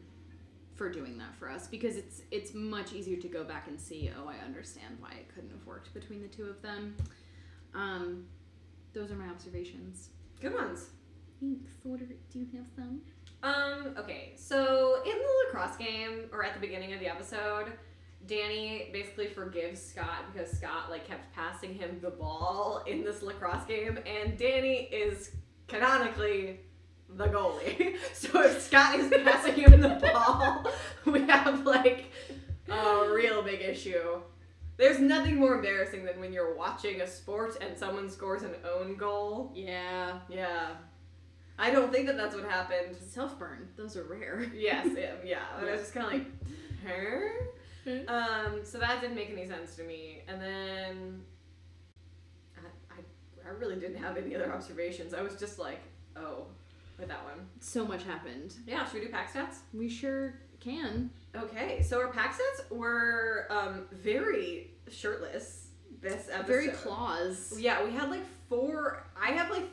for 0.75 0.87
doing 0.87 1.17
that 1.17 1.35
for 1.39 1.49
us 1.49 1.67
because 1.67 1.95
it's 1.97 2.21
it's 2.29 2.53
much 2.53 2.93
easier 2.93 3.17
to 3.19 3.27
go 3.27 3.43
back 3.43 3.67
and 3.67 3.79
see. 3.79 4.11
Oh, 4.15 4.29
I 4.29 4.35
understand 4.45 4.97
why 4.99 5.09
it 5.13 5.27
couldn't 5.33 5.49
have 5.49 5.65
worked 5.65 5.91
between 5.95 6.21
the 6.21 6.27
two 6.27 6.45
of 6.45 6.61
them. 6.61 6.95
Um, 7.73 8.25
those 8.93 9.11
are 9.11 9.15
my 9.15 9.27
observations. 9.29 10.09
good 10.39 10.53
ones 10.53 10.89
Thanks. 11.39 11.71
What 11.83 12.01
are, 12.01 12.05
do 12.05 12.39
you 12.39 12.47
have 12.55 12.65
some? 12.75 13.01
um 13.43 13.95
okay 13.97 14.33
so 14.35 15.01
in 15.05 15.11
the 15.11 15.27
lacrosse 15.45 15.77
game 15.77 16.21
or 16.31 16.43
at 16.43 16.53
the 16.55 16.59
beginning 16.59 16.93
of 16.93 16.99
the 16.99 17.07
episode 17.07 17.71
danny 18.25 18.89
basically 18.91 19.27
forgives 19.27 19.79
scott 19.79 20.21
because 20.33 20.49
scott 20.51 20.89
like 20.89 21.07
kept 21.07 21.31
passing 21.35 21.73
him 21.75 21.99
the 22.01 22.09
ball 22.09 22.83
in 22.87 23.03
this 23.03 23.21
lacrosse 23.21 23.63
game 23.65 23.99
and 24.07 24.37
danny 24.39 24.89
is 24.91 25.31
canonically 25.67 26.61
the 27.15 27.25
goalie 27.25 27.95
so 28.13 28.43
if 28.43 28.61
scott 28.61 28.99
is 28.99 29.11
passing 29.23 29.55
him 29.55 29.79
the 29.79 30.11
ball 30.13 30.65
we 31.05 31.21
have 31.21 31.65
like 31.65 32.11
a 32.69 33.09
real 33.13 33.41
big 33.41 33.61
issue. 33.61 34.21
There's 34.77 34.99
nothing 34.99 35.37
more 35.37 35.55
embarrassing 35.55 36.05
than 36.05 36.19
when 36.19 36.31
you're 36.31 36.55
watching 36.55 37.01
a 37.01 37.07
sport 37.07 37.57
and 37.61 37.77
someone 37.77 38.09
scores 38.09 38.43
an 38.43 38.55
own 38.63 38.95
goal. 38.95 39.51
Yeah. 39.55 40.19
Yeah. 40.29 40.69
I 41.57 41.71
don't 41.71 41.91
think 41.91 42.05
that 42.05 42.17
that's 42.17 42.35
what 42.35 42.45
happened. 42.45 42.95
Self 42.99 43.39
burn. 43.39 43.69
Those 43.75 43.97
are 43.97 44.03
rare. 44.03 44.45
Yes, 44.55 44.87
yeah, 44.95 45.13
yeah. 45.25 45.39
And 45.59 45.67
I 45.67 45.71
was 45.71 45.81
just 45.81 45.93
kind 45.93 46.05
of 46.05 46.13
like, 46.13 46.27
huh? 46.85 48.13
Um, 48.13 48.59
so 48.63 48.77
that 48.79 49.01
didn't 49.01 49.15
make 49.15 49.31
any 49.31 49.47
sense 49.47 49.75
to 49.77 49.83
me. 49.83 50.21
And 50.27 50.39
then 50.41 51.21
I, 52.57 52.93
I, 52.93 53.49
I 53.49 53.53
really 53.53 53.77
didn't 53.77 53.97
have 53.97 54.17
any 54.17 54.35
other 54.35 54.53
observations. 54.53 55.13
I 55.13 55.21
was 55.21 55.39
just 55.39 55.57
like, 55.57 55.79
oh, 56.15 56.47
with 56.97 57.07
that 57.09 57.23
one. 57.23 57.47
So 57.59 57.85
much 57.85 58.03
happened. 58.03 58.55
Yeah, 58.65 58.85
should 58.85 58.95
we 58.95 59.01
do 59.01 59.11
pack 59.11 59.33
stats? 59.33 59.57
We 59.73 59.89
sure 59.89 60.35
can. 60.59 61.11
Okay, 61.35 61.81
so 61.81 61.99
our 61.99 62.07
pack 62.07 62.33
sets 62.33 62.69
were 62.71 63.47
um, 63.49 63.85
very 63.91 64.71
shirtless 64.89 65.67
this 66.01 66.29
episode. 66.31 66.47
Very 66.47 66.67
claws. 66.69 67.55
Yeah, 67.57 67.83
we 67.83 67.91
had 67.91 68.09
like 68.09 68.25
four. 68.49 69.05
I 69.19 69.31
have 69.31 69.49
like 69.51 69.65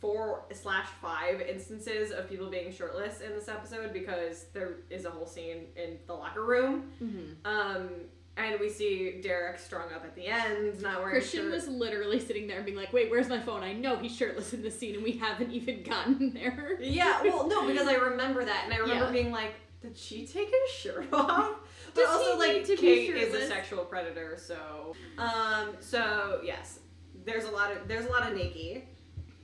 four 0.00 0.44
slash 0.52 0.86
five 1.00 1.40
instances 1.40 2.10
of 2.10 2.28
people 2.28 2.50
being 2.50 2.70
shirtless 2.72 3.20
in 3.20 3.30
this 3.30 3.48
episode 3.48 3.92
because 3.92 4.46
there 4.52 4.76
is 4.90 5.04
a 5.04 5.10
whole 5.10 5.26
scene 5.26 5.66
in 5.76 5.98
the 6.06 6.12
locker 6.12 6.44
room. 6.44 6.90
Mm-hmm. 7.02 7.46
Um, 7.46 7.88
and 8.36 8.58
we 8.60 8.68
see 8.68 9.20
Derek 9.22 9.58
strung 9.58 9.92
up 9.94 10.04
at 10.04 10.14
the 10.16 10.26
end, 10.26 10.80
not 10.82 10.98
wearing 10.98 11.12
Christian 11.12 11.50
was 11.50 11.68
literally 11.68 12.18
sitting 12.18 12.46
there 12.46 12.56
and 12.56 12.66
being 12.66 12.76
like, 12.76 12.92
"Wait, 12.92 13.10
where's 13.10 13.28
my 13.28 13.40
phone? 13.40 13.62
I 13.62 13.72
know 13.72 13.96
he's 13.96 14.14
shirtless 14.16 14.52
in 14.52 14.62
this 14.62 14.78
scene, 14.78 14.94
and 14.94 15.04
we 15.04 15.12
haven't 15.12 15.52
even 15.52 15.82
gotten 15.82 16.32
there." 16.34 16.76
Yeah, 16.80 17.22
well, 17.22 17.48
no, 17.48 17.66
because 17.66 17.86
I 17.86 17.94
remember 17.94 18.44
that, 18.44 18.62
and 18.64 18.74
I 18.74 18.78
remember 18.78 19.04
Yeah. 19.06 19.10
being 19.12 19.30
like, 19.32 19.54
"Did 19.82 19.96
she 19.96 20.26
take 20.26 20.48
his 20.48 20.70
shirt 20.74 21.06
off?" 21.12 21.52
But 21.94 22.00
Does 22.00 22.08
also, 22.10 22.38
like, 22.38 22.52
need 22.54 22.64
to 22.66 22.72
be 22.76 22.76
Kate 22.76 23.10
is 23.16 23.34
a 23.34 23.46
sexual 23.46 23.84
predator, 23.84 24.36
so 24.36 24.94
um, 25.16 25.76
so 25.80 26.40
yes, 26.42 26.80
there's 27.24 27.44
a 27.44 27.50
lot 27.50 27.70
of 27.70 27.86
there's 27.86 28.06
a 28.06 28.10
lot 28.10 28.28
of 28.28 28.36
naked. 28.36 28.82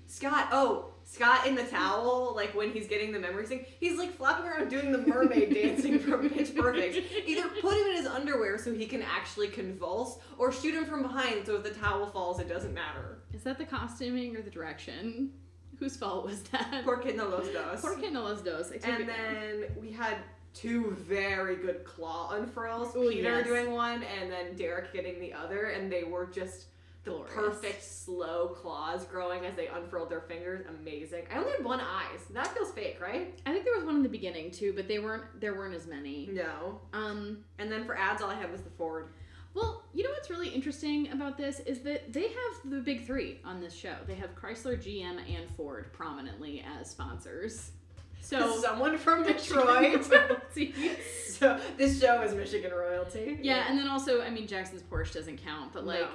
Scott, 0.06 0.48
oh, 0.50 0.86
Scott 1.10 1.44
in 1.44 1.56
the 1.56 1.64
towel, 1.64 2.32
like 2.36 2.54
when 2.54 2.70
he's 2.70 2.86
getting 2.86 3.10
the 3.10 3.18
memory 3.18 3.44
thing, 3.44 3.66
he's 3.80 3.98
like 3.98 4.16
flopping 4.16 4.46
around 4.46 4.68
doing 4.68 4.92
the 4.92 4.98
mermaid 4.98 5.52
dancing 5.54 5.98
from 5.98 6.30
Pitch 6.30 6.54
Perfect. 6.54 7.04
Either 7.26 7.48
put 7.60 7.76
him 7.76 7.86
in 7.88 7.96
his 7.96 8.06
underwear 8.06 8.58
so 8.58 8.72
he 8.72 8.86
can 8.86 9.02
actually 9.02 9.48
convulse, 9.48 10.20
or 10.38 10.52
shoot 10.52 10.72
him 10.72 10.84
from 10.84 11.02
behind 11.02 11.44
so 11.44 11.56
if 11.56 11.64
the 11.64 11.70
towel 11.70 12.06
falls, 12.06 12.38
it 12.38 12.48
doesn't 12.48 12.72
matter. 12.72 13.18
Is 13.34 13.42
that 13.42 13.58
the 13.58 13.64
costuming 13.64 14.36
or 14.36 14.42
the 14.42 14.50
direction? 14.50 15.32
Whose 15.80 15.96
fault 15.96 16.26
was 16.26 16.42
that? 16.44 16.82
Poor 16.84 16.98
kid 16.98 17.16
no 17.16 17.26
los 17.26 17.48
dos. 17.48 17.80
Poor 17.80 17.96
kid 17.96 18.12
no 18.12 18.22
los 18.22 18.42
dos. 18.42 18.70
And 18.70 19.08
then 19.08 19.64
we 19.80 19.90
had 19.90 20.18
two 20.54 20.92
very 20.92 21.56
good 21.56 21.84
claw 21.84 22.34
unfurls. 22.34 22.94
Ooh, 22.94 23.10
Peter 23.10 23.38
yes. 23.38 23.46
doing 23.46 23.72
one, 23.72 24.04
and 24.04 24.30
then 24.30 24.54
Derek 24.56 24.92
getting 24.92 25.20
the 25.20 25.32
other, 25.32 25.66
and 25.66 25.90
they 25.90 26.04
were 26.04 26.26
just 26.26 26.66
the 27.04 27.12
Glorious. 27.12 27.34
perfect 27.34 27.82
slow 27.82 28.48
claws 28.48 29.04
growing 29.06 29.46
as 29.46 29.54
they 29.54 29.68
unfurled 29.68 30.10
their 30.10 30.20
fingers. 30.20 30.64
Amazing. 30.68 31.24
I 31.32 31.38
only 31.38 31.52
had 31.52 31.64
one 31.64 31.80
eye, 31.80 32.10
so 32.26 32.34
that 32.34 32.48
feels 32.48 32.70
fake, 32.72 32.98
right? 33.00 33.38
I 33.46 33.52
think 33.52 33.64
there 33.64 33.74
was 33.74 33.84
one 33.84 33.96
in 33.96 34.02
the 34.02 34.08
beginning 34.08 34.50
too, 34.50 34.72
but 34.76 34.86
they 34.86 34.98
weren't. 34.98 35.24
There 35.40 35.54
weren't 35.54 35.74
as 35.74 35.86
many. 35.86 36.28
No. 36.32 36.80
Um. 36.92 37.38
And 37.58 37.72
then 37.72 37.84
for 37.84 37.96
ads, 37.96 38.20
all 38.22 38.30
I 38.30 38.34
had 38.34 38.52
was 38.52 38.60
the 38.62 38.70
Ford. 38.70 39.08
Well, 39.54 39.82
you 39.92 40.04
know 40.04 40.10
what's 40.10 40.30
really 40.30 40.48
interesting 40.50 41.10
about 41.10 41.36
this 41.36 41.58
is 41.60 41.80
that 41.80 42.12
they 42.12 42.28
have 42.28 42.70
the 42.70 42.78
big 42.80 43.04
three 43.04 43.40
on 43.44 43.60
this 43.60 43.74
show. 43.74 43.94
They 44.06 44.14
have 44.14 44.36
Chrysler, 44.36 44.76
GM, 44.80 45.18
and 45.28 45.50
Ford 45.56 45.92
prominently 45.92 46.62
as 46.78 46.90
sponsors. 46.90 47.72
So 48.20 48.60
someone 48.60 48.96
from 48.98 49.24
Detroit. 49.24 50.04
so 51.26 51.58
this 51.76 52.00
show 52.00 52.22
is 52.22 52.34
Michigan 52.34 52.70
royalty. 52.70 53.38
yeah, 53.42 53.64
and 53.68 53.78
then 53.78 53.88
also, 53.88 54.20
I 54.22 54.30
mean, 54.30 54.46
Jackson's 54.46 54.82
Porsche 54.82 55.14
doesn't 55.14 55.38
count, 55.42 55.72
but 55.72 55.84
like, 55.86 56.00
No. 56.00 56.08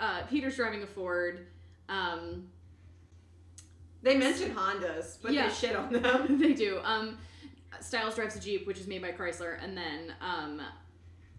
Uh, 0.00 0.22
Peter's 0.26 0.56
driving 0.56 0.82
a 0.82 0.86
Ford. 0.86 1.46
Um, 1.88 2.48
They 4.02 4.16
mention 4.16 4.54
Hondas, 4.54 5.18
but 5.22 5.32
Yeah. 5.32 5.48
they 5.48 5.54
shit 5.54 5.76
on 5.76 5.92
them. 5.92 6.38
they 6.40 6.52
do. 6.52 6.80
Um, 6.84 7.18
Stiles 7.80 8.14
drives 8.14 8.36
a 8.36 8.40
Jeep, 8.40 8.66
which 8.66 8.78
is 8.78 8.86
made 8.86 9.02
by 9.02 9.12
Chrysler, 9.12 9.62
and 9.62 9.76
then 9.76 10.14
um, 10.20 10.60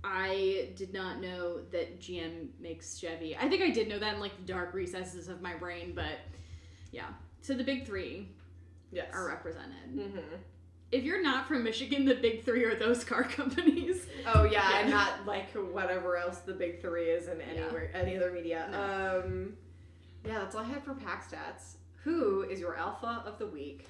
I 0.03 0.69
did 0.75 0.93
not 0.93 1.21
know 1.21 1.61
that 1.71 1.99
GM 1.99 2.49
makes 2.59 2.97
Chevy. 2.97 3.35
I 3.37 3.47
think 3.49 3.61
I 3.63 3.69
did 3.69 3.87
know 3.87 3.99
that 3.99 4.15
in 4.15 4.19
like 4.19 4.35
the 4.37 4.43
dark 4.51 4.73
recesses 4.73 5.27
of 5.27 5.41
my 5.41 5.55
brain, 5.55 5.93
but 5.95 6.19
yeah. 6.91 7.07
So 7.41 7.53
the 7.53 7.63
big 7.63 7.85
three 7.85 8.29
Yes. 8.91 9.07
are 9.13 9.27
represented. 9.27 9.89
hmm 9.93 10.19
If 10.91 11.03
you're 11.03 11.21
not 11.21 11.47
from 11.47 11.63
Michigan, 11.63 12.05
the 12.05 12.15
big 12.15 12.43
three 12.43 12.63
are 12.63 12.75
those 12.75 13.03
car 13.03 13.23
companies. 13.39 14.05
Oh 14.33 14.43
yeah, 14.43 14.69
Yeah. 14.69 14.79
and 14.81 14.89
not 14.89 15.25
like 15.25 15.51
whatever 15.53 16.17
else 16.17 16.39
the 16.39 16.53
big 16.53 16.81
three 16.81 17.05
is 17.05 17.27
in 17.27 17.41
anywhere 17.41 17.91
any 17.93 18.15
other 18.17 18.31
media. 18.31 18.67
Um, 18.73 19.53
yeah, 20.25 20.39
that's 20.39 20.55
all 20.55 20.61
I 20.61 20.65
had 20.67 20.83
for 20.83 20.93
pack 20.93 21.29
stats. 21.29 21.75
Who 22.03 22.43
is 22.43 22.59
your 22.59 22.77
alpha 22.77 23.23
of 23.25 23.39
the 23.39 23.47
week? 23.47 23.87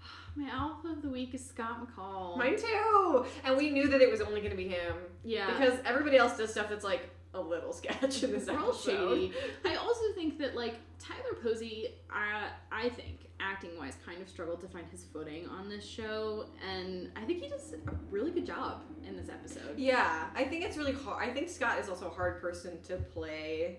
My 0.36 0.48
alpha 0.50 0.88
of 0.88 1.02
the 1.02 1.08
week 1.08 1.34
is 1.34 1.44
Scott 1.46 1.78
McCall. 1.86 2.36
Mine 2.36 2.56
too. 2.56 3.26
And 3.44 3.56
we 3.56 3.70
knew 3.70 3.88
that 3.88 4.00
it 4.00 4.10
was 4.10 4.20
only 4.20 4.40
going 4.40 4.50
to 4.50 4.56
be 4.56 4.68
him 4.68 4.94
yeah. 5.24 5.46
because 5.46 5.78
everybody 5.84 6.16
else 6.16 6.36
does 6.36 6.50
stuff 6.50 6.68
that's 6.68 6.84
like 6.84 7.08
a 7.34 7.40
little 7.40 7.72
sketch 7.80 8.22
in 8.22 8.32
this 8.32 8.48
Real 8.48 8.58
episode. 8.58 9.14
shady. 9.14 9.32
I 9.64 9.76
also 9.76 10.02
think 10.14 10.38
that 10.40 10.54
like 10.56 10.74
Tyler 10.98 11.36
Posey, 11.42 11.88
I 12.10 12.48
I 12.70 12.88
think 12.90 13.18
acting 13.42 13.76
wise, 13.78 13.96
kind 14.04 14.20
of 14.22 14.28
struggled 14.28 14.60
to 14.60 14.68
find 14.68 14.86
his 14.90 15.04
footing 15.04 15.46
on 15.48 15.68
this 15.68 15.84
show, 15.84 16.46
and 16.70 17.10
I 17.16 17.22
think 17.24 17.42
he 17.42 17.48
does 17.48 17.72
a 17.72 17.90
really 18.10 18.30
good 18.30 18.46
job 18.46 18.82
in 19.06 19.16
this 19.16 19.28
episode. 19.28 19.76
Yeah, 19.78 20.26
I 20.34 20.44
think 20.44 20.64
it's 20.64 20.76
really 20.76 20.92
hard. 20.92 21.28
I 21.28 21.32
think 21.32 21.48
Scott 21.48 21.78
is 21.78 21.88
also 21.88 22.06
a 22.06 22.10
hard 22.10 22.40
person 22.40 22.80
to 22.84 22.96
play. 22.96 23.78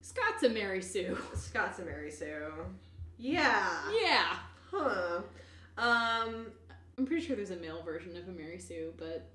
Scott's 0.00 0.42
a 0.42 0.48
Mary 0.48 0.82
Sue. 0.82 1.16
Scott's 1.34 1.78
a 1.78 1.84
Mary 1.84 2.10
Sue. 2.10 2.52
Yeah. 3.18 3.68
Yeah. 4.02 4.36
Huh. 4.70 5.20
Um, 5.78 6.46
I'm 6.98 7.06
pretty 7.06 7.24
sure 7.24 7.36
there's 7.36 7.50
a 7.50 7.56
male 7.56 7.82
version 7.82 8.16
of 8.16 8.28
a 8.28 8.32
Mary 8.32 8.58
Sue, 8.58 8.92
but 8.96 9.30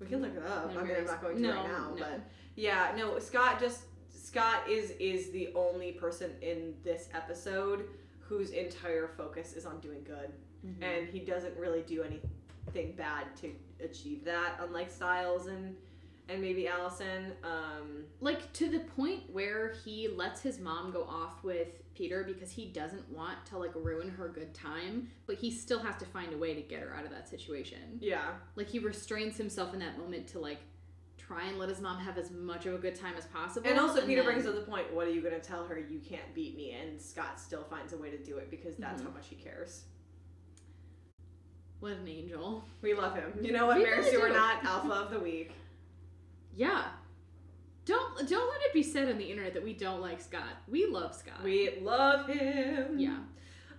we 0.00 0.06
can 0.06 0.22
look 0.22 0.34
it 0.36 0.44
up. 0.44 0.72
I 0.76 0.82
mean, 0.82 0.96
I'm 0.98 1.04
not 1.04 1.20
going 1.20 1.36
to 1.36 1.42
No, 1.42 1.54
right 1.54 1.66
now, 1.68 1.90
no. 1.90 1.96
but 1.98 2.20
yeah, 2.56 2.92
no. 2.96 3.18
Scott 3.18 3.60
just 3.60 3.82
Scott 4.12 4.68
is 4.68 4.90
is 4.92 5.30
the 5.30 5.50
only 5.54 5.92
person 5.92 6.30
in 6.42 6.74
this 6.84 7.08
episode 7.14 7.84
whose 8.30 8.50
entire 8.50 9.08
focus 9.16 9.52
is 9.54 9.66
on 9.66 9.78
doing 9.80 10.02
good, 10.04 10.32
Mm-hmm. 10.64 10.82
and 10.82 11.08
he 11.08 11.20
doesn't 11.20 11.56
really 11.56 11.80
do 11.80 12.02
anything 12.02 12.92
bad 12.94 13.34
to 13.40 13.50
achieve 13.82 14.26
that. 14.26 14.56
Unlike 14.60 14.90
Stiles 14.90 15.46
and 15.46 15.74
and 16.28 16.40
maybe 16.40 16.68
Allison. 16.68 17.32
Um, 17.42 18.04
like 18.20 18.52
to 18.52 18.68
the 18.68 18.80
point 18.80 19.22
where 19.32 19.72
he 19.84 20.06
lets 20.08 20.42
his 20.42 20.60
mom 20.60 20.92
go 20.92 21.02
off 21.04 21.42
with 21.42 21.68
Peter 21.94 22.22
because 22.24 22.52
he 22.52 22.66
doesn't 22.66 23.08
want 23.10 23.44
to 23.46 23.58
like 23.58 23.72
ruin 23.74 24.10
her 24.10 24.28
good 24.28 24.52
time, 24.54 25.08
but 25.26 25.36
he 25.36 25.50
still 25.50 25.78
has 25.80 25.96
to 25.96 26.04
find 26.04 26.32
a 26.34 26.36
way 26.38 26.52
to 26.54 26.60
get 26.60 26.80
her 26.80 26.94
out 26.94 27.04
of 27.06 27.10
that 27.10 27.26
situation. 27.28 27.98
yeah. 28.00 28.32
Like 28.54 28.68
he 28.68 28.78
restrains 28.80 29.36
himself 29.38 29.72
in 29.72 29.80
that 29.80 29.96
moment 29.98 30.26
to 30.28 30.38
like 30.40 30.60
try 31.30 31.44
and 31.46 31.58
let 31.58 31.68
his 31.68 31.80
mom 31.80 31.98
have 32.00 32.18
as 32.18 32.30
much 32.32 32.66
of 32.66 32.74
a 32.74 32.78
good 32.78 32.94
time 32.96 33.14
as 33.16 33.24
possible. 33.26 33.68
And 33.68 33.78
also, 33.78 34.04
Peter 34.04 34.22
then- 34.22 34.32
brings 34.32 34.46
up 34.46 34.54
the 34.56 34.62
point: 34.62 34.92
What 34.92 35.06
are 35.06 35.10
you 35.12 35.20
going 35.20 35.34
to 35.34 35.40
tell 35.40 35.64
her? 35.66 35.78
You 35.78 36.00
can't 36.00 36.34
beat 36.34 36.56
me. 36.56 36.72
And 36.72 37.00
Scott 37.00 37.38
still 37.38 37.62
finds 37.64 37.92
a 37.92 37.96
way 37.98 38.10
to 38.10 38.18
do 38.18 38.38
it 38.38 38.50
because 38.50 38.76
that's 38.76 39.00
Mhm. 39.00 39.06
how 39.06 39.10
much 39.12 39.28
he 39.28 39.36
cares. 39.36 39.84
what 41.80 41.92
an 41.92 42.06
angel. 42.08 42.62
We 42.82 42.92
love 42.92 43.14
him. 43.14 43.32
You 43.40 43.52
know 43.52 43.64
what, 43.66 43.78
We 43.78 43.84
Mary 43.84 44.00
really 44.00 44.10
Sue 44.10 44.20
or 44.22 44.28
not, 44.28 44.62
Alpha 44.64 44.92
of 44.92 45.10
the 45.10 45.18
Week. 45.18 45.52
Yeah. 46.54 46.84
Don't 47.86 48.28
don't 48.28 48.50
let 48.50 48.60
it 48.66 48.74
be 48.74 48.82
said 48.82 49.08
on 49.08 49.16
the 49.16 49.24
internet 49.24 49.54
that 49.54 49.64
we 49.64 49.72
don't 49.72 50.02
like 50.02 50.20
Scott. 50.20 50.58
We 50.68 50.84
love 50.86 51.14
Scott. 51.14 51.42
We 51.42 51.78
love 51.80 52.26
him. 52.28 52.98
yeah. 52.98 53.20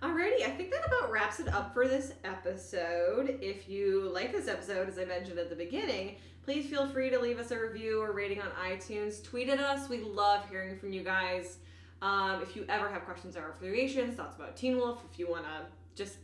Alrighty, 0.02 0.42
I 0.44 0.50
think 0.56 0.72
that 0.72 0.84
about 0.84 1.12
wraps 1.12 1.38
it 1.38 1.46
up 1.46 1.72
for 1.72 1.86
this 1.86 2.12
episode. 2.24 3.38
If 3.40 3.68
you 3.68 4.10
like 4.12 4.32
this 4.32 4.48
episode, 4.48 4.88
as 4.88 4.98
I 4.98 5.04
mentioned 5.04 5.38
at 5.38 5.48
the 5.48 5.54
beginning, 5.54 6.16
please 6.44 6.66
feel 6.66 6.88
free 6.88 7.10
to 7.10 7.18
leave 7.18 7.38
us 7.38 7.50
a 7.50 7.58
review 7.58 8.02
or 8.02 8.12
rating 8.12 8.40
on 8.40 8.48
iTunes. 8.68 9.22
Tweet 9.22 9.48
at 9.48 9.60
us. 9.60 9.88
We 9.88 10.00
love 10.00 10.48
hearing 10.50 10.76
from 10.76 10.92
you 10.92 11.02
guys. 11.02 11.58
Um, 12.00 12.42
if 12.42 12.56
you 12.56 12.64
ever 12.68 12.88
have 12.88 13.04
questions 13.04 13.36
or 13.36 13.50
affiliations, 13.50 14.16
thoughts 14.16 14.36
about 14.36 14.56
Teen 14.56 14.76
Wolf, 14.76 15.02
if 15.10 15.18
you 15.18 15.30
want 15.30 15.44
to 15.44 15.66
just 15.94 16.16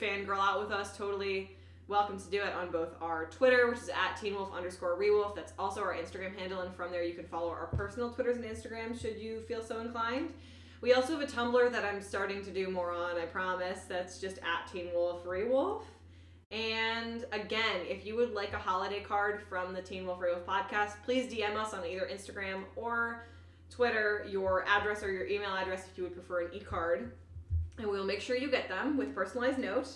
fangirl 0.00 0.38
out 0.38 0.60
with 0.60 0.72
us, 0.72 0.96
totally 0.96 1.56
welcome 1.86 2.18
to 2.18 2.28
do 2.30 2.42
it 2.42 2.52
on 2.54 2.70
both 2.70 2.96
our 3.00 3.26
Twitter, 3.26 3.68
which 3.70 3.78
is 3.78 3.90
at 3.90 4.16
Teen 4.20 4.34
Wolf 4.34 4.52
underscore 4.52 4.98
Rewolf. 4.98 5.36
That's 5.36 5.52
also 5.56 5.82
our 5.82 5.94
Instagram 5.94 6.36
handle, 6.36 6.62
and 6.62 6.74
from 6.74 6.90
there 6.90 7.04
you 7.04 7.14
can 7.14 7.26
follow 7.26 7.50
our 7.50 7.66
personal 7.66 8.10
Twitters 8.10 8.38
and 8.38 8.44
Instagrams 8.44 9.00
should 9.00 9.18
you 9.18 9.42
feel 9.42 9.62
so 9.62 9.78
inclined. 9.80 10.32
We 10.80 10.94
also 10.94 11.18
have 11.18 11.22
a 11.22 11.30
Tumblr 11.30 11.70
that 11.70 11.84
I'm 11.84 12.02
starting 12.02 12.44
to 12.44 12.50
do 12.50 12.68
more 12.68 12.90
on, 12.90 13.16
I 13.16 13.26
promise. 13.26 13.80
That's 13.88 14.18
just 14.18 14.38
at 14.38 14.70
Teen 14.72 14.88
Wolf 14.92 15.24
Rewolf. 15.24 15.82
And 16.50 17.24
again, 17.32 17.80
if 17.88 18.06
you 18.06 18.16
would 18.16 18.32
like 18.32 18.52
a 18.52 18.58
holiday 18.58 19.00
card 19.00 19.42
from 19.48 19.74
the 19.74 19.82
Teen 19.82 20.06
Wolf 20.06 20.20
Rewolf 20.20 20.44
podcast, 20.44 20.92
please 21.04 21.32
DM 21.32 21.56
us 21.56 21.74
on 21.74 21.84
either 21.84 22.08
Instagram 22.12 22.64
or 22.76 23.26
Twitter 23.70 24.24
your 24.28 24.64
address 24.68 25.02
or 25.02 25.10
your 25.10 25.26
email 25.26 25.52
address 25.54 25.86
if 25.90 25.98
you 25.98 26.04
would 26.04 26.14
prefer 26.14 26.42
an 26.42 26.54
e 26.54 26.60
card. 26.60 27.12
And 27.78 27.88
we'll 27.88 28.04
make 28.04 28.20
sure 28.20 28.36
you 28.36 28.50
get 28.50 28.68
them 28.68 28.96
with 28.96 29.14
personalized 29.14 29.58
note. 29.58 29.88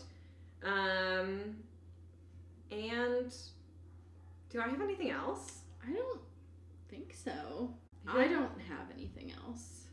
Um, 0.65 1.57
and 2.73 3.33
do 4.51 4.61
I 4.61 4.69
have 4.69 4.81
anything 4.81 5.11
else? 5.11 5.61
I 5.87 5.93
don't 5.93 6.21
think 6.89 7.15
so. 7.15 7.71
I 8.09 8.27
don't 8.27 8.61
have 8.69 8.87
anything 8.93 9.33
else. 9.45 9.85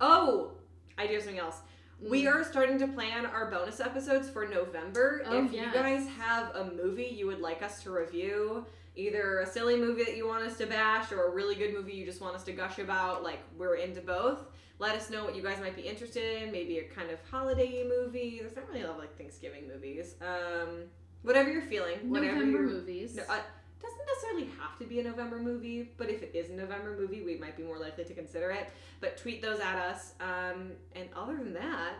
Oh, 0.00 0.52
I 0.96 1.06
do 1.06 1.14
have 1.14 1.22
something 1.22 1.40
else. 1.40 1.58
We 2.00 2.24
Mm. 2.24 2.34
are 2.34 2.44
starting 2.44 2.78
to 2.78 2.86
plan 2.88 3.26
our 3.26 3.50
bonus 3.50 3.80
episodes 3.80 4.30
for 4.30 4.46
November. 4.46 5.22
Oh, 5.26 5.44
if 5.44 5.52
you 5.52 5.64
guys 5.72 6.06
have 6.08 6.54
a 6.54 6.70
movie 6.70 7.06
you 7.06 7.26
would 7.26 7.40
like 7.40 7.62
us 7.62 7.82
to 7.82 7.90
review, 7.90 8.64
either 8.94 9.40
a 9.40 9.46
silly 9.46 9.76
movie 9.76 10.04
that 10.04 10.16
you 10.16 10.26
want 10.26 10.44
us 10.44 10.56
to 10.58 10.66
bash 10.66 11.10
or 11.12 11.24
a 11.26 11.30
really 11.30 11.54
good 11.56 11.72
movie 11.74 11.92
you 11.94 12.04
just 12.04 12.20
want 12.20 12.34
us 12.36 12.44
to 12.44 12.52
gush 12.52 12.78
about, 12.78 13.22
like 13.24 13.40
we're 13.56 13.76
into 13.76 14.00
both. 14.00 14.38
Let 14.78 14.94
us 14.94 15.10
know 15.10 15.24
what 15.24 15.34
you 15.34 15.42
guys 15.42 15.58
might 15.58 15.74
be 15.74 15.82
interested 15.82 16.42
in. 16.42 16.52
Maybe 16.52 16.78
a 16.78 16.84
kind 16.84 17.10
of 17.10 17.18
holiday 17.30 17.84
movie. 17.88 18.38
There's 18.40 18.54
not 18.54 18.68
really 18.68 18.82
a 18.82 18.86
lot 18.86 18.94
of 18.94 18.98
like 19.00 19.16
Thanksgiving 19.18 19.66
movies. 19.66 20.14
Um, 20.20 20.84
whatever 21.22 21.50
you're 21.50 21.62
feeling, 21.62 22.08
whatever 22.08 22.34
November 22.36 22.58
you're, 22.58 22.68
movies. 22.68 23.16
no, 23.16 23.24
uh, 23.28 23.40
doesn't 23.80 24.06
necessarily 24.06 24.48
have 24.60 24.78
to 24.78 24.84
be 24.84 25.00
a 25.00 25.04
November 25.04 25.38
movie, 25.38 25.90
but 25.96 26.10
if 26.10 26.22
it 26.22 26.32
is 26.34 26.50
a 26.50 26.54
November 26.54 26.96
movie, 26.98 27.22
we 27.22 27.36
might 27.36 27.56
be 27.56 27.62
more 27.62 27.78
likely 27.78 28.04
to 28.04 28.14
consider 28.14 28.50
it. 28.50 28.70
But 29.00 29.16
tweet 29.16 29.42
those 29.42 29.60
at 29.60 29.76
us. 29.76 30.12
Um, 30.20 30.72
and 30.94 31.08
other 31.16 31.36
than 31.36 31.54
that, 31.54 31.94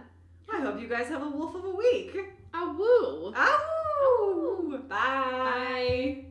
I 0.53 0.61
hope 0.61 0.81
you 0.81 0.89
guys 0.89 1.09
have 1.09 1.22
a 1.22 1.29
wolf 1.29 1.55
of 1.55 1.64
a 1.64 1.70
week. 1.70 2.16
a 2.55 2.72
woo. 2.72 3.33
Ow! 3.37 4.83
Bye. 4.89 4.97
Bye. 4.97 6.24